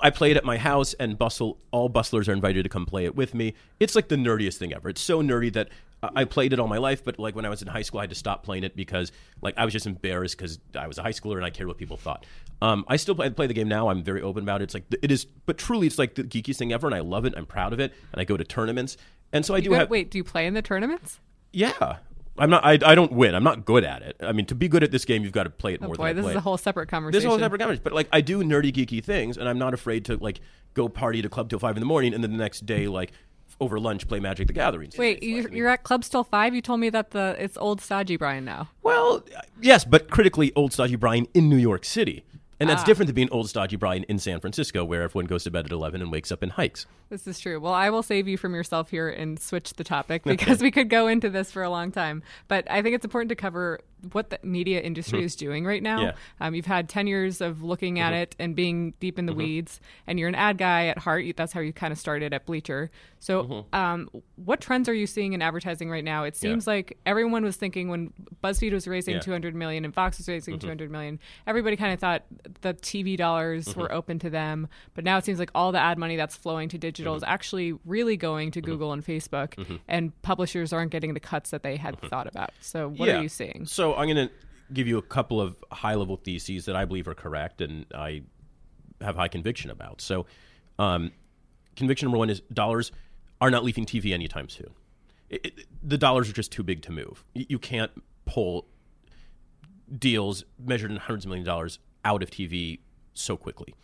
I 0.03 0.11
play 0.11 0.31
it 0.31 0.37
at 0.37 0.45
my 0.45 0.59
house, 0.59 0.95
and 0.95 1.19
Bustle, 1.19 1.59
all 1.71 1.89
Bustlers 1.89 2.29
are 2.29 2.33
invited 2.33 2.63
to 2.65 2.69
come 2.69 2.87
play 2.87 3.05
it 3.05 3.15
with 3.15 3.35
me. 3.35 3.55
It's 3.81 3.95
like 3.95 4.09
the 4.09 4.17
nerdiest 4.17 4.57
thing 4.57 4.73
ever. 4.73 4.89
It's 4.89 5.01
so 5.01 5.23
nerdy 5.23 5.53
that 5.53 5.69
I 6.03 6.25
played 6.25 6.53
it 6.53 6.61
all 6.61 6.69
my 6.69 6.79
life, 6.79 7.03
but 7.03 7.19
like 7.19 7.35
when 7.35 7.45
I 7.45 7.49
was 7.49 7.63
in 7.63 7.69
high 7.69 7.83
school, 7.83 8.01
I 8.01 8.03
had 8.05 8.11
to 8.11 8.17
stop 8.17 8.45
playing 8.45 8.65
it 8.65 8.77
because 8.77 9.13
like 9.41 9.57
I 9.57 9.65
was 9.65 9.73
just 9.73 9.87
embarrassed 9.87 10.37
because 10.37 10.59
I 10.75 10.87
was 10.87 10.99
a 10.99 11.03
high 11.03 11.13
schooler 11.13 11.37
and 11.37 11.45
I 11.45 11.51
cared 11.51 11.69
what 11.69 11.79
people 11.79 11.97
thought. 11.97 12.27
Um, 12.63 12.85
I 12.89 12.97
still 12.97 13.15
play, 13.15 13.31
play, 13.31 13.47
the 13.47 13.55
game 13.55 13.69
now. 13.69 13.89
I'm 13.89 14.03
very 14.03 14.23
open 14.23 14.43
about 14.43 14.61
it. 14.61 14.65
It's 14.65 14.75
like 14.75 14.85
it 15.03 15.11
is, 15.11 15.25
but 15.25 15.59
truly, 15.59 15.87
it's 15.87 15.99
like 15.99 16.15
the 16.15 16.23
geekiest 16.25 16.57
thing 16.57 16.73
ever, 16.73 16.87
and 16.87 16.95
I 16.95 17.01
love 17.01 17.25
it. 17.25 17.35
I'm 17.37 17.47
proud 17.47 17.73
of 17.73 17.81
it, 17.81 17.93
and 18.13 18.21
I 18.21 18.25
go 18.25 18.37
to 18.37 18.45
tournaments, 18.45 18.97
and 19.33 19.45
so 19.45 19.55
I 19.55 19.59
you 19.59 19.65
do 19.65 19.71
go, 19.71 19.77
have. 19.77 19.91
Wait, 19.91 20.11
do 20.11 20.19
you 20.19 20.25
play 20.25 20.47
in 20.47 20.55
the 20.55 20.63
tournaments? 20.63 21.21
Yeah, 21.53 21.97
I'm 22.39 22.51
not. 22.51 22.65
I, 22.65 22.79
I 22.85 22.95
don't 22.95 23.13
win. 23.13 23.35
I'm 23.35 23.45
not 23.45 23.65
good 23.65 23.85
at 23.85 24.03
it. 24.03 24.17
I 24.21 24.33
mean, 24.33 24.47
to 24.47 24.55
be 24.55 24.69
good 24.69 24.83
at 24.83 24.91
this 24.91 25.05
game, 25.05 25.23
you've 25.23 25.33
got 25.33 25.45
to 25.45 25.51
play 25.51 25.75
it 25.75 25.81
oh 25.83 25.87
more 25.87 25.95
boy, 25.97 26.09
than 26.09 26.19
I 26.19 26.21
play. 26.21 26.23
This 26.23 26.31
is 26.31 26.37
a 26.37 26.41
whole 26.41 26.59
separate 26.59 26.89
conversation. 26.89 27.13
This 27.13 27.23
is 27.23 27.27
a 27.27 27.29
whole 27.29 27.39
separate 27.39 27.59
conversation. 27.59 27.83
But 27.85 27.93
like, 27.93 28.09
I 28.13 28.21
do 28.21 28.43
nerdy 28.43 28.73
geeky 28.73 29.03
things, 29.03 29.37
and 29.37 29.49
I'm 29.49 29.59
not 29.59 29.75
afraid 29.75 30.05
to 30.07 30.17
like 30.17 30.41
go 30.75 30.89
party 30.89 31.23
to 31.23 31.29
club 31.29 31.49
till 31.49 31.59
five 31.59 31.77
in 31.77 31.81
the 31.81 31.87
morning, 31.87 32.15
and 32.15 32.23
then 32.23 32.33
the 32.33 32.39
next 32.39 32.67
day 32.67 32.89
like 32.89 33.13
over 33.61 33.81
lunch 33.81 34.07
play 34.07 34.21
Magic 34.21 34.47
the 34.47 34.53
Gathering. 34.53 34.91
Wait, 34.99 35.23
you're, 35.23 35.51
you're, 35.51 35.69
at 35.69 35.83
clubs 35.83 36.09
till 36.09 36.25
five? 36.25 36.55
You 36.55 36.61
told 36.61 36.81
me 36.81 36.91
that 36.91 37.11
the 37.11 37.37
it's 37.39 37.57
old 37.57 37.81
stodgy 37.81 38.17
Bryan 38.17 38.45
now. 38.45 38.69
Well, 38.83 39.25
yes, 39.61 39.85
but 39.85 40.11
critically 40.11 40.53
old 40.55 40.73
stodgy 40.73 40.97
Bryan 40.97 41.27
in 41.35 41.49
New 41.49 41.57
York 41.57 41.85
City. 41.85 42.25
And 42.59 42.69
that's 42.71 42.83
ah. 42.83 42.87
different 42.87 43.09
than 43.09 43.15
being 43.15 43.31
old 43.31 43.49
stodgy 43.49 43.77
Bryan 43.77 44.05
in 44.05 44.19
San 44.19 44.41
Francisco, 44.41 44.85
where 44.85 45.03
everyone 45.03 45.27
goes 45.27 45.45
to 45.45 45.51
bed 45.51 45.67
at 45.67 45.73
11 45.73 46.01
and 46.01 46.11
wakes 46.11 46.33
up 46.33 46.43
and 46.43 46.53
hikes. 46.53 46.87
This 47.11 47.27
is 47.27 47.39
true. 47.39 47.61
Well, 47.61 47.75
I 47.75 47.91
will 47.91 48.03
save 48.03 48.27
you 48.27 48.39
from 48.39 48.55
yourself 48.55 48.91
here 48.91 49.09
and 49.09 49.39
switch 49.39 49.75
the 49.75 49.85
topic 49.85 50.23
because 50.25 50.61
we 50.61 50.71
could 50.71 50.89
go 50.89 51.07
into 51.07 51.29
this 51.29 51.51
for 51.51 51.63
a 51.63 51.71
long 51.71 51.93
time. 51.93 52.23
But 52.49 52.71
I 52.71 52.83
think 52.83 52.95
it's 52.95 53.05
important 53.05 53.29
to 53.31 53.37
cover 53.37 53.81
what 54.13 54.31
the 54.31 54.39
media 54.43 54.81
industry 54.81 55.19
mm-hmm. 55.19 55.27
is 55.27 55.37
doing 55.37 55.65
right 55.65 55.83
now. 55.83 56.01
Yeah. 56.01 56.13
Um, 56.41 56.55
you've 56.55 56.67
had 56.67 56.89
10 56.89 57.07
years 57.07 57.41
of 57.41 57.63
looking 57.63 57.99
at 57.99 58.13
mm-hmm. 58.13 58.23
it 58.23 58.37
and 58.39 58.55
being 58.55 58.93
deep 59.01 59.19
in 59.19 59.27
the 59.27 59.33
mm-hmm. 59.33 59.39
weeds, 59.39 59.81
and 60.07 60.19
you're 60.19 60.29
an 60.29 60.35
ad 60.35 60.59
guy 60.59 60.87
at 60.87 60.99
heart. 60.99 61.25
That's 61.37 61.53
how 61.53 61.61
you 61.61 61.73
kind 61.73 61.93
of 61.93 61.99
started 61.99 62.33
at 62.33 62.47
Bleacher. 62.47 62.91
So, 63.19 63.43
mm-hmm. 63.43 63.75
um, 63.75 64.11
what 64.37 64.61
trends 64.61 64.89
are 64.89 64.95
you 64.95 65.07
seeing 65.07 65.33
in 65.33 65.43
advertising 65.43 65.91
right 65.91 66.05
now? 66.05 66.25
It 66.25 66.37
seems 66.37 66.67
yeah. 66.67 66.75
like 66.75 66.99
everyone 67.07 67.43
was 67.43 67.57
thinking 67.57 67.89
when 67.89 68.13
BuzzFeed 68.45 68.73
was 68.73 68.87
raising 68.87 69.15
yeah. 69.15 69.21
200 69.21 69.55
million 69.55 69.85
and 69.85 69.93
Vox 69.93 70.19
was 70.19 70.29
raising 70.29 70.55
mm-hmm. 70.55 70.67
200 70.67 70.91
million, 70.91 71.19
everybody 71.47 71.77
kind 71.77 71.93
of 71.93 71.99
thought 71.99 72.25
the 72.61 72.75
TV 72.75 73.17
dollars 73.17 73.75
were 73.75 73.87
mm-hmm. 73.87 73.97
open 73.97 74.19
to 74.21 74.31
them. 74.31 74.69
But 74.95 75.05
now 75.05 75.17
it 75.17 75.25
seems 75.25 75.39
like 75.39 75.51
all 75.55 75.73
the 75.73 75.81
ad 75.81 75.99
money 75.99 76.17
that's 76.17 76.37
flowing 76.37 76.69
to 76.69 76.79
digital 76.79 77.15
is 77.15 77.25
actually 77.27 77.73
really 77.85 78.17
going 78.17 78.51
to 78.53 78.61
Google 78.61 78.93
and 78.93 79.05
Facebook, 79.05 79.79
and 79.89 80.23
publishers 80.23 80.73
aren't 80.73 80.91
getting 80.91 81.15
the 81.15 81.21
cuts 81.21 81.51
that 81.51 81.63
they 81.63 81.77
had 81.77 82.01
thought 82.03 82.27
about. 82.27 82.51
So, 82.61 82.89
what 82.89 83.09
are 83.09 83.23
you 83.23 83.29
seeing? 83.29 83.67
So, 83.67 83.86
I'm 83.95 84.07
going 84.07 84.29
to 84.29 84.31
give 84.73 84.87
you 84.87 84.99
a 84.99 85.03
couple 85.03 85.41
of 85.41 85.57
high 85.71 85.95
level 85.95 86.17
theses 86.17 86.65
that 86.65 86.77
I 86.77 86.85
believe 86.85 87.07
are 87.09 87.15
correct 87.15 87.61
and 87.61 87.87
I 87.95 88.23
have 89.01 89.17
high 89.17 89.29
conviction 89.29 89.71
about. 89.71 90.01
So, 90.01 90.27
um, 90.79 91.13
conviction 91.77 92.07
number 92.07 92.19
one 92.19 92.31
is 92.31 92.41
dollars 92.53 92.93
are 93.41 93.51
not 93.51 93.65
leaving 93.65 93.85
TV 93.85 94.13
anytime 94.13 94.49
soon. 94.49 94.71
It, 95.29 95.47
it, 95.47 95.67
the 95.83 95.99
dollars 95.99 96.29
are 96.29 96.33
just 96.33 96.53
too 96.53 96.63
big 96.63 96.83
to 96.83 96.93
move. 96.93 97.25
You 97.35 97.59
can't 97.59 97.91
pull 98.25 98.67
deals 99.99 100.45
measured 100.59 100.91
in 100.91 100.97
hundreds 100.97 101.25
of 101.25 101.31
million 101.31 101.47
dollars 101.47 101.79
out 102.05 102.23
of 102.23 102.31
TV 102.31 102.81
so 103.15 103.37
quickly. 103.37 103.75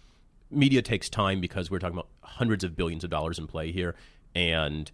Media 0.51 0.83
takes 0.83 1.09
time 1.09 1.41
because 1.41 1.71
we're 1.71 1.79
talking 1.79 1.97
about 1.97 2.09
hundreds 2.23 2.65
of 2.65 2.77
billions 2.77 3.05
of 3.05 3.11
dollars 3.11 3.39
in 3.39 3.47
play 3.47 3.73
here, 3.73 3.95
and 4.35 4.91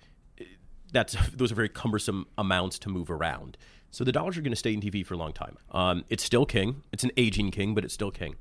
that's 0.92 1.16
those 1.34 1.52
are 1.52 1.56
very 1.56 1.68
cumbersome 1.68 2.26
amounts 2.36 2.78
to 2.80 2.88
move 2.88 3.10
around. 3.10 3.56
So 3.90 4.04
the 4.04 4.12
dollars 4.12 4.36
are 4.36 4.42
going 4.42 4.52
to 4.52 4.56
stay 4.56 4.74
in 4.74 4.80
TV 4.80 5.04
for 5.04 5.14
a 5.14 5.16
long 5.16 5.32
time. 5.32 5.56
Um, 5.70 6.04
it's 6.08 6.22
still 6.22 6.46
king. 6.46 6.82
It's 6.92 7.04
an 7.04 7.12
aging 7.16 7.50
king, 7.50 7.74
but 7.74 7.84
it's 7.84 7.94
still 7.94 8.10
king. 8.10 8.36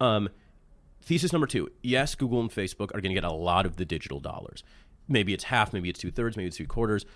Um, 0.00 0.28
thesis 1.02 1.32
number 1.32 1.46
two: 1.46 1.70
Yes, 1.82 2.14
Google 2.14 2.40
and 2.40 2.50
Facebook 2.50 2.88
are 2.94 3.00
going 3.00 3.10
to 3.10 3.14
get 3.14 3.24
a 3.24 3.32
lot 3.32 3.66
of 3.66 3.76
the 3.76 3.84
digital 3.84 4.20
dollars. 4.20 4.62
Maybe 5.08 5.32
it's 5.34 5.44
half, 5.44 5.72
maybe 5.72 5.88
it's 5.88 6.00
two 6.00 6.10
thirds, 6.10 6.36
maybe 6.36 6.48
it's 6.48 6.56
three 6.56 6.66
quarters. 6.66 7.06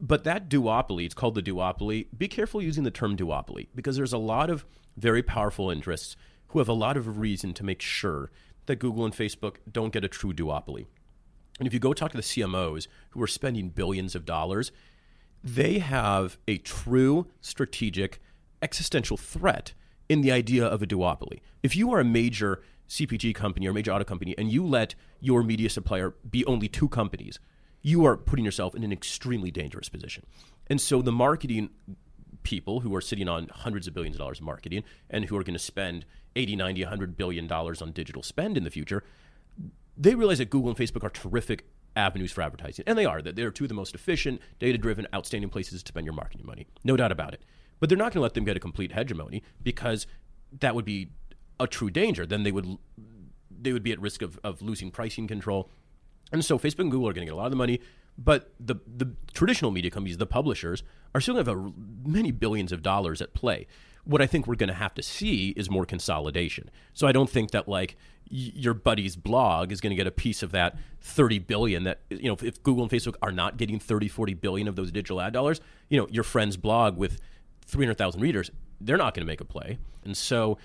But 0.00 0.24
that 0.24 0.48
duopoly, 0.48 1.04
it's 1.04 1.14
called 1.14 1.36
the 1.36 1.42
duopoly. 1.42 2.08
Be 2.16 2.28
careful 2.28 2.60
using 2.60 2.84
the 2.84 2.90
term 2.90 3.16
duopoly 3.16 3.68
because 3.74 3.96
there's 3.96 4.12
a 4.12 4.18
lot 4.18 4.50
of 4.50 4.64
very 4.96 5.22
powerful 5.22 5.70
interests 5.70 6.16
who 6.48 6.58
have 6.58 6.68
a 6.68 6.72
lot 6.74 6.96
of 6.96 7.18
reason 7.18 7.54
to 7.54 7.64
make 7.64 7.80
sure 7.80 8.30
that 8.66 8.76
Google 8.76 9.04
and 9.04 9.14
Facebook 9.14 9.56
don't 9.70 9.92
get 9.92 10.04
a 10.04 10.08
true 10.08 10.32
duopoly. 10.32 10.86
And 11.58 11.66
if 11.66 11.72
you 11.72 11.80
go 11.80 11.92
talk 11.92 12.10
to 12.10 12.16
the 12.16 12.22
CMOs 12.22 12.88
who 13.10 13.22
are 13.22 13.28
spending 13.28 13.68
billions 13.68 14.14
of 14.14 14.24
dollars, 14.24 14.72
they 15.44 15.78
have 15.78 16.38
a 16.48 16.56
true 16.58 17.26
strategic 17.42 18.20
existential 18.62 19.18
threat 19.18 19.74
in 20.08 20.22
the 20.22 20.32
idea 20.32 20.64
of 20.64 20.82
a 20.82 20.86
duopoly. 20.86 21.40
If 21.62 21.76
you 21.76 21.92
are 21.92 22.00
a 22.00 22.04
major 22.04 22.62
CPG 22.88 23.34
company 23.34 23.68
or 23.68 23.72
major 23.74 23.92
auto 23.92 24.04
company 24.04 24.34
and 24.38 24.50
you 24.50 24.66
let 24.66 24.94
your 25.20 25.42
media 25.42 25.68
supplier 25.68 26.14
be 26.28 26.44
only 26.46 26.66
two 26.66 26.88
companies, 26.88 27.38
you 27.82 28.06
are 28.06 28.16
putting 28.16 28.44
yourself 28.44 28.74
in 28.74 28.82
an 28.82 28.92
extremely 28.92 29.50
dangerous 29.50 29.90
position. 29.90 30.24
And 30.68 30.80
so 30.80 31.02
the 31.02 31.12
marketing 31.12 31.68
people 32.42 32.80
who 32.80 32.94
are 32.94 33.00
sitting 33.00 33.28
on 33.28 33.48
hundreds 33.48 33.86
of 33.86 33.92
billions 33.92 34.16
of 34.16 34.20
dollars 34.20 34.38
in 34.38 34.46
marketing 34.46 34.82
and 35.10 35.26
who 35.26 35.36
are 35.36 35.42
going 35.42 35.54
to 35.54 35.58
spend 35.58 36.06
80, 36.36 36.56
90, 36.56 36.82
100 36.82 37.16
billion 37.18 37.46
dollars 37.46 37.82
on 37.82 37.92
digital 37.92 38.22
spend 38.22 38.56
in 38.56 38.64
the 38.64 38.70
future, 38.70 39.04
they 39.96 40.14
realize 40.14 40.38
that 40.38 40.50
Google 40.50 40.70
and 40.70 40.78
Facebook 40.78 41.04
are 41.04 41.10
terrific 41.10 41.66
avenues 41.96 42.32
for 42.32 42.42
advertising. 42.42 42.84
And 42.86 42.98
they 42.98 43.04
are. 43.04 43.22
They're 43.22 43.50
two 43.50 43.64
of 43.64 43.68
the 43.68 43.74
most 43.74 43.94
efficient, 43.94 44.40
data 44.58 44.78
driven, 44.78 45.06
outstanding 45.14 45.50
places 45.50 45.82
to 45.82 45.88
spend 45.88 46.06
your 46.06 46.14
marketing 46.14 46.46
money. 46.46 46.66
No 46.82 46.96
doubt 46.96 47.12
about 47.12 47.34
it. 47.34 47.42
But 47.80 47.88
they're 47.88 47.98
not 47.98 48.12
going 48.12 48.20
to 48.20 48.22
let 48.22 48.34
them 48.34 48.44
get 48.44 48.56
a 48.56 48.60
complete 48.60 48.92
hegemony 48.92 49.42
because 49.62 50.06
that 50.60 50.74
would 50.74 50.84
be 50.84 51.10
a 51.60 51.66
true 51.66 51.90
danger. 51.90 52.26
Then 52.26 52.42
they 52.42 52.52
would 52.52 52.78
they 53.60 53.72
would 53.72 53.82
be 53.82 53.92
at 53.92 54.00
risk 54.00 54.22
of, 54.22 54.38
of 54.44 54.60
losing 54.62 54.90
pricing 54.90 55.26
control. 55.26 55.70
And 56.32 56.44
so 56.44 56.58
Facebook 56.58 56.80
and 56.80 56.90
Google 56.90 57.08
are 57.08 57.12
going 57.12 57.26
to 57.26 57.30
get 57.30 57.34
a 57.34 57.36
lot 57.36 57.46
of 57.46 57.50
the 57.50 57.56
money, 57.56 57.80
but 58.16 58.52
the 58.60 58.76
the 58.86 59.12
traditional 59.32 59.70
media 59.70 59.90
companies, 59.90 60.18
the 60.18 60.26
publishers, 60.26 60.82
are 61.14 61.20
still 61.20 61.34
going 61.34 61.44
to 61.44 61.50
have 61.50 61.58
a, 61.58 62.08
many 62.08 62.30
billions 62.30 62.72
of 62.72 62.82
dollars 62.82 63.20
at 63.20 63.34
play. 63.34 63.66
What 64.04 64.20
I 64.20 64.26
think 64.26 64.46
we're 64.46 64.54
going 64.54 64.68
to 64.68 64.74
have 64.74 64.94
to 64.94 65.02
see 65.02 65.50
is 65.50 65.70
more 65.70 65.86
consolidation. 65.86 66.70
So 66.92 67.06
I 67.06 67.12
don't 67.12 67.30
think 67.30 67.52
that 67.52 67.68
like 67.68 67.96
your 68.30 68.74
buddy's 68.74 69.16
blog 69.16 69.70
is 69.70 69.80
going 69.80 69.90
to 69.90 69.96
get 69.96 70.06
a 70.06 70.10
piece 70.10 70.42
of 70.42 70.52
that 70.52 70.78
30 71.02 71.40
billion 71.40 71.84
that 71.84 72.00
you 72.10 72.28
know 72.28 72.36
if 72.40 72.62
Google 72.62 72.82
and 72.82 72.90
Facebook 72.90 73.14
are 73.22 73.32
not 73.32 73.56
getting 73.56 73.78
30 73.78 74.08
40 74.08 74.34
billion 74.34 74.68
of 74.68 74.76
those 74.76 74.90
digital 74.90 75.20
ad 75.20 75.32
dollars 75.32 75.60
you 75.90 75.98
know 75.98 76.08
your 76.10 76.24
friend's 76.24 76.56
blog 76.56 76.96
with 76.96 77.20
300,000 77.66 78.20
readers 78.20 78.50
they're 78.80 78.96
not 78.96 79.14
going 79.14 79.24
to 79.24 79.30
make 79.30 79.40
a 79.40 79.44
play 79.44 79.78
and 80.04 80.16
so 80.16 80.58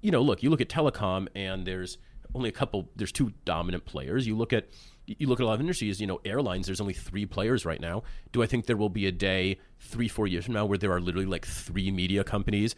you 0.00 0.10
know 0.10 0.20
look 0.20 0.42
you 0.42 0.50
look 0.50 0.60
at 0.60 0.68
telecom 0.68 1.28
and 1.34 1.64
there's 1.64 1.98
only 2.34 2.48
a 2.48 2.52
couple 2.52 2.88
there's 2.96 3.12
two 3.12 3.32
dominant 3.44 3.84
players 3.84 4.26
you 4.26 4.36
look 4.36 4.52
at 4.52 4.66
you 5.06 5.26
look 5.26 5.40
at 5.40 5.44
a 5.44 5.46
lot 5.46 5.54
of 5.54 5.60
industries 5.60 6.00
you 6.00 6.06
know 6.06 6.20
airlines 6.24 6.66
there's 6.66 6.80
only 6.80 6.94
three 6.94 7.26
players 7.26 7.64
right 7.64 7.80
now 7.80 8.02
do 8.32 8.42
i 8.42 8.46
think 8.46 8.66
there 8.66 8.76
will 8.76 8.88
be 8.88 9.06
a 9.06 9.12
day 9.12 9.58
3 9.80 10.08
4 10.08 10.26
years 10.26 10.44
from 10.44 10.54
now 10.54 10.64
where 10.64 10.78
there 10.78 10.92
are 10.92 11.00
literally 11.00 11.26
like 11.26 11.46
three 11.46 11.90
media 11.90 12.24
companies 12.24 12.74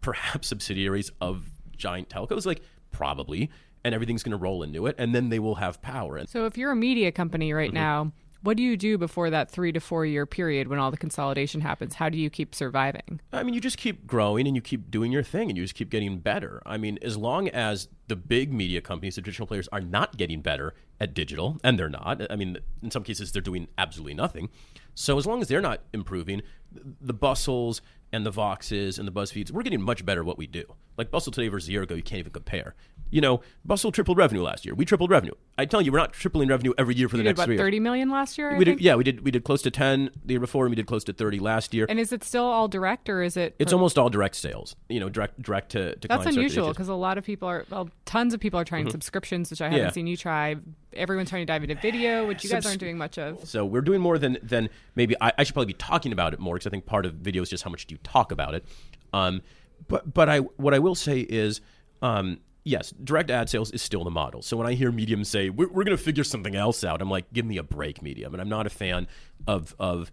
perhaps 0.00 0.48
subsidiaries 0.54 1.10
of 1.20 1.50
giant 1.76 2.08
telcos 2.08 2.46
like 2.46 2.62
probably 2.92 3.50
and 3.84 3.94
everything's 3.94 4.22
going 4.22 4.32
to 4.32 4.38
roll 4.38 4.62
into 4.62 4.86
it, 4.86 4.96
and 4.98 5.14
then 5.14 5.28
they 5.28 5.38
will 5.38 5.56
have 5.56 5.80
power. 5.82 6.24
So, 6.26 6.46
if 6.46 6.56
you're 6.56 6.72
a 6.72 6.76
media 6.76 7.12
company 7.12 7.52
right 7.52 7.68
mm-hmm. 7.68 7.76
now, 7.76 8.12
what 8.44 8.58
do 8.58 8.62
you 8.62 8.76
do 8.76 8.98
before 8.98 9.30
that 9.30 9.50
three 9.50 9.72
to 9.72 9.80
four 9.80 10.04
year 10.04 10.26
period 10.26 10.68
when 10.68 10.78
all 10.78 10.90
the 10.90 10.98
consolidation 10.98 11.62
happens? 11.62 11.94
How 11.94 12.10
do 12.10 12.18
you 12.18 12.28
keep 12.28 12.54
surviving? 12.54 13.20
I 13.32 13.42
mean, 13.42 13.54
you 13.54 13.60
just 13.60 13.78
keep 13.78 14.06
growing 14.06 14.46
and 14.46 14.54
you 14.54 14.60
keep 14.60 14.90
doing 14.90 15.10
your 15.10 15.22
thing 15.22 15.48
and 15.48 15.56
you 15.56 15.64
just 15.64 15.74
keep 15.74 15.88
getting 15.88 16.18
better. 16.18 16.62
I 16.66 16.76
mean, 16.76 16.98
as 17.00 17.16
long 17.16 17.48
as 17.48 17.88
the 18.08 18.16
big 18.16 18.52
media 18.52 18.82
companies, 18.82 19.14
the 19.14 19.22
traditional 19.22 19.46
players, 19.46 19.66
are 19.68 19.80
not 19.80 20.18
getting 20.18 20.42
better 20.42 20.74
at 21.00 21.14
digital, 21.14 21.58
and 21.64 21.78
they're 21.78 21.88
not. 21.88 22.30
I 22.30 22.36
mean, 22.36 22.58
in 22.82 22.90
some 22.90 23.02
cases, 23.02 23.32
they're 23.32 23.42
doing 23.42 23.66
absolutely 23.78 24.14
nothing. 24.14 24.50
So 24.94 25.16
as 25.16 25.26
long 25.26 25.40
as 25.40 25.48
they're 25.48 25.62
not 25.62 25.80
improving, 25.94 26.42
the 26.70 27.14
Bustles 27.14 27.80
and 28.12 28.26
the 28.26 28.30
Voxes 28.30 28.98
and 28.98 29.08
the 29.08 29.12
BuzzFeeds, 29.12 29.50
we're 29.50 29.62
getting 29.62 29.80
much 29.80 30.04
better 30.04 30.20
at 30.20 30.26
what 30.26 30.38
we 30.38 30.46
do. 30.46 30.64
Like 30.98 31.10
Bustle 31.10 31.32
today 31.32 31.48
versus 31.48 31.68
a 31.68 31.72
year 31.72 31.82
ago, 31.82 31.94
you 31.94 32.02
can't 32.02 32.20
even 32.20 32.32
compare 32.32 32.74
you 33.14 33.20
know, 33.20 33.40
Bustle 33.64 33.92
tripled 33.92 34.18
revenue 34.18 34.42
last 34.42 34.66
year. 34.66 34.74
We 34.74 34.84
tripled 34.84 35.08
revenue. 35.08 35.34
I 35.56 35.66
tell 35.66 35.80
you, 35.80 35.92
we're 35.92 35.98
not 35.98 36.12
tripling 36.12 36.48
revenue 36.48 36.74
every 36.76 36.96
year 36.96 37.08
for 37.08 37.16
you 37.16 37.22
the 37.22 37.22
did, 37.22 37.30
next 37.30 37.38
what, 37.38 37.44
three. 37.44 37.56
Thirty 37.56 37.78
million 37.78 38.10
last 38.10 38.36
year. 38.36 38.56
We 38.56 38.64
did, 38.64 38.80
yeah, 38.80 38.96
we 38.96 39.04
did. 39.04 39.24
We 39.24 39.30
did 39.30 39.44
close 39.44 39.62
to 39.62 39.70
ten 39.70 40.10
the 40.24 40.34
year 40.34 40.40
before, 40.40 40.66
and 40.66 40.70
we 40.70 40.74
did 40.74 40.88
close 40.88 41.04
to 41.04 41.12
thirty 41.12 41.38
last 41.38 41.72
year. 41.72 41.86
And 41.88 42.00
is 42.00 42.12
it 42.12 42.24
still 42.24 42.42
all 42.44 42.66
direct, 42.66 43.08
or 43.08 43.22
is 43.22 43.36
it? 43.36 43.54
It's 43.60 43.72
almost 43.72 43.98
all 43.98 44.10
direct 44.10 44.34
sales. 44.34 44.74
You 44.88 44.98
know, 44.98 45.08
direct 45.08 45.40
direct 45.40 45.70
to. 45.70 45.94
to 45.94 46.08
That's 46.08 46.26
unusual 46.26 46.70
because 46.70 46.88
a 46.88 46.94
lot 46.94 47.16
of 47.16 47.24
people 47.24 47.46
are. 47.46 47.64
Well, 47.70 47.88
tons 48.04 48.34
of 48.34 48.40
people 48.40 48.58
are 48.58 48.64
trying 48.64 48.86
mm-hmm. 48.86 48.90
subscriptions, 48.90 49.48
which 49.48 49.62
I 49.62 49.66
haven't 49.66 49.78
yeah. 49.78 49.90
seen 49.92 50.08
you 50.08 50.16
try. 50.16 50.56
Everyone's 50.92 51.30
trying 51.30 51.42
to 51.42 51.46
dive 51.46 51.62
into 51.62 51.76
video, 51.76 52.26
which 52.26 52.42
you 52.42 52.50
guys 52.50 52.66
aren't 52.66 52.80
doing 52.80 52.98
much 52.98 53.16
of. 53.16 53.48
So 53.48 53.64
we're 53.64 53.82
doing 53.82 54.00
more 54.00 54.18
than 54.18 54.38
than 54.42 54.70
maybe 54.96 55.14
I, 55.20 55.32
I 55.38 55.44
should 55.44 55.54
probably 55.54 55.72
be 55.72 55.78
talking 55.78 56.10
about 56.10 56.34
it 56.34 56.40
more 56.40 56.56
because 56.56 56.66
I 56.66 56.70
think 56.70 56.84
part 56.84 57.06
of 57.06 57.14
video 57.14 57.42
is 57.42 57.48
just 57.48 57.62
how 57.62 57.70
much 57.70 57.86
do 57.86 57.94
you 57.94 58.00
talk 58.02 58.32
about 58.32 58.54
it. 58.54 58.64
Um, 59.12 59.40
but 59.86 60.12
but 60.12 60.28
I 60.28 60.38
what 60.40 60.74
I 60.74 60.80
will 60.80 60.96
say 60.96 61.20
is. 61.20 61.60
Um, 62.02 62.40
yes, 62.64 62.92
direct 63.02 63.30
ad 63.30 63.48
sales 63.48 63.70
is 63.70 63.82
still 63.82 64.04
the 64.04 64.10
model. 64.10 64.42
So 64.42 64.56
when 64.56 64.66
I 64.66 64.74
hear 64.74 64.90
Medium 64.90 65.24
say 65.24 65.50
we're, 65.50 65.68
we're 65.68 65.84
going 65.84 65.96
to 65.96 66.02
figure 66.02 66.24
something 66.24 66.56
else 66.56 66.82
out, 66.82 67.00
I'm 67.00 67.10
like, 67.10 67.32
give 67.32 67.44
me 67.44 67.58
a 67.58 67.62
break, 67.62 68.02
Medium. 68.02 68.34
And 68.34 68.40
I'm 68.40 68.48
not 68.48 68.66
a 68.66 68.70
fan 68.70 69.06
of 69.46 69.74
of 69.78 70.10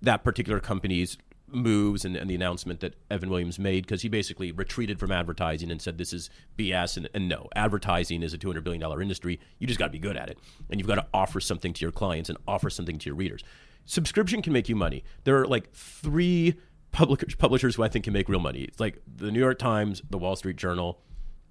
that 0.00 0.22
particular 0.24 0.60
company's 0.60 1.18
moves 1.50 2.04
and, 2.04 2.16
and 2.16 2.28
the 2.28 2.34
announcement 2.34 2.80
that 2.80 2.94
Evan 3.10 3.30
Williams 3.30 3.58
made 3.58 3.84
because 3.86 4.02
he 4.02 4.08
basically 4.08 4.52
retreated 4.52 4.98
from 5.00 5.10
advertising 5.10 5.70
and 5.70 5.80
said 5.80 5.98
this 5.98 6.12
is 6.12 6.30
BS. 6.58 6.96
And, 6.96 7.08
and 7.14 7.28
no, 7.28 7.48
advertising 7.56 8.22
is 8.22 8.34
a 8.34 8.38
$200 8.38 8.62
billion 8.62 8.82
industry. 9.00 9.40
You 9.58 9.66
just 9.66 9.78
got 9.78 9.86
to 9.86 9.92
be 9.92 9.98
good 9.98 10.16
at 10.16 10.28
it. 10.28 10.38
And 10.70 10.78
you've 10.78 10.86
got 10.86 10.96
to 10.96 11.06
offer 11.12 11.40
something 11.40 11.72
to 11.72 11.84
your 11.84 11.92
clients 11.92 12.28
and 12.28 12.38
offer 12.46 12.70
something 12.70 12.98
to 12.98 13.06
your 13.06 13.16
readers. 13.16 13.42
Subscription 13.86 14.42
can 14.42 14.52
make 14.52 14.68
you 14.68 14.76
money. 14.76 15.02
There 15.24 15.40
are 15.40 15.46
like 15.46 15.72
three 15.72 16.56
public, 16.92 17.38
publishers 17.38 17.76
who 17.76 17.82
I 17.82 17.88
think 17.88 18.04
can 18.04 18.12
make 18.12 18.28
real 18.28 18.40
money. 18.40 18.62
It's 18.62 18.80
like 18.80 19.00
the 19.06 19.30
New 19.30 19.40
York 19.40 19.58
Times, 19.58 20.02
the 20.10 20.18
Wall 20.18 20.36
Street 20.36 20.56
Journal, 20.56 21.00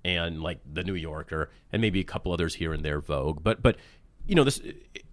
and 0.08 0.41
like 0.41 0.60
the 0.65 0.84
New 0.84 0.96
Yorker 0.96 1.50
and 1.72 1.82
maybe 1.82 2.00
a 2.00 2.04
couple 2.06 2.32
others 2.32 2.56
here 2.56 2.74
and 2.74 2.84
there 2.84 3.02
Vogue. 3.02 3.43
But 3.43 3.62
but 3.62 3.76
you 4.26 4.36
know 4.36 4.46
this 4.46 4.62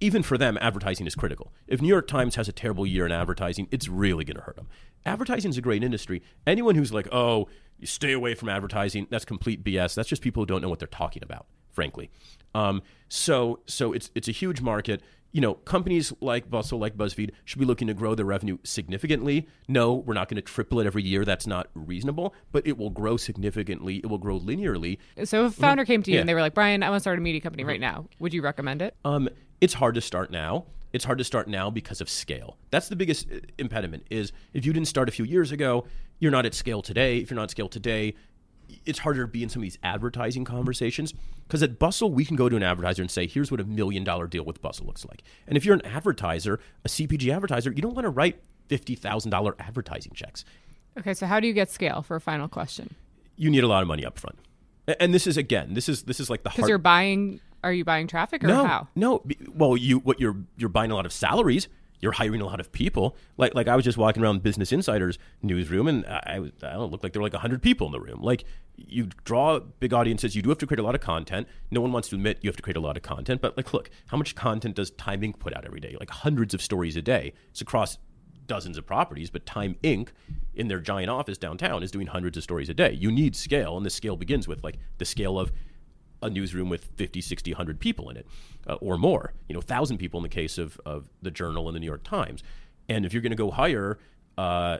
even 0.00 0.22
for 0.22 0.38
them 0.38 0.56
advertising 0.60 1.06
is 1.06 1.16
critical. 1.16 1.52
If 1.66 1.82
New 1.82 1.88
York 1.88 2.06
Times 2.06 2.36
has 2.36 2.48
a 2.48 2.52
terrible 2.52 2.86
year 2.86 3.04
in 3.04 3.12
advertising, 3.12 3.66
it's 3.72 3.88
really 3.88 4.24
going 4.24 4.36
to 4.36 4.42
hurt 4.42 4.56
them. 4.56 4.68
Advertising 5.04 5.50
is 5.50 5.58
a 5.58 5.60
great 5.60 5.82
industry. 5.82 6.22
Anyone 6.46 6.76
who's 6.76 6.92
like, 6.92 7.08
"Oh, 7.12 7.48
stay 7.82 8.12
away 8.12 8.34
from 8.34 8.48
advertising," 8.48 9.08
that's 9.10 9.24
complete 9.24 9.64
BS. 9.64 9.94
That's 9.94 10.08
just 10.08 10.22
people 10.22 10.42
who 10.42 10.46
don't 10.46 10.62
know 10.62 10.68
what 10.68 10.78
they're 10.78 10.88
talking 10.88 11.22
about, 11.24 11.46
frankly. 11.72 12.10
Um, 12.54 12.82
so 13.08 13.60
so 13.66 13.92
it's 13.92 14.10
it's 14.14 14.28
a 14.28 14.32
huge 14.32 14.60
market 14.60 15.02
you 15.34 15.40
know, 15.40 15.54
companies 15.54 16.12
like 16.20 16.48
Bustle, 16.48 16.78
like 16.78 16.96
BuzzFeed, 16.96 17.32
should 17.44 17.58
be 17.58 17.64
looking 17.64 17.88
to 17.88 17.94
grow 17.94 18.14
their 18.14 18.24
revenue 18.24 18.56
significantly. 18.62 19.48
No, 19.66 19.94
we're 19.94 20.14
not 20.14 20.28
going 20.28 20.36
to 20.36 20.42
triple 20.42 20.78
it 20.78 20.86
every 20.86 21.02
year. 21.02 21.24
That's 21.24 21.44
not 21.44 21.70
reasonable, 21.74 22.34
but 22.52 22.64
it 22.68 22.78
will 22.78 22.88
grow 22.88 23.16
significantly. 23.16 23.96
It 23.96 24.06
will 24.06 24.18
grow 24.18 24.38
linearly. 24.38 24.98
So, 25.24 25.46
if 25.46 25.58
a 25.58 25.60
founder 25.60 25.82
mm-hmm. 25.82 25.92
came 25.92 26.02
to 26.04 26.10
you 26.12 26.14
yeah. 26.14 26.20
and 26.20 26.28
they 26.28 26.34
were 26.34 26.40
like, 26.40 26.54
Bryan, 26.54 26.84
I 26.84 26.88
want 26.88 27.00
to 27.00 27.02
start 27.02 27.18
a 27.18 27.20
media 27.20 27.40
company 27.40 27.64
right 27.64 27.80
now, 27.80 28.06
would 28.20 28.32
you 28.32 28.42
recommend 28.42 28.80
it? 28.80 28.94
Um, 29.04 29.28
it's 29.60 29.74
hard 29.74 29.96
to 29.96 30.00
start 30.00 30.30
now. 30.30 30.66
It's 30.92 31.04
hard 31.04 31.18
to 31.18 31.24
start 31.24 31.48
now 31.48 31.68
because 31.68 32.00
of 32.00 32.08
scale. 32.08 32.56
That's 32.70 32.88
the 32.88 32.94
biggest 32.94 33.26
uh, 33.28 33.40
impediment. 33.58 34.06
Is 34.10 34.30
if 34.52 34.64
you 34.64 34.72
didn't 34.72 34.86
start 34.86 35.08
a 35.08 35.12
few 35.12 35.24
years 35.24 35.50
ago, 35.50 35.84
you're 36.20 36.30
not 36.30 36.46
at 36.46 36.54
scale 36.54 36.80
today. 36.80 37.18
If 37.18 37.30
you're 37.30 37.36
not 37.36 37.44
at 37.44 37.50
scale 37.50 37.68
today, 37.68 38.14
it's 38.86 39.00
harder 39.00 39.22
to 39.22 39.28
be 39.28 39.42
in 39.42 39.48
some 39.48 39.60
of 39.60 39.64
these 39.64 39.78
advertising 39.82 40.44
conversations 40.44 41.14
because 41.46 41.62
at 41.62 41.78
Bustle 41.78 42.10
we 42.12 42.24
can 42.24 42.36
go 42.36 42.48
to 42.48 42.56
an 42.56 42.62
advertiser 42.62 43.02
and 43.02 43.10
say, 43.10 43.26
"Here's 43.26 43.50
what 43.50 43.60
a 43.60 43.64
million 43.64 44.04
dollar 44.04 44.26
deal 44.26 44.44
with 44.44 44.60
Bustle 44.62 44.86
looks 44.86 45.04
like." 45.04 45.22
And 45.46 45.56
if 45.56 45.64
you're 45.64 45.74
an 45.74 45.84
advertiser, 45.86 46.60
a 46.84 46.88
CPG 46.88 47.34
advertiser, 47.34 47.72
you 47.72 47.82
don't 47.82 47.94
want 47.94 48.04
to 48.04 48.10
write 48.10 48.42
fifty 48.68 48.94
thousand 48.94 49.30
dollar 49.30 49.54
advertising 49.58 50.12
checks. 50.14 50.44
Okay, 50.98 51.14
so 51.14 51.26
how 51.26 51.40
do 51.40 51.46
you 51.46 51.52
get 51.52 51.70
scale? 51.70 52.02
For 52.02 52.16
a 52.16 52.20
final 52.20 52.48
question, 52.48 52.94
you 53.36 53.50
need 53.50 53.64
a 53.64 53.68
lot 53.68 53.82
of 53.82 53.88
money 53.88 54.04
up 54.04 54.18
front, 54.18 54.38
and 55.00 55.12
this 55.12 55.26
is 55.26 55.36
again, 55.36 55.74
this 55.74 55.88
is 55.88 56.04
this 56.04 56.20
is 56.20 56.30
like 56.30 56.42
the 56.42 56.50
because 56.50 56.68
you're 56.68 56.78
buying. 56.78 57.40
Are 57.62 57.72
you 57.72 57.84
buying 57.84 58.06
traffic 58.06 58.44
or 58.44 58.48
no, 58.48 58.66
how? 58.66 58.88
No, 58.94 59.22
well, 59.54 59.74
you 59.74 59.98
what 60.00 60.20
you're 60.20 60.36
you're 60.58 60.68
buying 60.68 60.90
a 60.90 60.94
lot 60.94 61.06
of 61.06 61.12
salaries 61.12 61.68
you're 62.04 62.12
hiring 62.12 62.42
a 62.42 62.44
lot 62.44 62.60
of 62.60 62.70
people. 62.70 63.16
Like 63.38 63.54
like 63.54 63.66
I 63.66 63.74
was 63.74 63.84
just 63.84 63.96
walking 63.96 64.22
around 64.22 64.42
Business 64.42 64.72
Insider's 64.72 65.18
newsroom, 65.42 65.88
and 65.88 66.04
I, 66.06 66.20
I, 66.62 66.66
I 66.68 66.72
don't 66.74 66.92
look 66.92 67.02
like 67.02 67.14
there 67.14 67.22
were 67.22 67.28
like 67.28 67.34
hundred 67.40 67.62
people 67.62 67.86
in 67.86 67.92
the 67.92 67.98
room. 67.98 68.20
Like 68.20 68.44
you 68.76 69.08
draw 69.24 69.58
big 69.58 69.94
audiences, 69.94 70.36
you 70.36 70.42
do 70.42 70.50
have 70.50 70.58
to 70.58 70.66
create 70.66 70.78
a 70.78 70.82
lot 70.82 70.94
of 70.94 71.00
content. 71.00 71.48
No 71.70 71.80
one 71.80 71.92
wants 71.92 72.10
to 72.10 72.16
admit 72.16 72.38
you 72.42 72.48
have 72.48 72.56
to 72.56 72.62
create 72.62 72.76
a 72.76 72.80
lot 72.80 72.98
of 72.98 73.02
content, 73.02 73.40
but 73.40 73.56
like 73.56 73.72
look, 73.72 73.88
how 74.08 74.18
much 74.18 74.34
content 74.34 74.76
does 74.76 74.90
Time 74.90 75.22
Inc. 75.22 75.38
put 75.38 75.56
out 75.56 75.64
every 75.64 75.80
day? 75.80 75.96
Like 75.98 76.10
hundreds 76.10 76.52
of 76.52 76.60
stories 76.60 76.94
a 76.94 77.02
day. 77.02 77.32
It's 77.50 77.62
across 77.62 77.96
dozens 78.46 78.76
of 78.76 78.84
properties, 78.84 79.30
but 79.30 79.46
Time 79.46 79.76
Inc. 79.82 80.10
in 80.54 80.68
their 80.68 80.80
giant 80.80 81.08
office 81.08 81.38
downtown 81.38 81.82
is 81.82 81.90
doing 81.90 82.08
hundreds 82.08 82.36
of 82.36 82.42
stories 82.42 82.68
a 82.68 82.74
day. 82.74 82.92
You 82.92 83.10
need 83.10 83.34
scale, 83.34 83.78
and 83.78 83.86
the 83.86 83.90
scale 83.90 84.16
begins 84.16 84.46
with 84.46 84.62
like 84.62 84.76
the 84.98 85.06
scale 85.06 85.38
of 85.38 85.52
a 86.24 86.30
newsroom 86.30 86.68
with 86.68 86.86
50, 86.96 87.20
60, 87.20 87.52
100 87.52 87.78
people 87.78 88.08
in 88.10 88.16
it 88.16 88.26
uh, 88.66 88.74
or 88.74 88.96
more, 88.98 89.32
you 89.48 89.54
know, 89.54 89.60
1,000 89.60 89.98
people 89.98 90.18
in 90.18 90.22
the 90.22 90.28
case 90.28 90.58
of, 90.58 90.80
of 90.84 91.10
the 91.22 91.30
Journal 91.30 91.68
and 91.68 91.76
the 91.76 91.80
New 91.80 91.86
York 91.86 92.02
Times. 92.02 92.42
And 92.88 93.06
if 93.06 93.12
you're 93.12 93.22
going 93.22 93.30
to 93.30 93.36
go 93.36 93.50
hire 93.50 93.98
uh, 94.36 94.78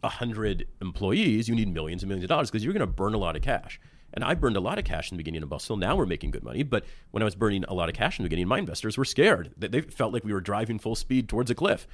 100 0.00 0.66
employees, 0.80 1.48
you 1.48 1.54
need 1.54 1.72
millions 1.72 2.02
and 2.02 2.08
millions 2.08 2.24
of 2.24 2.28
dollars 2.28 2.50
because 2.50 2.64
you're 2.64 2.72
going 2.72 2.80
to 2.80 2.86
burn 2.86 3.14
a 3.14 3.18
lot 3.18 3.36
of 3.36 3.42
cash. 3.42 3.80
And 4.12 4.24
I 4.24 4.34
burned 4.34 4.56
a 4.56 4.60
lot 4.60 4.78
of 4.78 4.84
cash 4.84 5.10
in 5.10 5.16
the 5.16 5.22
beginning 5.22 5.42
of 5.42 5.48
Bustle. 5.48 5.76
Now 5.76 5.96
we're 5.96 6.06
making 6.06 6.30
good 6.30 6.42
money. 6.42 6.62
But 6.62 6.84
when 7.10 7.22
I 7.22 7.24
was 7.24 7.34
burning 7.34 7.64
a 7.68 7.74
lot 7.74 7.88
of 7.88 7.94
cash 7.94 8.18
in 8.18 8.22
the 8.22 8.28
beginning, 8.28 8.48
my 8.48 8.58
investors 8.58 8.96
were 8.96 9.04
scared. 9.04 9.52
They, 9.56 9.68
they 9.68 9.80
felt 9.82 10.12
like 10.12 10.24
we 10.24 10.32
were 10.32 10.40
driving 10.40 10.78
full 10.78 10.94
speed 10.94 11.28
towards 11.28 11.50
a 11.50 11.54
cliff. 11.54 11.86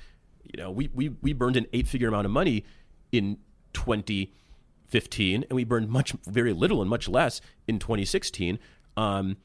You 0.45 0.63
know, 0.63 0.71
we, 0.71 0.91
we, 0.95 1.09
we 1.21 1.33
burned 1.33 1.57
an 1.57 1.67
eight 1.73 1.89
figure 1.89 2.09
amount 2.09 2.27
of 2.27 2.31
money 2.31 2.65
in 3.11 3.39
2015, 3.73 5.45
and 5.49 5.57
we 5.57 5.65
burned 5.65 5.89
much, 5.89 6.13
very 6.27 6.53
little 6.53 6.81
and 6.81 6.89
much 6.89 7.09
less 7.09 7.41
in 7.67 7.79
2016. 7.79 8.59
Um, 8.97 9.37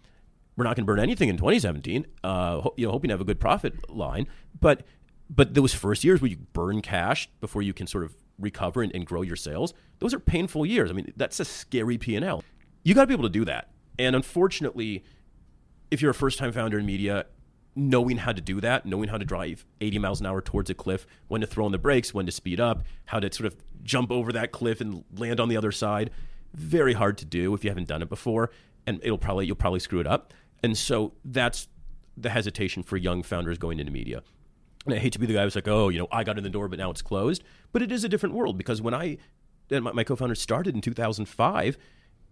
we're 0.55 0.63
not 0.63 0.75
going 0.75 0.85
to 0.85 0.91
burn 0.91 0.99
anything 0.99 1.29
in 1.29 1.37
2017. 1.37 2.05
Uh, 2.23 2.61
ho- 2.61 2.73
you 2.77 2.87
know, 2.87 2.91
hoping 2.91 3.09
to 3.09 3.13
have 3.13 3.21
a 3.21 3.25
good 3.25 3.39
profit 3.39 3.89
line, 3.89 4.27
but 4.59 4.83
but 5.29 5.53
those 5.53 5.73
first 5.73 6.03
years 6.03 6.21
where 6.21 6.29
you 6.29 6.37
burn 6.53 6.81
cash 6.81 7.29
before 7.41 7.61
you 7.61 7.73
can 7.73 7.85
sort 7.85 8.03
of 8.03 8.15
recover 8.39 8.81
and, 8.81 8.93
and 8.95 9.05
grow 9.05 9.21
your 9.21 9.35
sales, 9.35 9.73
those 9.99 10.13
are 10.13 10.19
painful 10.19 10.65
years. 10.65 10.89
I 10.89 10.93
mean, 10.93 11.11
that's 11.17 11.39
a 11.39 11.45
scary 11.45 11.97
P 11.97 12.15
and 12.15 12.23
L. 12.23 12.43
You 12.83 12.93
got 12.93 13.01
to 13.01 13.07
be 13.07 13.13
able 13.13 13.23
to 13.23 13.29
do 13.29 13.45
that. 13.45 13.69
And 13.99 14.15
unfortunately, 14.15 15.03
if 15.91 16.01
you're 16.01 16.11
a 16.11 16.15
first 16.15 16.39
time 16.39 16.51
founder 16.51 16.79
in 16.79 16.85
media, 16.85 17.25
knowing 17.75 18.17
how 18.17 18.31
to 18.31 18.41
do 18.41 18.61
that, 18.61 18.85
knowing 18.85 19.09
how 19.09 19.17
to 19.17 19.25
drive 19.25 19.65
80 19.81 19.99
miles 19.99 20.19
an 20.19 20.25
hour 20.25 20.41
towards 20.41 20.69
a 20.69 20.73
cliff, 20.73 21.05
when 21.27 21.41
to 21.41 21.47
throw 21.47 21.65
on 21.65 21.71
the 21.71 21.77
brakes, 21.77 22.13
when 22.13 22.25
to 22.25 22.31
speed 22.31 22.59
up, 22.59 22.83
how 23.05 23.19
to 23.19 23.31
sort 23.31 23.47
of 23.47 23.57
jump 23.83 24.11
over 24.11 24.31
that 24.31 24.51
cliff 24.51 24.81
and 24.81 25.03
land 25.15 25.39
on 25.39 25.49
the 25.49 25.57
other 25.57 25.71
side, 25.71 26.09
very 26.53 26.93
hard 26.93 27.17
to 27.17 27.25
do 27.25 27.53
if 27.53 27.63
you 27.63 27.69
haven't 27.69 27.87
done 27.87 28.01
it 28.01 28.09
before 28.09 28.49
and 28.87 28.99
it'll 29.03 29.17
probably 29.19 29.45
you'll 29.45 29.55
probably 29.55 29.79
screw 29.79 29.99
it 29.99 30.07
up. 30.07 30.33
And 30.63 30.75
so 30.75 31.13
that's 31.23 31.67
the 32.15 32.29
hesitation 32.29 32.81
for 32.81 32.97
young 32.97 33.21
founders 33.21 33.59
going 33.59 33.79
into 33.79 33.91
media. 33.91 34.23
And 34.85 34.95
I 34.95 34.97
hate 34.97 35.13
to 35.13 35.19
be 35.19 35.27
the 35.27 35.33
guy 35.33 35.43
who's 35.43 35.53
like, 35.53 35.67
oh, 35.67 35.89
you 35.89 35.99
know, 35.99 36.07
I 36.11 36.23
got 36.23 36.37
in 36.37 36.43
the 36.43 36.49
door, 36.49 36.67
but 36.67 36.79
now 36.79 36.89
it's 36.89 37.01
closed. 37.01 37.43
But 37.73 37.81
it 37.81 37.91
is 37.91 38.03
a 38.03 38.09
different 38.09 38.33
world 38.33 38.57
because 38.57 38.81
when 38.81 38.93
I 38.93 39.17
and 39.69 39.83
my, 39.83 39.91
my 39.91 40.03
co-founder 40.03 40.33
started 40.33 40.73
in 40.73 40.81
2005, 40.81 41.77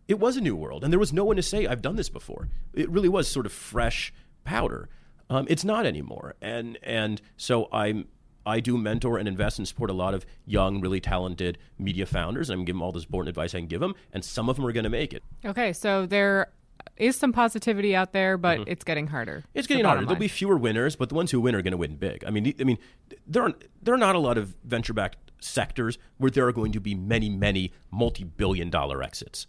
it 0.08 0.20
was 0.20 0.38
a 0.38 0.42
new 0.42 0.56
world, 0.56 0.84
and 0.84 0.94
there 0.94 1.00
was 1.00 1.12
no 1.12 1.26
one 1.26 1.36
to 1.36 1.44
say 1.44 1.68
I've 1.68 1.82
done 1.82 1.96
this 1.96 2.10
before. 2.10 2.48
It 2.74 2.90
really 2.90 3.10
was 3.10 3.28
sort 3.28 3.46
of 3.46 3.52
fresh 3.52 4.14
powder. 4.44 4.88
Um, 5.30 5.48
it's 5.50 5.66
not 5.66 5.86
anymore, 5.86 6.36
and 6.42 6.78
and 6.84 7.22
so 7.36 7.68
I'm 7.72 8.08
I 8.46 8.60
do 8.60 8.78
mentor 8.78 9.18
and 9.18 9.28
invest 9.28 9.58
and 9.58 9.68
support 9.68 9.90
a 9.90 9.94
lot 9.94 10.14
of 10.14 10.26
young, 10.46 10.82
really 10.82 11.00
talented 11.00 11.58
media 11.80 12.06
founders. 12.06 12.50
And 12.50 12.60
I'm 12.60 12.66
giving 12.66 12.80
them 12.80 12.84
all 12.84 12.92
this 12.92 13.04
support 13.04 13.24
and 13.24 13.30
advice 13.30 13.56
I 13.56 13.60
can 13.60 13.68
give 13.68 13.82
them, 13.82 13.96
and 14.14 14.24
some 14.24 14.50
of 14.50 14.56
them 14.56 14.66
are 14.66 14.72
going 14.72 14.84
to 14.84 14.90
make 14.90 15.14
it. 15.14 15.24
Okay, 15.44 15.74
so 15.74 16.06
there 16.06 16.52
is 16.98 17.16
some 17.16 17.34
positivity 17.34 17.96
out 17.96 18.14
there, 18.14 18.38
but 18.38 18.60
it's 18.68 18.84
getting 18.84 19.08
harder. 19.08 19.38
Mm-hmm. 19.38 19.50
It's 19.54 19.68
the 19.68 19.74
getting 19.74 19.86
harder. 19.86 19.98
bottom 19.98 20.08
There'll 20.08 20.20
be 20.20 20.28
fewer 20.28 20.58
winners, 20.58 20.96
but 20.96 21.10
the 21.10 21.16
ones 21.16 21.32
who 21.32 21.42
win 21.42 21.56
are 21.56 21.62
going 21.62 21.72
to 21.72 21.78
win 21.78 21.96
big. 21.98 22.24
I 22.26 22.30
mean, 22.30 22.54
I 22.60 22.64
mean, 22.64 22.78
there 23.28 23.44
are 23.44 23.54
there 23.82 23.94
are 23.94 23.98
not 23.98 24.16
a 24.16 24.20
lot 24.20 24.38
of 24.38 24.56
venture 24.64 24.94
backed 24.94 25.18
sectors 25.40 25.98
where 26.18 26.32
there 26.32 26.48
are 26.48 26.52
going 26.52 26.72
to 26.72 26.80
be 26.80 26.96
many, 26.96 27.30
many 27.30 27.74
multi 27.92 28.24
billion 28.24 28.70
dollar 28.70 29.04
exits. 29.04 29.48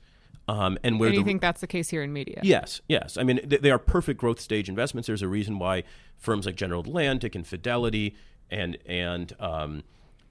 Um, 0.49 0.79
and 0.85 1.01
where 1.01 1.09
And 1.09 1.17
you 1.17 1.23
the, 1.23 1.27
think 1.27 1.41
that's 1.41 1.61
the 1.61 1.67
case 1.67 1.89
here 1.89 2.05
in 2.05 2.13
media? 2.13 2.41
Yes, 2.43 2.81
yes. 2.89 3.17
I 3.17 3.25
mean, 3.25 3.41
they, 3.43 3.57
they 3.57 3.71
are 3.71 3.81
perfect 3.81 4.21
growth 4.21 4.39
stage 4.41 4.69
investments. 4.69 5.09
There's 5.09 5.23
a 5.23 5.29
reason 5.29 5.59
why 5.59 5.83
firms 6.17 6.47
like 6.47 6.55
General 6.55 6.81
Atlantic 6.81 7.35
and 7.35 7.45
Fidelity 7.45 8.15
and 8.51 8.79
and 8.87 9.35
um, 9.41 9.83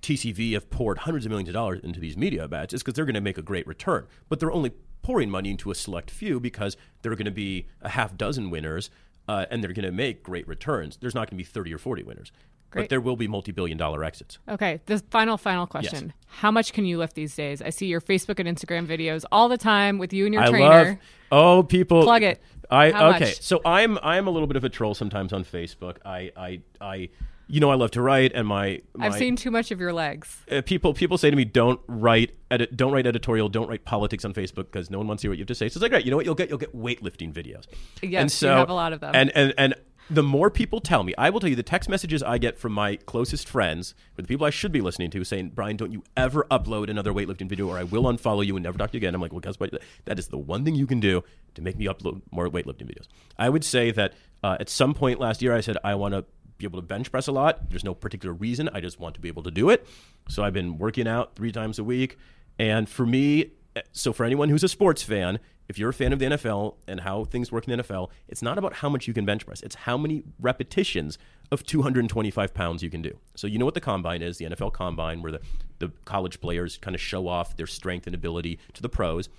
TCV 0.01 0.53
have 0.53 0.70
poured 0.70 0.99
hundreds 0.99 1.26
of 1.26 1.32
millions 1.32 1.49
of 1.49 1.53
dollars 1.53 1.80
into 1.84 1.99
these 1.99 2.16
media 2.16 2.47
bets. 2.47 2.74
It's 2.74 2.84
because 2.84 2.93
they're 2.93 3.05
going 3.05 3.16
to 3.16 3.22
make 3.22 3.38
a 3.38 3.41
great 3.41 3.66
return, 3.66 4.05
but 4.30 4.39
they're 4.39 4.51
only 4.51 4.72
pouring 5.01 5.30
money 5.30 5.51
into 5.51 5.72
a 5.72 5.76
select 5.76 6.09
few 6.11 6.39
because 6.39 6.78
there 7.01 7.11
are 7.11 7.16
going 7.16 7.26
to 7.26 7.32
be 7.32 7.68
a 7.82 7.89
half 7.89 8.18
dozen 8.18 8.49
winners, 8.49 8.89
uh, 9.28 9.45
and 9.49 9.63
they're 9.63 9.74
going 9.74 9.86
to 9.86 9.91
make 9.91 10.24
great 10.24 10.47
returns. 10.47 10.97
There's 10.97 11.16
not 11.16 11.22
going 11.30 11.38
to 11.38 11.43
be 11.43 11.43
30 11.43 11.74
or 11.74 11.78
40 11.78 12.03
winners, 12.03 12.32
Great. 12.72 12.84
but 12.84 12.89
there 12.89 13.01
will 13.01 13.16
be 13.16 13.28
multi-billion 13.28 13.78
dollar 13.78 14.03
exits. 14.03 14.39
Okay, 14.49 14.80
the 14.86 14.99
final, 15.11 15.38
final 15.38 15.68
question. 15.68 16.13
How 16.28 16.51
much 16.51 16.74
can 16.74 16.86
you 16.86 16.97
lift 16.97 17.16
these 17.16 17.36
days? 17.36 17.61
I 17.61 17.70
see 17.70 17.88
your 17.88 18.01
Facebook 18.01 18.39
and 18.39 18.47
Instagram 18.47 18.88
videos 18.88 19.26
all 19.32 19.47
the 19.49 19.57
time 19.57 19.97
with 19.97 20.13
you 20.13 20.26
and 20.26 20.34
your 20.34 20.43
I 20.43 20.49
trainer. 20.49 20.86
love. 20.86 20.97
Oh, 21.32 21.63
people 21.63 22.03
Plug 22.03 22.24
it. 22.24 22.41
I 22.70 22.91
How 22.91 23.09
okay. 23.09 23.20
much? 23.26 23.41
So 23.41 23.61
I'm 23.66 23.97
I'm 24.01 24.28
a 24.28 24.32
little 24.32 24.47
bit 24.47 24.57
of 24.57 24.63
a 24.63 24.70
troll 24.70 24.93
sometimes 24.95 25.34
on 25.34 25.43
Facebook. 25.43 25.97
I 26.05 26.32
I 26.36 26.61
I 26.82 27.09
you 27.48 27.60
know 27.60 27.72
I 27.72 27.76
love 27.76 27.91
to 27.91 28.02
write 28.02 28.32
and 28.34 28.48
my, 28.48 28.82
my 28.96 29.08
I've 29.08 29.16
seen 29.16 29.36
too 29.36 29.52
much 29.52 29.72
of 29.72 29.80
your 29.80 29.93
legs. 29.93 30.43
uh, 30.52 30.62
people 30.62 30.93
people 30.93 31.18
say 31.18 31.30
to 31.30 31.36
me 31.36 31.46
don't 31.46 31.80
write 31.88 32.36
edit 32.52 32.76
don't 32.76 32.91
write 32.91 33.08
editorial 33.08 33.50
don't 33.50 33.70
write 33.70 33.86
politics 33.86 34.26
on 34.26 34.34
Facebook 34.34 34.72
because 34.72 34.89
no 34.89 34.98
one 34.98 35.08
wants 35.08 35.22
to 35.22 35.28
hear 35.28 35.32
what 35.32 35.38
you 35.38 35.43
have 35.43 35.48
to 35.48 35.56
say. 35.56 35.70
So 35.70 35.78
it's 35.78 35.82
like 35.82 35.91
right, 35.91 36.04
you 36.04 36.12
know 36.12 36.18
what 36.18 36.26
you'll 36.26 36.36
get 36.36 36.50
you'll 36.50 36.58
get 36.58 36.76
weightlifting 36.76 37.34
videos. 37.34 37.66
Yes, 38.02 38.22
and 38.22 38.26
you 38.26 38.30
so, 38.30 38.56
have 38.56 38.70
a 38.70 38.74
lot 38.74 38.93
of 38.93 39.00
them. 39.00 39.12
And 39.14 39.32
and 39.36 39.54
and 39.58 39.76
the 40.10 40.24
more 40.24 40.52
people 40.52 40.80
tell 40.80 41.04
me, 41.04 41.14
I 41.18 41.30
will 41.30 41.39
tell 41.39 41.50
you 41.50 41.56
the 41.56 41.64
text 41.64 41.89
messages 41.89 42.22
I 42.22 42.38
get 42.38 42.60
from 42.60 42.74
my 42.74 42.96
closest 42.96 43.50
friends, 43.50 43.96
or 44.18 44.22
the 44.22 44.28
people 44.28 44.46
I 44.46 44.52
should 44.52 44.72
be 44.72 44.82
listening 44.82 45.10
to, 45.12 45.24
saying, 45.24 45.50
"Bryan, 45.50 45.78
don't 45.78 45.91
you 45.91 46.04
ever 46.16 46.46
upload 46.52 46.89
another 46.89 47.12
weightlifting 47.12 47.50
video, 47.50 47.68
or 47.68 47.78
I 47.78 47.84
will 47.84 48.04
unfollow 48.04 48.46
you 48.46 48.56
and 48.56 48.64
never 48.64 48.78
talk 48.78 48.91
to 48.91 48.98
you 48.98 49.00
again." 49.00 49.16
I'm 49.16 49.22
like, 49.22 49.32
"Well, 49.32 49.39
guess 49.39 49.60
what? 49.60 49.72
That 50.06 50.20
is 50.20 50.28
the 50.28 50.38
one 50.38 50.64
thing 50.64 50.76
you 50.76 50.86
can 50.86 51.00
do 51.00 51.24
to 51.56 51.62
make 51.62 51.78
me 51.78 51.86
upload 51.86 52.22
more 52.32 52.48
weightlifting 52.48 52.84
videos." 52.84 53.08
I 53.38 53.50
would 53.50 53.64
say 53.64 53.91
that 53.91 54.14
uh, 54.43 54.58
at 54.60 54.70
some 54.70 54.93
point 54.93 55.20
last 55.20 55.41
year, 55.41 55.56
I 55.56 55.62
said 55.62 55.78
I 55.84 55.96
want 55.96 56.14
to 56.14 56.26
be 56.58 56.66
able 56.66 56.80
to 56.80 56.86
bench 56.86 57.12
press 57.12 57.28
a 57.28 57.32
lot. 57.32 57.70
There's 57.70 57.84
no 57.84 57.93
particular 57.93 58.34
reason. 58.34 58.70
I 58.74 58.80
just 58.80 58.99
want 58.99 59.16
to 59.16 59.22
be 59.22 59.28
able 59.28 59.43
to 59.43 59.51
do 59.51 59.70
it. 59.70 59.88
So 60.30 60.43
I've 60.43 60.53
been 60.53 60.78
working 60.78 61.08
out 61.08 61.36
three 61.36 61.51
times 61.51 61.80
a 61.80 61.84
week. 61.84 62.18
And 62.58 62.88
for 62.88 63.06
me, 63.06 63.51
eh, 63.76 63.82
so 63.91 64.14
for 64.14 64.24
anyone 64.26 64.49
who's 64.49 64.64
a 64.64 64.70
sports 64.70 65.03
fan, 65.03 65.39
if 65.68 65.80
you're 65.80 65.89
a 65.89 65.93
fan 65.93 66.14
of 66.14 66.20
the 66.20 66.26
NFL 66.26 66.76
and 66.88 66.99
how 67.01 67.26
things 67.26 67.51
work 67.51 67.68
in 67.68 67.78
the 67.78 67.84
NFL, 67.84 68.10
it's 68.28 68.41
not 68.41 68.58
about 68.58 68.74
how 68.74 68.89
much 68.89 69.08
you 69.08 69.14
can 69.14 69.26
bench 69.26 69.45
press. 69.45 69.62
It's 69.62 69.76
how 69.76 69.97
many 69.97 70.24
repetitions 70.39 71.18
of 71.51 71.64
225 71.64 72.53
pounds 72.53 72.84
you 72.84 72.89
can 72.89 73.01
do. 73.01 73.18
So 73.36 73.47
you 73.47 73.58
know 73.58 73.66
what 73.66 73.74
the 73.74 73.82
combine 73.82 74.22
is, 74.22 74.38
the 74.38 74.45
NFL 74.45 74.74
combine, 74.74 75.22
where 75.22 75.32
the, 75.32 75.41
the 75.80 75.91
college 76.06 76.39
players 76.39 76.78
kind 76.78 76.95
of 76.95 77.01
show 77.01 77.28
off 77.28 77.58
their 77.58 77.68
strength 77.68 78.06
and 78.06 78.16
ability 78.16 78.60
to 78.74 78.82
the 78.82 78.89
pros. 78.89 79.30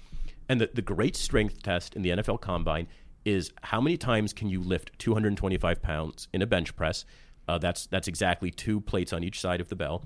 And 0.49 0.61
the, 0.61 0.71
the 0.73 0.83
great 0.83 1.17
strength 1.17 1.63
test 1.63 1.95
in 1.95 2.03
the 2.03 2.11
NFL 2.11 2.41
combine 2.41 2.89
is 3.27 3.53
how 3.63 3.81
many 3.81 3.97
times 3.97 4.33
can 4.33 4.49
you 4.49 4.63
lift 4.63 4.97
225 4.99 5.83
pounds 5.83 6.29
in 6.33 6.41
a 6.41 6.47
bench 6.47 6.75
press? 6.77 7.05
Uh, 7.49 7.59
that's 7.59 7.87
that's 7.87 8.09
exactly 8.09 8.51
two 8.51 8.81
plates 8.81 9.13
on 9.13 9.23
each 9.23 9.41
side 9.41 9.61
of 9.61 9.69
the 9.69 9.77
bell, 9.77 10.05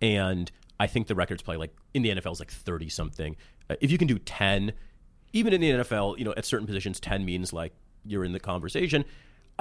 and 0.00 0.50
I 0.80 0.86
think 0.86 1.06
the 1.06 1.14
record's 1.14 1.42
probably 1.42 1.58
like 1.58 1.76
in 1.94 2.02
the 2.02 2.10
NFL 2.10 2.32
is 2.32 2.40
like 2.40 2.50
30 2.50 2.88
something. 2.88 3.36
Uh, 3.68 3.76
if 3.80 3.90
you 3.90 3.98
can 3.98 4.08
do 4.08 4.18
10, 4.18 4.72
even 5.32 5.52
in 5.52 5.60
the 5.60 5.70
NFL, 5.70 6.18
you 6.18 6.24
know, 6.24 6.34
at 6.36 6.44
certain 6.44 6.66
positions, 6.66 6.98
10 6.98 7.24
means 7.24 7.52
like 7.52 7.72
you're 8.04 8.24
in 8.24 8.32
the 8.32 8.40
conversation. 8.40 9.04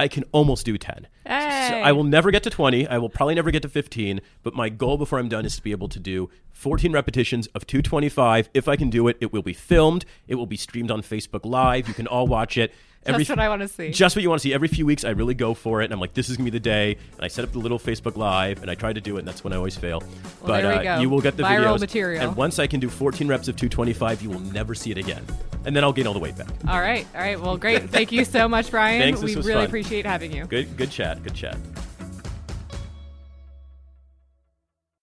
I 0.01 0.07
can 0.07 0.23
almost 0.31 0.65
do 0.65 0.79
10. 0.79 1.07
So 1.25 1.31
I 1.31 1.91
will 1.91 2.03
never 2.03 2.31
get 2.31 2.41
to 2.43 2.49
20. 2.49 2.87
I 2.87 2.97
will 2.97 3.07
probably 3.09 3.35
never 3.35 3.51
get 3.51 3.61
to 3.61 3.69
15. 3.69 4.19
But 4.41 4.55
my 4.55 4.67
goal 4.67 4.97
before 4.97 5.19
I'm 5.19 5.29
done 5.29 5.45
is 5.45 5.55
to 5.57 5.61
be 5.61 5.69
able 5.69 5.89
to 5.89 5.99
do 5.99 6.27
14 6.53 6.91
repetitions 6.91 7.45
of 7.53 7.67
225. 7.67 8.49
If 8.55 8.67
I 8.67 8.75
can 8.75 8.89
do 8.89 9.07
it, 9.07 9.17
it 9.21 9.31
will 9.31 9.43
be 9.43 9.53
filmed. 9.53 10.03
It 10.27 10.35
will 10.35 10.47
be 10.47 10.57
streamed 10.57 10.89
on 10.89 11.03
Facebook 11.03 11.45
Live. 11.45 11.87
You 11.87 11.93
can 11.93 12.07
all 12.07 12.25
watch 12.25 12.57
it. 12.57 12.73
Just 13.05 13.29
what 13.29 13.39
I 13.39 13.49
wanna 13.49 13.67
see. 13.67 13.91
Just 13.91 14.15
what 14.15 14.21
you 14.21 14.29
want 14.29 14.41
to 14.41 14.47
see. 14.47 14.53
Every 14.53 14.67
few 14.67 14.85
weeks, 14.85 15.03
I 15.03 15.09
really 15.09 15.33
go 15.33 15.53
for 15.53 15.81
it. 15.81 15.85
And 15.85 15.93
I'm 15.93 15.99
like, 15.99 16.13
this 16.13 16.29
is 16.29 16.37
going 16.37 16.45
to 16.45 16.51
be 16.51 16.57
the 16.57 16.63
day. 16.63 16.97
And 17.15 17.21
I 17.21 17.27
set 17.27 17.43
up 17.43 17.51
the 17.51 17.59
little 17.59 17.79
Facebook 17.79 18.15
Live 18.15 18.61
and 18.61 18.69
I 18.69 18.75
try 18.75 18.93
to 18.93 19.01
do 19.01 19.15
it. 19.15 19.19
And 19.19 19.27
that's 19.27 19.43
when 19.43 19.53
I 19.53 19.55
always 19.55 19.75
fail. 19.75 20.03
but 20.45 20.61
there 20.61 20.79
we 20.79 20.87
uh, 20.87 21.01
you 21.01 21.09
will 21.09 21.21
get 21.21 21.37
the 21.37 21.43
Viral 21.43 21.75
videos. 21.75 21.79
material. 21.79 22.27
And 22.27 22.35
once 22.35 22.59
I 22.59 22.67
can 22.67 22.79
do 22.79 22.89
14 22.89 23.27
reps 23.27 23.47
of 23.47 23.55
225, 23.55 24.21
you 24.21 24.29
will 24.29 24.39
never 24.39 24.75
see 24.75 24.91
it 24.91 24.97
again. 24.97 25.25
And 25.65 25.75
then 25.75 25.83
I'll 25.83 25.93
gain 25.93 26.07
all 26.07 26.13
the 26.13 26.19
weight 26.19 26.37
back. 26.37 26.49
All 26.67 26.79
right, 26.79 27.05
all 27.13 27.21
right. 27.21 27.39
Well, 27.39 27.57
great. 27.57 27.89
Thank 27.89 28.11
you 28.11 28.25
so 28.25 28.47
much, 28.47 28.71
Bryan. 28.71 29.01
Thanks, 29.01 29.19
this 29.21 29.35
we 29.35 29.41
really 29.41 29.53
fun. 29.53 29.65
appreciate 29.65 30.05
having 30.05 30.31
you. 30.31 30.45
Good, 30.45 30.75
good 30.75 30.89
chat. 30.89 31.21
Good 31.23 31.35
chat. 31.35 31.57